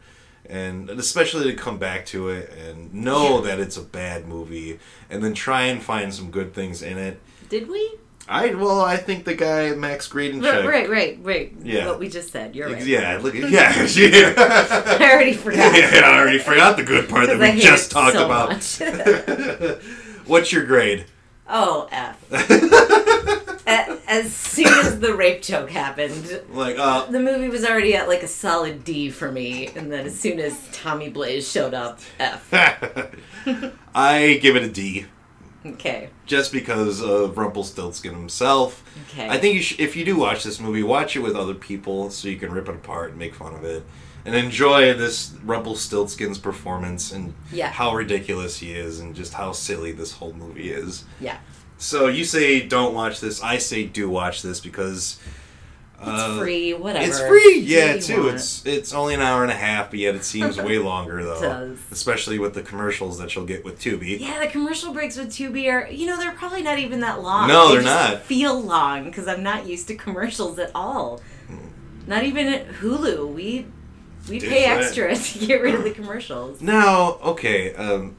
and 0.46 0.89
especially 0.89 1.52
to 1.52 1.58
come 1.58 1.78
back 1.78 2.06
to 2.08 2.30
it 2.30 2.52
and 2.52 2.94
know 2.94 3.41
that 3.41 3.60
it's 3.60 3.78
a 3.78 3.82
bad 3.82 4.28
movie, 4.28 4.80
and 5.10 5.24
then 5.24 5.34
try 5.34 5.64
and 5.64 5.82
find 5.82 6.14
some 6.14 6.32
good 6.32 6.54
things 6.54 6.82
in 6.82 6.98
it. 6.98 7.20
Did 7.50 7.70
we? 7.70 7.96
I 8.28 8.53
well, 8.53 8.80
I 8.82 8.95
think 8.97 9.26
the 9.26 9.34
guy 9.36 9.76
Max 9.76 10.07
Grodenchik. 10.07 10.43
Right, 10.43 10.65
right, 10.65 10.89
right, 10.89 11.19
right. 11.21 11.53
Yeah. 11.61 11.88
What 11.88 11.99
we 11.99 12.07
just 12.07 12.32
said. 12.32 12.55
You're 12.55 12.69
right. 12.69 12.86
Yeah, 12.86 13.19
look 13.21 13.34
yeah, 13.36 13.49
yeah. 13.86 14.34
I 14.38 15.09
already 15.11 15.34
forgot. 15.34 15.78
Yeah, 15.78 16.01
I 16.05 16.19
already 16.19 16.39
forgot 16.39 16.78
the 16.78 16.84
good 16.84 17.09
part 17.09 17.28
that 17.28 17.38
we 17.39 17.59
just 17.59 17.91
talked 17.91 18.15
so 18.15 18.26
about. 18.26 18.53
What's 20.26 20.51
your 20.51 20.65
grade? 20.65 21.05
oh, 21.49 21.89
F. 21.91 22.17
as 24.07 24.34
soon 24.34 24.67
as 24.67 24.99
the 24.99 25.13
rape 25.13 25.41
joke 25.41 25.69
happened, 25.69 26.41
Like, 26.49 26.78
uh, 26.80 27.05
the 27.07 27.19
movie 27.19 27.49
was 27.49 27.65
already 27.65 27.95
at 27.95 28.07
like 28.07 28.24
a 28.24 28.28
solid 28.28 28.86
D 28.86 29.09
for 29.09 29.30
me, 29.32 29.67
and 29.76 29.91
then 29.91 30.05
as 30.05 30.17
soon 30.17 30.39
as 30.39 30.57
Tommy 30.71 31.09
Blaze 31.09 31.49
showed 31.49 31.74
up, 31.74 31.99
F. 32.19 32.49
I 33.93 34.39
give 34.41 34.55
it 34.55 34.63
a 34.63 34.69
D. 34.69 35.05
Okay. 35.66 36.09
just 36.26 36.51
because 36.51 37.01
of 37.01 37.38
Rumpelstiltskin 37.38 38.14
himself. 38.14 38.84
Okay. 39.09 39.30
I 39.30 39.38
think 39.38 39.55
you 39.55 39.61
sh- 39.61 39.80
if 39.80 39.95
you 39.95 40.03
do 40.05 40.16
watch 40.18 40.43
this 40.43 40.59
movie, 40.59 40.84
watch 40.84 41.16
it 41.16 41.20
with 41.20 41.36
other 41.36 41.53
people 41.53 42.09
so 42.09 42.28
you 42.28 42.38
can 42.38 42.51
rip 42.51 42.68
it 42.68 42.76
apart 42.76 43.11
and 43.11 43.20
make 43.20 43.34
fun 43.36 43.53
of 43.53 43.64
it. 43.64 43.84
And 44.26 44.36
enjoy 44.36 44.93
this 44.93 45.32
Rumpelstiltskin's 45.45 46.38
performance 46.38 47.11
and 47.11 47.34
Yeah. 47.51 47.70
how 47.72 47.93
ridiculous 47.93 48.57
he 48.59 48.72
is 48.74 48.99
and 48.99 49.16
just 49.16 49.34
how 49.34 49.51
silly 49.51 49.91
this 49.91 50.14
whole 50.14 50.34
movie 50.34 50.72
is. 50.72 51.03
Yeah. 51.20 51.38
So 51.78 52.07
you 52.07 52.24
say 52.24 52.61
don't 52.61 52.93
watch 52.93 53.20
this. 53.20 53.41
I 53.43 53.57
say 53.57 53.84
do 53.86 54.09
watch 54.09 54.41
this 54.41 54.59
because 54.61 55.18
It's 56.08 56.22
uh, 56.22 56.39
free, 56.39 56.74
whatever. 56.74 57.06
It's 57.06 57.20
free, 57.20 57.60
yeah, 57.60 57.93
what 57.93 58.01
too. 58.04 58.28
It's 58.30 58.66
it's 58.66 58.93
only 58.93 59.14
an 59.14 59.22
hour 59.22 59.43
and 59.43 59.51
a 59.51 59.56
half, 59.56 59.89
but 59.89 59.99
yet 59.99 60.16
it 60.16 60.24
seems 60.24 60.58
way 60.58 60.78
longer 60.80 61.24
though. 61.24 61.41
does. 61.41 61.80
Especially 61.91 62.39
with 62.39 62.54
the 62.54 62.62
commercials 62.62 63.18
that 63.20 63.36
you'll 63.36 63.45
get 63.45 63.64
with 63.66 63.80
Tubi. 63.80 64.20
Yeah, 64.20 64.39
the 64.39 64.47
commercial 64.47 64.93
breaks 64.93 65.18
with 65.18 65.30
Tubi 65.30 65.72
are, 65.72 65.89
you 65.89 66.06
know, 66.06 66.18
they're 66.18 66.32
probably 66.34 66.62
not 66.62 66.80
even 66.80 66.99
that 67.01 67.22
long. 67.22 67.47
No, 67.47 67.70
They 67.70 67.74
they're 67.76 67.84
just 67.84 68.12
not. 68.12 68.24
Feel 68.24 68.60
long 68.62 69.06
because 69.06 69.28
I'm 69.28 69.43
not 69.43 69.68
used 69.68 69.88
to 69.88 69.95
commercials 69.95 70.60
at 70.60 70.72
all. 70.76 71.22
Not 72.06 72.24
even 72.24 72.47
at 72.47 72.68
Hulu. 72.68 73.34
We 73.34 73.66
we 74.30 74.39
Dude, 74.39 74.49
pay 74.49 74.70
right. 74.70 74.84
extra 74.84 75.16
to 75.39 75.45
get 75.45 75.62
rid 75.62 75.76
of 75.76 75.84
the 75.84 75.91
commercials. 75.91 76.62
Now, 76.62 77.14
okay. 77.24 77.74
Um, 77.76 78.16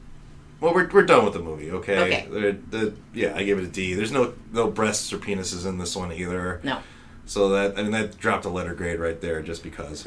well, 0.59 0.73
we're, 0.73 0.87
we're 0.89 1.05
done 1.05 1.25
with 1.25 1.33
the 1.33 1.39
movie. 1.39 1.71
Okay. 1.71 1.99
Okay. 1.99 2.27
The, 2.29 2.57
the, 2.77 2.93
yeah, 3.13 3.33
I 3.35 3.43
give 3.43 3.59
it 3.59 3.65
a 3.65 3.67
D. 3.67 3.93
There's 3.93 4.11
no 4.11 4.33
no 4.51 4.69
breasts 4.69 5.11
or 5.13 5.17
penises 5.17 5.65
in 5.67 5.77
this 5.77 5.95
one 5.95 6.11
either. 6.11 6.61
No. 6.63 6.79
So 7.25 7.49
that 7.49 7.77
I 7.77 7.83
mean 7.83 7.91
that 7.91 8.17
dropped 8.17 8.45
a 8.45 8.49
letter 8.49 8.73
grade 8.73 8.99
right 8.99 9.19
there 9.19 9.41
just 9.41 9.63
because. 9.63 10.05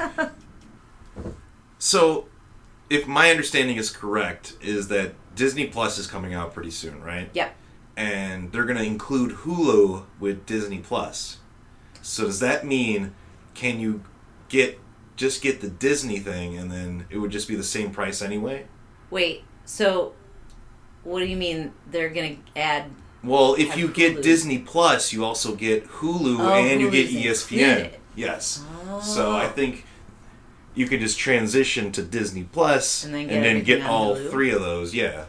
so, 1.79 2.27
if 2.89 3.07
my 3.07 3.29
understanding 3.29 3.77
is 3.77 3.89
correct, 3.89 4.53
is 4.61 4.87
that 4.87 5.13
Disney 5.35 5.67
Plus 5.67 5.97
is 5.97 6.07
coming 6.07 6.33
out 6.33 6.53
pretty 6.53 6.71
soon, 6.71 7.01
right? 7.01 7.29
Yep. 7.33 7.55
And 7.97 8.51
they're 8.51 8.65
going 8.65 8.77
to 8.77 8.83
include 8.83 9.31
Hulu 9.31 10.05
with 10.19 10.45
Disney 10.45 10.79
Plus. 10.79 11.39
So 12.01 12.25
does 12.25 12.39
that 12.39 12.65
mean 12.65 13.13
can 13.53 13.79
you 13.79 14.03
get 14.47 14.79
just 15.15 15.41
get 15.41 15.59
the 15.61 15.69
Disney 15.69 16.19
thing 16.19 16.57
and 16.57 16.71
then 16.71 17.05
it 17.09 17.17
would 17.17 17.31
just 17.31 17.47
be 17.47 17.55
the 17.55 17.63
same 17.63 17.91
price 17.91 18.21
anyway? 18.21 18.67
Wait. 19.09 19.43
So, 19.65 20.13
what 21.03 21.19
do 21.19 21.25
you 21.25 21.35
mean 21.35 21.73
they're 21.89 22.09
gonna 22.09 22.37
add? 22.55 22.85
Well, 23.23 23.55
if 23.55 23.77
you 23.77 23.87
get 23.89 24.21
Disney 24.21 24.59
Plus, 24.59 25.11
you 25.11 25.25
also 25.25 25.55
get 25.55 25.85
Hulu 25.87 26.39
Oh, 26.39 26.53
and 26.53 26.79
you 26.79 26.89
get 26.89 27.09
ESPN. 27.09 27.91
Yes. 28.15 28.63
Oh. 28.89 29.01
So 29.01 29.31
I 29.31 29.45
oh. 29.45 29.49
think 29.49 29.85
you 30.75 30.87
could 30.87 30.99
just 31.01 31.19
transition 31.19 31.91
to 31.93 32.01
Disney 32.01 32.43
Plus 32.43 33.03
And 33.03 33.13
then 33.13 33.21
and 33.23 33.29
get 33.29 33.43
then 33.43 33.63
get 33.63 33.81
all 33.83 34.15
Hulu? 34.15 34.29
three 34.31 34.51
of 34.51 34.61
those. 34.61 34.93
Yeah. 34.93 35.25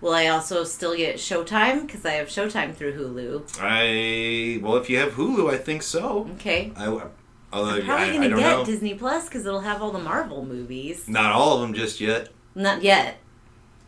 Will 0.00 0.12
I 0.14 0.26
also 0.28 0.64
still 0.64 0.96
get 0.96 1.16
Showtime 1.16 1.86
because 1.86 2.04
I 2.04 2.12
have 2.12 2.28
Showtime 2.28 2.74
through 2.74 2.94
Hulu? 2.94 3.58
I 3.60 4.60
well, 4.62 4.76
if 4.76 4.88
you 4.88 4.98
have 4.98 5.12
Hulu, 5.12 5.52
I 5.52 5.58
think 5.58 5.82
so. 5.82 6.28
Okay. 6.34 6.72
I, 6.76 6.86
although 6.86 7.70
I'm 7.76 7.84
probably 7.84 8.06
I, 8.06 8.10
I 8.10 8.28
gonna 8.28 8.28
get 8.28 8.58
know. 8.58 8.64
Disney 8.64 8.94
Plus 8.94 9.28
because 9.28 9.44
it'll 9.46 9.60
have 9.60 9.82
all 9.82 9.90
the 9.90 9.98
Marvel 9.98 10.44
movies. 10.44 11.08
Not 11.08 11.32
all 11.32 11.54
of 11.56 11.60
them 11.62 11.74
just 11.74 12.00
yet. 12.00 12.28
Not 12.54 12.82
yet. 12.82 13.18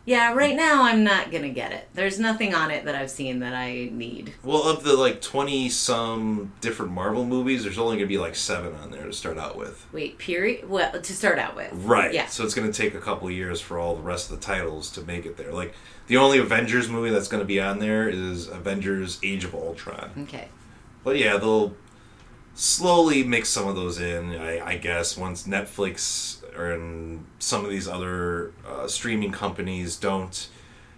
Yeah, 0.09 0.33
right 0.33 0.55
now 0.55 0.85
I'm 0.85 1.03
not 1.03 1.31
gonna 1.31 1.49
get 1.49 1.71
it. 1.71 1.87
There's 1.93 2.19
nothing 2.19 2.55
on 2.55 2.71
it 2.71 2.83
that 2.85 2.95
I've 2.95 3.11
seen 3.11 3.41
that 3.41 3.53
I 3.53 3.89
need. 3.91 4.33
Well, 4.43 4.63
of 4.63 4.83
the 4.83 4.95
like 4.95 5.21
twenty 5.21 5.69
some 5.69 6.51
different 6.61 6.93
Marvel 6.93 7.23
movies, 7.23 7.63
there's 7.63 7.77
only 7.77 7.97
gonna 7.97 8.07
be 8.07 8.17
like 8.17 8.35
seven 8.35 8.73
on 8.73 8.89
there 8.89 9.03
to 9.03 9.13
start 9.13 9.37
out 9.37 9.55
with. 9.55 9.85
Wait, 9.91 10.17
period. 10.17 10.67
Well, 10.67 10.99
to 10.99 11.13
start 11.13 11.37
out 11.37 11.55
with, 11.55 11.71
Right. 11.73 12.11
Yeah. 12.11 12.25
So 12.25 12.43
it's 12.43 12.55
going 12.55 12.71
to 12.71 12.75
take 12.75 12.95
a 12.95 12.99
couple 12.99 13.27
of 13.27 13.35
years 13.35 13.61
for 13.61 13.77
all 13.77 13.95
the 13.95 14.01
rest 14.01 14.31
of 14.31 14.39
the 14.39 14.43
titles 14.43 14.89
to 14.93 15.01
make 15.01 15.27
it 15.27 15.37
there. 15.37 15.51
Like 15.51 15.75
the 16.07 16.17
only 16.17 16.39
Avengers 16.39 16.89
movie 16.89 17.11
that's 17.11 17.27
going 17.27 17.41
to 17.41 17.47
be 17.47 17.61
on 17.61 17.77
there 17.77 18.09
is 18.09 18.47
Avengers: 18.47 19.19
Age 19.21 19.43
of 19.43 19.53
Ultron. 19.53 20.09
Okay. 20.23 20.47
But 21.03 21.19
yeah, 21.19 21.37
they'll 21.37 21.75
slowly 22.55 23.23
mix 23.23 23.49
some 23.49 23.67
of 23.67 23.75
those 23.75 23.99
in. 23.99 24.31
I, 24.31 24.65
I 24.65 24.77
guess 24.77 25.15
once 25.15 25.45
Netflix 25.45 26.38
and 26.67 27.25
some 27.39 27.63
of 27.63 27.71
these 27.71 27.87
other 27.87 28.51
uh, 28.67 28.87
streaming 28.87 29.31
companies 29.31 29.95
don't 29.95 30.47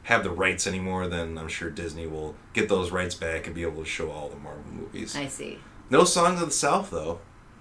have 0.04 0.24
the 0.24 0.32
rights 0.32 0.66
anymore, 0.66 1.08
then 1.08 1.38
I'm 1.38 1.48
sure 1.48 1.70
Disney 1.70 2.08
will 2.08 2.36
get 2.54 2.70
those 2.70 2.92
rights 2.92 3.16
back 3.16 3.46
and 3.46 3.54
be 3.56 3.62
able 3.62 3.84
to 3.84 3.90
show 3.90 4.12
all 4.12 4.30
the 4.30 4.36
Marvel 4.38 4.64
movies. 4.72 5.16
I 5.16 5.28
see. 5.28 5.60
No 5.90 6.04
Songs 6.04 6.42
of 6.42 6.48
the 6.48 6.54
South 6.54 6.90
though. 6.90 7.20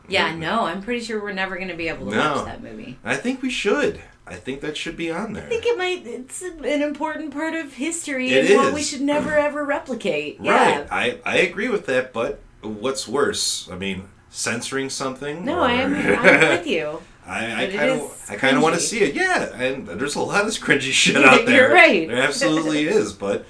Yeah, 0.09 0.34
no, 0.34 0.64
I'm 0.64 0.82
pretty 0.82 1.05
sure 1.05 1.22
we're 1.22 1.32
never 1.32 1.57
gonna 1.59 1.76
be 1.76 1.88
able 1.88 2.07
to 2.11 2.16
No. 2.16 2.34
watch 2.36 2.46
that 2.46 2.62
movie. 2.62 2.98
I 3.05 3.16
think 3.16 3.42
we 3.42 3.51
should. 3.51 4.01
I 4.26 4.34
think 4.36 4.61
that 4.61 4.76
should 4.76 4.96
be 4.96 5.11
on 5.11 5.32
there. 5.34 5.44
I 5.44 5.48
think 5.48 5.66
it 5.66 5.76
might. 5.76 6.07
It's 6.07 6.40
an 6.42 6.64
important 6.82 7.32
part 7.32 7.55
of 7.55 7.74
history 7.74 8.30
It 8.30 8.51
and 8.51 8.57
what 8.61 8.72
we 8.72 8.82
should 8.82 9.01
never 9.03 9.36
ever 9.36 9.64
replicate. 9.64 10.38
Right. 10.38 10.46
Yeah. 10.46 10.86
I, 10.90 11.18
I 11.26 11.38
agree 11.38 11.68
with 11.68 11.86
that, 11.86 12.12
but 12.12 12.40
what's 12.62 13.07
worse? 13.09 13.68
I 13.70 13.76
mean, 13.76 14.09
censoring 14.30 14.88
something? 14.88 15.44
No, 15.44 15.59
or- 15.59 15.64
I 15.64 15.72
am. 15.72 15.94
I'm 15.94 16.40
with 16.59 16.66
you. 16.66 17.03
I, 17.31 17.64
I 17.64 17.66
kind 17.68 17.91
of 17.91 18.26
I 18.28 18.35
kind 18.35 18.57
of 18.57 18.62
want 18.62 18.74
to 18.74 18.81
see 18.81 19.01
it. 19.01 19.14
Yeah, 19.14 19.55
and 19.55 19.87
there's 19.87 20.16
a 20.16 20.20
lot 20.20 20.45
of 20.45 20.53
cringy 20.55 20.81
shit 20.93 21.16
out 21.16 21.47
there. 21.47 21.68
You're 21.68 21.72
right. 21.72 22.09
There 22.09 22.20
absolutely 22.20 22.85
is, 22.89 23.12
but 23.12 23.47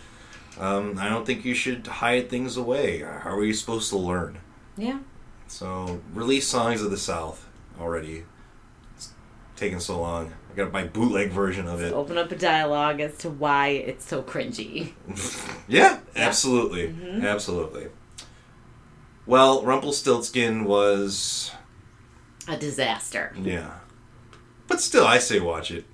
um, 0.58 0.98
I 0.98 1.08
don't 1.08 1.24
think 1.24 1.44
you 1.46 1.54
should 1.54 1.86
hide 1.86 2.28
things 2.28 2.58
away. 2.58 3.00
How 3.00 3.34
are 3.34 3.44
you 3.44 3.54
supposed 3.54 3.88
to 3.90 3.96
learn? 3.96 4.38
Yeah. 4.76 4.98
So 5.46 6.00
release 6.12 6.46
songs 6.46 6.82
of 6.82 6.90
the 6.90 6.98
South 6.98 7.48
already. 7.80 8.24
It's 8.96 9.12
taking 9.56 9.80
so 9.80 9.98
long. 9.98 10.34
I 10.52 10.56
got 10.56 10.72
my 10.72 10.84
bootleg 10.84 11.30
version 11.30 11.66
of 11.66 11.80
it. 11.80 11.92
Open 11.94 12.18
up 12.18 12.30
a 12.30 12.36
dialogue 12.36 13.00
as 13.00 13.16
to 13.18 13.30
why 13.30 13.68
it's 13.68 14.04
so 14.04 14.22
cringy. 14.22 14.92
Yeah, 15.68 16.00
absolutely, 16.14 16.94
absolutely. 17.24 17.86
Well, 19.26 19.62
Rumpelstiltskin 19.62 20.64
was 20.64 21.52
A 22.50 22.56
disaster. 22.58 23.32
yeah, 23.40 23.78
but 24.66 24.80
still, 24.80 25.06
I 25.06 25.18
say 25.18 25.38
watch 25.40 25.70
it. 25.70 25.84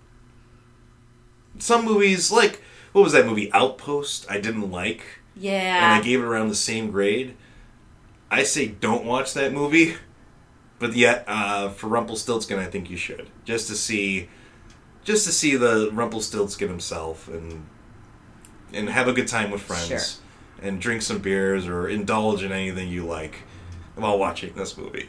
Some 1.59 1.85
movies, 1.85 2.31
like 2.31 2.63
what 2.93 3.03
was 3.03 3.13
that 3.13 3.27
movie 3.27 3.53
Outpost? 3.53 4.27
I 4.31 4.41
didn't 4.41 4.71
like, 4.71 5.05
Yeah. 5.35 5.77
and 5.85 6.01
I 6.01 6.05
gave 6.05 6.21
it 6.21 6.25
around 6.25 6.49
the 6.49 6.55
same 6.55 6.91
grade. 6.91 7.37
I 8.31 8.43
say 8.43 8.67
don't 8.69 9.05
watch 9.05 9.35
that 9.35 9.53
movie, 9.53 9.97
but 10.79 10.95
yet 10.95 11.25
uh, 11.29 11.69
for 11.69 11.89
Rumpelstiltskin, 11.89 12.59
I 12.59 12.67
think 12.67 12.91
you 12.91 12.97
should 12.97 13.29
just 13.45 13.69
to 13.69 13.75
see, 13.75 14.29
just 15.05 15.27
to 15.27 15.33
see 15.33 15.57
the 15.57 15.91
Rumpelstiltskin 15.93 16.69
himself 16.69 17.29
and 17.29 17.67
and 18.73 18.89
have 18.89 19.07
a 19.09 19.13
good 19.13 19.29
time 19.29 19.51
with 19.51 19.63
friends 19.63 19.87
Sure. 19.87 20.01
and 20.61 20.81
drink 20.81 21.01
some 21.03 21.19
beers 21.19 21.67
or 21.69 21.89
indulge 21.89 22.43
in 22.43 22.51
anything 22.51 22.89
you 22.89 23.05
like 23.07 23.37
while 23.95 24.19
watching 24.19 24.53
this 24.55 24.77
movie. 24.77 25.09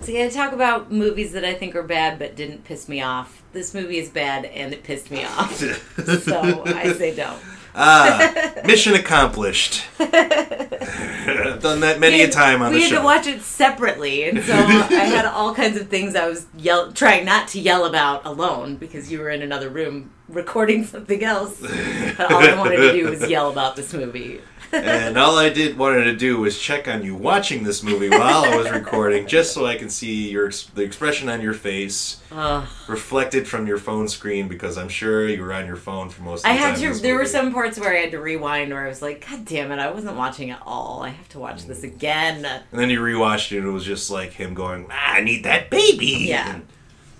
So 0.00 0.10
yeah, 0.10 0.28
talk 0.30 0.52
about 0.52 0.90
movies 0.90 1.32
that 1.32 1.44
I 1.44 1.54
think 1.54 1.76
are 1.76 1.82
bad 1.82 2.18
but 2.18 2.34
didn't 2.34 2.64
piss 2.64 2.88
me 2.88 3.00
off. 3.02 3.42
This 3.52 3.72
movie 3.74 3.98
is 3.98 4.08
bad 4.08 4.44
and 4.46 4.72
it 4.72 4.82
pissed 4.82 5.10
me 5.10 5.24
off. 5.24 5.54
so 6.22 6.62
I 6.66 6.92
say 6.94 7.14
don't. 7.14 7.38
ah, 7.74 8.52
mission 8.64 8.94
accomplished. 8.94 9.84
I've 10.00 10.10
done 11.62 11.80
that 11.80 12.00
many 12.00 12.16
We 12.16 12.22
a 12.24 12.30
time 12.30 12.62
on 12.62 12.72
the 12.72 12.80
show. 12.80 12.84
we 12.84 12.90
had 12.90 12.98
to 12.98 13.04
watch 13.04 13.26
it 13.26 13.42
separately, 13.42 14.24
and 14.28 14.42
so 14.42 14.52
I 14.52 15.04
had 15.04 15.24
all 15.24 15.54
kinds 15.54 15.78
of 15.80 15.88
things 15.88 16.14
I 16.16 16.26
was 16.28 16.46
yell- 16.56 16.92
trying 16.92 17.24
not 17.24 17.48
to 17.48 17.60
yell 17.60 17.84
about 17.84 18.26
alone 18.26 18.76
because 18.76 19.10
you 19.12 19.20
were 19.20 19.30
in 19.30 19.40
another 19.42 19.68
room 19.70 20.10
recording 20.28 20.84
something 20.84 21.22
else. 21.22 21.60
But 21.60 22.30
all 22.32 22.42
I 22.42 22.54
wanted 22.58 22.76
to 22.78 22.92
do 22.92 23.08
was 23.08 23.28
yell 23.30 23.50
about 23.50 23.76
this 23.76 23.92
movie. 23.94 24.40
And 24.72 25.18
all 25.18 25.36
I 25.38 25.48
did 25.50 25.76
wanted 25.78 26.04
to 26.04 26.16
do 26.16 26.38
was 26.38 26.58
check 26.58 26.88
on 26.88 27.04
you 27.04 27.14
watching 27.14 27.62
this 27.62 27.82
movie 27.82 28.08
while 28.08 28.44
I 28.44 28.56
was 28.56 28.70
recording, 28.70 29.26
just 29.26 29.52
so 29.52 29.66
I 29.66 29.76
can 29.76 29.90
see 29.90 30.30
your 30.30 30.50
the 30.74 30.82
expression 30.82 31.28
on 31.28 31.40
your 31.42 31.52
face 31.54 32.20
Ugh. 32.32 32.66
reflected 32.88 33.46
from 33.46 33.66
your 33.66 33.78
phone 33.78 34.08
screen 34.08 34.48
because 34.48 34.78
I'm 34.78 34.88
sure 34.88 35.28
you 35.28 35.42
were 35.42 35.52
on 35.52 35.66
your 35.66 35.76
phone 35.76 36.08
for 36.08 36.22
most. 36.22 36.40
of 36.40 36.44
the 36.44 36.48
I 36.50 36.52
had 36.54 36.76
time 36.78 36.94
to. 36.94 37.00
There 37.02 37.16
were 37.16 37.26
some 37.26 37.52
parts 37.52 37.78
where 37.78 37.92
I 37.94 38.00
had 38.00 38.10
to 38.12 38.18
rewind, 38.20 38.72
where 38.72 38.84
I 38.84 38.88
was 38.88 39.02
like, 39.02 39.26
"God 39.28 39.44
damn 39.44 39.70
it! 39.72 39.78
I 39.78 39.90
wasn't 39.90 40.16
watching 40.16 40.48
it 40.48 40.58
all. 40.64 41.02
I 41.02 41.10
have 41.10 41.28
to 41.30 41.38
watch 41.38 41.66
this 41.66 41.82
again." 41.82 42.44
and 42.44 42.64
then 42.72 42.90
you 42.90 43.00
rewatched 43.00 43.52
it, 43.52 43.58
and 43.58 43.66
it 43.68 43.70
was 43.72 43.84
just 43.84 44.10
like 44.10 44.32
him 44.32 44.54
going, 44.54 44.86
ah, 44.90 45.14
"I 45.14 45.20
need 45.20 45.44
that 45.44 45.70
baby." 45.70 46.26
Yeah. 46.28 46.54
And- 46.54 46.66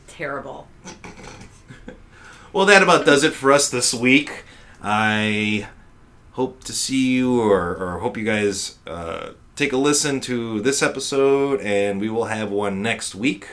Terrible. 0.09 0.69
Well, 2.53 2.67
that 2.67 2.83
about 2.83 3.07
does 3.07 3.25
it 3.25 3.33
for 3.33 3.51
us 3.51 3.71
this 3.71 3.95
week. 3.95 4.45
I 4.83 5.69
hope 6.33 6.65
to 6.65 6.73
see 6.73 7.13
you, 7.13 7.41
or, 7.41 7.75
or 7.77 7.99
hope 7.99 8.17
you 8.17 8.25
guys 8.25 8.79
uh, 8.87 9.31
take 9.57 9.73
a 9.73 9.77
listen 9.77 10.21
to 10.21 10.61
this 10.61 10.83
episode, 10.83 11.61
and 11.61 12.01
we 12.01 12.09
will 12.09 12.25
have 12.27 12.51
one 12.51 12.83
next 12.83 13.15
week, 13.15 13.47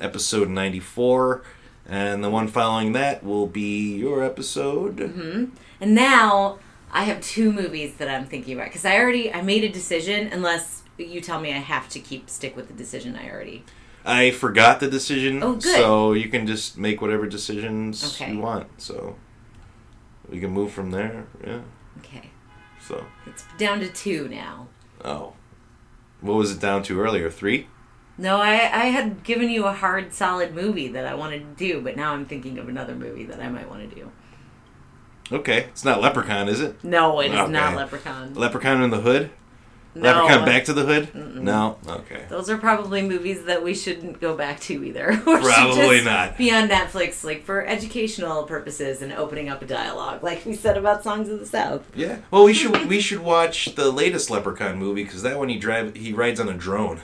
episode 0.00 0.48
94. 0.48 1.42
And 1.88 2.24
the 2.24 2.30
one 2.30 2.48
following 2.48 2.92
that 2.92 3.22
will 3.22 3.46
be 3.46 3.94
your 3.96 4.24
episode. 4.24 4.98
And 5.80 5.94
now 5.94 6.58
I 6.92 7.04
have 7.04 7.20
two 7.20 7.52
movies 7.52 7.94
that 7.98 8.08
I'm 8.08 8.26
thinking 8.26 8.54
about 8.54 8.66
because 8.66 8.84
I 8.84 8.98
already 8.98 9.32
I 9.32 9.40
made 9.40 9.62
a 9.62 9.68
decision. 9.68 10.26
Unless 10.32 10.82
you 10.98 11.20
tell 11.20 11.40
me 11.40 11.52
I 11.52 11.58
have 11.58 11.88
to 11.90 12.00
keep 12.00 12.28
stick 12.28 12.56
with 12.56 12.66
the 12.66 12.74
decision 12.74 13.14
I 13.14 13.30
already. 13.30 13.64
I 14.04 14.32
forgot 14.32 14.80
the 14.80 14.88
decision, 14.88 15.42
Oh, 15.44 15.54
good. 15.54 15.62
so 15.76 16.12
you 16.12 16.28
can 16.28 16.44
just 16.46 16.76
make 16.76 17.00
whatever 17.00 17.26
decisions 17.26 18.14
Okay. 18.20 18.32
you 18.32 18.40
want. 18.40 18.66
So 18.80 19.14
we 20.28 20.40
can 20.40 20.50
move 20.50 20.72
from 20.72 20.90
there. 20.90 21.26
Yeah. 21.46 21.60
Okay, 21.98 22.30
So 22.80 23.04
it's 23.26 23.44
down 23.58 23.80
to 23.80 23.88
two 23.88 24.28
now. 24.28 24.68
oh, 25.04 25.32
what 26.20 26.34
was 26.36 26.52
it 26.52 26.60
down 26.60 26.82
to 26.84 27.00
earlier? 27.00 27.30
Three. 27.30 27.66
No, 28.18 28.36
I 28.38 28.52
I 28.54 28.84
had 28.86 29.22
given 29.24 29.50
you 29.50 29.66
a 29.66 29.72
hard, 29.72 30.12
solid 30.14 30.54
movie 30.54 30.88
that 30.88 31.06
I 31.06 31.14
wanted 31.14 31.40
to 31.40 31.64
do, 31.66 31.80
but 31.80 31.96
now 31.96 32.12
I'm 32.14 32.24
thinking 32.26 32.58
of 32.58 32.68
another 32.68 32.94
movie 32.94 33.24
that 33.26 33.40
I 33.40 33.48
might 33.48 33.68
want 33.68 33.88
to 33.88 33.94
do. 33.94 34.10
Okay, 35.32 35.64
it's 35.64 35.84
not 35.84 36.00
Leprechaun, 36.00 36.48
is 36.48 36.60
it? 36.60 36.82
No, 36.84 37.20
it 37.20 37.32
is 37.32 37.38
Okay. 37.40 37.52
not 37.52 37.74
Leprechaun. 37.76 38.34
Leprechaun 38.34 38.80
in 38.82 38.90
the 38.90 39.00
Hood. 39.00 39.30
No. 39.96 40.12
Leprechaun 40.12 40.44
Back 40.44 40.64
to 40.64 40.72
the 40.74 40.84
Hood. 40.84 41.14
No. 41.14 41.78
Okay. 41.86 42.24
Those 42.28 42.50
are 42.50 42.58
probably 42.58 43.02
movies 43.02 43.44
that 43.44 43.62
we 43.62 43.74
shouldn't 43.74 44.20
go 44.20 44.36
back 44.36 44.60
to 44.60 44.84
either. 44.84 45.16
Probably 45.24 46.02
not. 46.02 46.36
Be 46.36 46.52
on 46.52 46.68
Netflix, 46.68 47.24
like 47.24 47.42
for 47.44 47.64
educational 47.66 48.44
purposes 48.44 49.00
and 49.00 49.12
opening 49.12 49.48
up 49.48 49.62
a 49.62 49.66
dialogue, 49.66 50.22
like 50.22 50.44
we 50.44 50.54
said 50.54 50.76
about 50.76 51.02
Songs 51.02 51.28
of 51.28 51.38
the 51.38 51.46
South. 51.46 51.90
Yeah. 51.94 52.18
Well, 52.30 52.44
we 52.44 52.52
should 52.52 52.86
we 52.88 53.00
should 53.00 53.20
watch 53.20 53.74
the 53.74 53.90
latest 53.90 54.30
Leprechaun 54.30 54.76
movie 54.78 55.04
because 55.04 55.22
that 55.22 55.38
one 55.38 55.48
he 55.48 55.58
drive 55.58 55.94
he 55.96 56.12
rides 56.12 56.40
on 56.40 56.48
a 56.48 56.54
drone, 56.54 57.00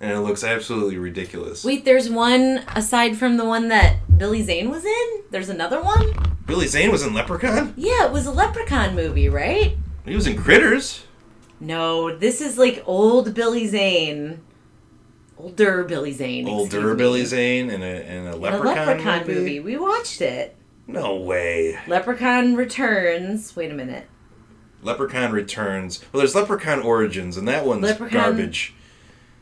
and 0.00 0.12
it 0.12 0.20
looks 0.20 0.44
absolutely 0.44 0.98
ridiculous. 0.98 1.64
Wait, 1.64 1.84
there's 1.84 2.08
one 2.08 2.62
aside 2.76 3.16
from 3.16 3.36
the 3.36 3.44
one 3.44 3.68
that 3.68 3.96
Billy 4.16 4.42
Zane 4.42 4.70
was 4.70 4.84
in. 4.84 5.22
There's 5.30 5.48
another 5.48 5.82
one. 5.82 6.12
Billy 6.46 6.66
Zane 6.68 6.92
was 6.92 7.02
in 7.02 7.12
Leprechaun. 7.14 7.74
Yeah, 7.76 8.06
it 8.06 8.12
was 8.12 8.26
a 8.26 8.32
Leprechaun 8.32 8.94
movie, 8.94 9.28
right? 9.28 9.76
He 10.04 10.14
was 10.14 10.26
in 10.26 10.36
Critters. 10.36 11.04
No, 11.60 12.16
this 12.16 12.40
is 12.40 12.58
like 12.58 12.82
old 12.86 13.32
Billy 13.34 13.66
Zane, 13.66 14.40
older 15.38 15.84
Billy 15.84 16.12
Zane, 16.12 16.48
Older 16.48 16.90
me. 16.90 16.96
Billy 16.96 17.24
Zane 17.24 17.70
in 17.70 17.82
a 17.82 17.86
in 17.86 18.26
a 18.26 18.32
A 18.32 18.36
Leprechaun, 18.36 18.86
Leprechaun 18.86 19.18
movie? 19.20 19.34
movie. 19.34 19.60
We 19.60 19.76
watched 19.78 20.20
it. 20.20 20.56
No 20.86 21.16
way. 21.16 21.78
Leprechaun 21.86 22.56
Returns. 22.56 23.56
Wait 23.56 23.70
a 23.70 23.74
minute. 23.74 24.06
Leprechaun 24.82 25.32
Returns. 25.32 26.04
Well, 26.12 26.18
there's 26.18 26.34
Leprechaun 26.34 26.82
Origins, 26.82 27.36
and 27.38 27.48
that 27.48 27.64
one's 27.64 27.82
Leprechaun- 27.82 28.20
garbage. 28.36 28.74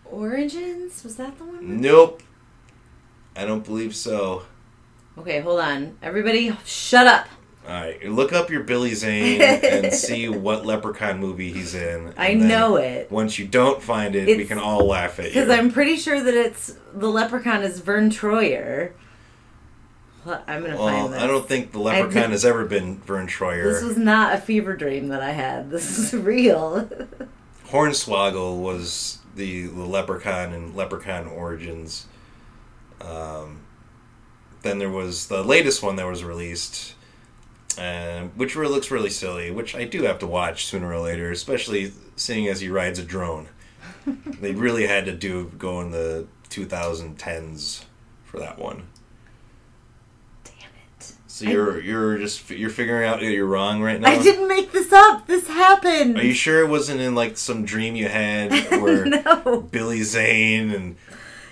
Origins? 0.05 1.03
Was 1.03 1.17
that 1.17 1.39
the 1.39 1.45
one? 1.45 1.81
Nope. 1.81 2.23
I 3.35 3.45
don't 3.47 3.65
believe 3.65 3.97
so. 3.97 4.43
Okay, 5.19 5.41
hold 5.41 5.59
on. 5.61 5.97
Everybody, 6.03 6.57
shut 6.65 7.07
up. 7.07 7.27
All 7.67 7.73
right, 7.73 8.03
look 8.09 8.33
up 8.33 8.51
your 8.51 8.65
Billy 8.65 8.93
Zane 8.95 9.41
and 9.41 9.93
see 9.95 10.29
what 10.29 10.67
Leprechaun 10.67 11.21
movie 11.21 11.53
he's 11.53 11.75
in. 11.75 12.13
I 12.17 12.35
know 12.35 12.75
it. 12.77 13.11
Once 13.11 13.39
you 13.39 13.47
don't 13.47 13.81
find 13.81 14.17
it, 14.17 14.37
we 14.37 14.45
can 14.47 14.59
all 14.59 14.85
laugh 14.87 15.19
at 15.21 15.27
you. 15.27 15.31
Because 15.31 15.49
I'm 15.51 15.71
pretty 15.71 15.97
sure 15.97 16.21
that 16.21 16.35
it's 16.35 16.77
the 16.93 17.09
leprechaun 17.09 17.63
is 17.63 17.79
Vern 17.79 18.11
Troyer. 18.11 18.93
I'm 20.25 20.63
gonna 20.63 20.77
Well, 20.77 20.89
find 20.89 21.13
this. 21.15 21.23
I 21.23 21.27
don't 21.27 21.49
think 21.49 21.73
the 21.73 21.81
Leprechaun 21.81 22.31
has 22.31 22.45
ever 22.45 22.65
been 22.65 22.99
Vern 23.01 23.27
Troyer. 23.27 23.65
This 23.73 23.83
was 23.83 23.97
not 23.97 24.35
a 24.35 24.39
fever 24.39 24.77
dream 24.77 25.09
that 25.09 25.21
I 25.21 25.31
had. 25.31 25.71
This 25.71 25.99
is 25.99 26.15
real. 26.15 26.89
Hornswoggle 27.69 28.61
was 28.61 29.19
the, 29.35 29.67
the 29.67 29.83
Leprechaun 29.85 30.53
and 30.53 30.77
Leprechaun 30.77 31.27
Origins. 31.27 32.07
Um, 33.01 33.63
then 34.63 34.79
there 34.79 34.91
was 34.91 35.27
the 35.27 35.43
latest 35.43 35.83
one 35.83 35.97
that 35.97 36.07
was 36.07 36.23
released, 36.23 36.95
uh, 37.79 38.29
which 38.37 38.57
really 38.57 38.73
looks 38.73 38.91
really 38.91 39.11
silly, 39.11 39.51
which 39.51 39.75
I 39.75 39.85
do 39.85 40.03
have 40.03 40.19
to 40.21 40.27
watch 40.27 40.67
sooner 40.67 40.93
or 40.93 41.01
later, 41.01 41.31
especially 41.31 41.93
seeing 42.17 42.49
as 42.49 42.61
he 42.61 42.69
rides 42.69 42.99
a 42.99 43.05
drone. 43.05 43.49
they 44.41 44.53
really 44.53 44.87
had 44.87 45.05
to 45.07 45.13
do 45.13 45.51
go 45.59 45.81
in 45.81 45.91
the 45.91 46.27
2010s 46.51 47.85
for 48.25 48.39
that 48.39 48.59
one. 48.59 48.89
Damn 50.45 50.71
it! 50.99 51.13
So 51.27 51.45
you're 51.45 51.81
you're 51.81 52.19
just 52.19 52.51
you're 52.51 52.71
figuring 52.71 53.09
out 53.09 53.23
you're 53.23 53.47
wrong 53.47 53.83
right 53.83 54.01
now. 54.01 54.11
I 54.11 54.23
didn't 54.23 54.49
make 54.49 54.73
this 54.73 54.93
up. 54.93 55.27
This 55.27 55.47
happened. 55.47 56.19
Are 56.19 56.25
you 56.25 56.35
sure 56.35 56.61
it 56.61 56.69
wasn't 56.69 57.01
in 57.01 57.15
like 57.15 57.37
some 57.37 57.65
dream 57.65 57.95
you 57.97 58.09
had 58.09 58.53
where 58.83 59.05
no. 59.05 59.61
Billy 59.71 60.03
Zane 60.03 60.71
and 60.71 60.97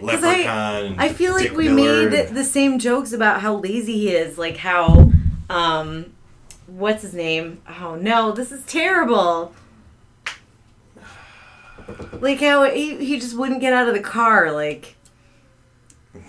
Leprechaun? 0.00 0.84
and 0.84 1.00
I 1.00 1.12
feel 1.12 1.34
like 1.34 1.52
we 1.52 1.68
Miller 1.68 2.10
made 2.10 2.28
the 2.28 2.44
same 2.44 2.78
jokes 2.78 3.12
about 3.12 3.40
how 3.40 3.56
lazy 3.56 3.94
he 3.98 4.14
is, 4.14 4.38
like 4.38 4.56
how, 4.56 5.10
um, 5.50 6.12
what's 6.66 7.02
his 7.02 7.12
name? 7.12 7.60
Oh 7.68 7.96
no, 7.96 8.32
this 8.32 8.52
is 8.52 8.64
terrible. 8.64 9.52
Like 12.20 12.40
how 12.40 12.70
he, 12.70 13.04
he 13.04 13.18
just 13.18 13.36
wouldn't 13.36 13.60
get 13.60 13.72
out 13.72 13.88
of 13.88 13.94
the 13.94 14.00
car, 14.00 14.52
like. 14.52 14.96
Damn 16.12 16.20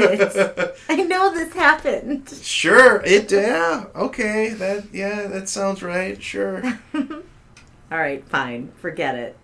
it. 0.00 0.76
I 0.88 0.96
know 1.02 1.32
this 1.32 1.52
happened. 1.54 2.28
Sure, 2.42 3.02
it 3.04 3.30
yeah 3.30 3.86
okay 3.94 4.50
that 4.50 4.92
yeah 4.92 5.26
that 5.26 5.48
sounds 5.48 5.82
right. 5.82 6.22
Sure. 6.22 6.62
All 6.94 7.98
right, 7.98 8.26
fine. 8.28 8.72
Forget 8.76 9.16
it. 9.16 9.36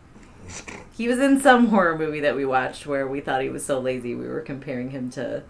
He 0.96 1.08
was 1.08 1.18
in 1.18 1.40
some 1.40 1.68
horror 1.68 1.98
movie 1.98 2.20
that 2.20 2.36
we 2.36 2.44
watched 2.44 2.86
where 2.86 3.06
we 3.06 3.20
thought 3.20 3.42
he 3.42 3.48
was 3.48 3.64
so 3.66 3.78
lazy 3.78 4.14
we 4.14 4.28
were 4.28 4.40
comparing 4.40 4.90
him 4.90 5.10
to 5.10 5.42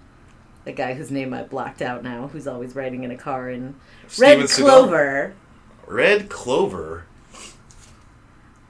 the 0.66 0.72
guy 0.72 0.94
whose 0.94 1.12
name 1.12 1.32
I 1.32 1.44
blocked 1.44 1.80
out 1.80 2.02
now, 2.02 2.26
who's 2.26 2.48
always 2.48 2.74
riding 2.74 3.04
in 3.04 3.12
a 3.12 3.16
car 3.16 3.48
in 3.48 3.76
Steven 4.08 4.40
Red 4.40 4.48
Seagal? 4.48 4.62
Clover. 4.62 5.34
Red 5.86 6.28
Clover. 6.28 7.06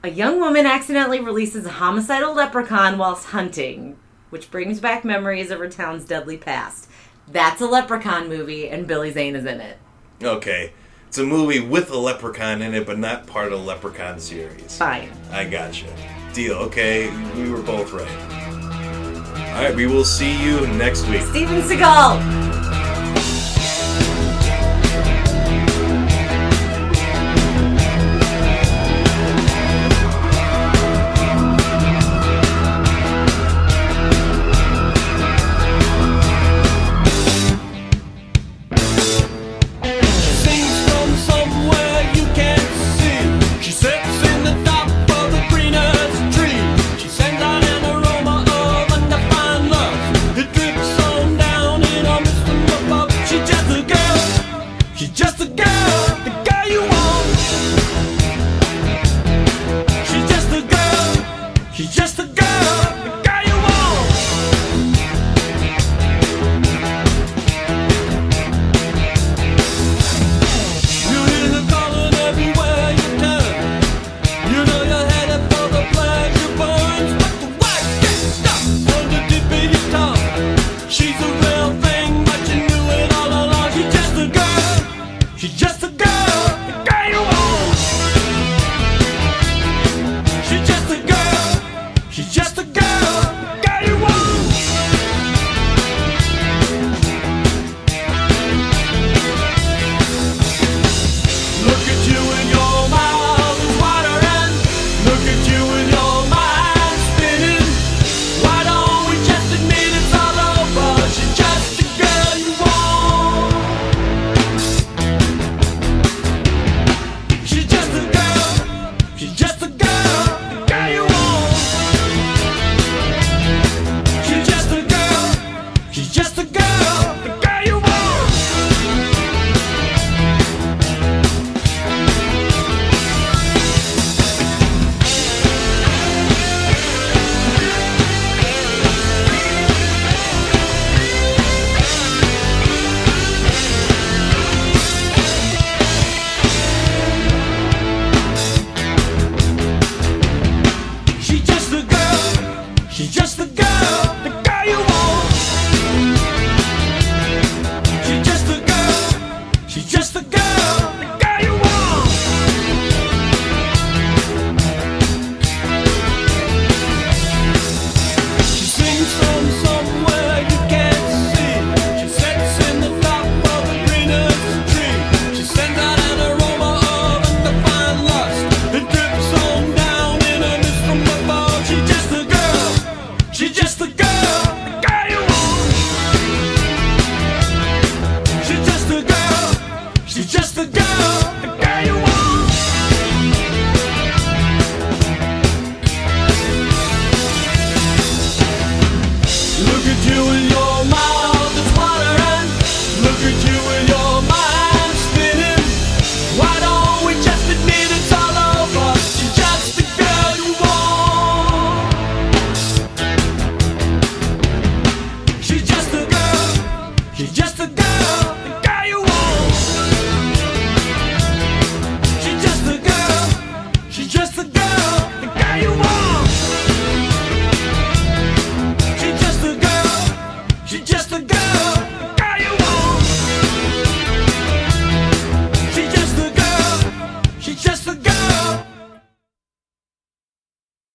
A 0.03 0.09
young 0.09 0.39
woman 0.39 0.67
accidentally 0.67 1.19
releases 1.19 1.65
a 1.65 1.71
homicidal 1.71 2.35
leprechaun 2.35 2.99
whilst 2.99 3.25
hunting, 3.29 3.97
which 4.29 4.51
brings 4.51 4.79
back 4.79 5.03
memories 5.03 5.49
of 5.49 5.57
her 5.57 5.67
town's 5.67 6.05
deadly 6.05 6.37
past. 6.37 6.87
That's 7.27 7.61
a 7.61 7.65
leprechaun 7.65 8.29
movie, 8.29 8.69
and 8.69 8.85
Billy 8.85 9.11
Zane 9.11 9.35
is 9.35 9.45
in 9.45 9.59
it. 9.59 9.79
Okay, 10.21 10.73
it's 11.07 11.17
a 11.17 11.25
movie 11.25 11.59
with 11.59 11.89
a 11.89 11.97
leprechaun 11.97 12.61
in 12.61 12.75
it, 12.75 12.85
but 12.85 12.99
not 12.99 13.25
part 13.25 13.51
of 13.51 13.59
the 13.59 13.65
Leprechaun 13.65 14.19
series. 14.19 14.77
Fine. 14.77 15.09
I 15.31 15.45
gotcha. 15.45 15.87
Deal. 16.33 16.53
Okay, 16.53 17.09
we 17.33 17.49
were 17.49 17.63
both 17.63 17.91
right. 17.91 18.56
All 19.57 19.63
right, 19.63 19.73
we 19.75 19.87
will 19.87 20.05
see 20.05 20.39
you 20.39 20.67
next 20.67 21.07
week. 21.07 21.23
Steven 21.23 21.63
Seagal! 21.63 22.56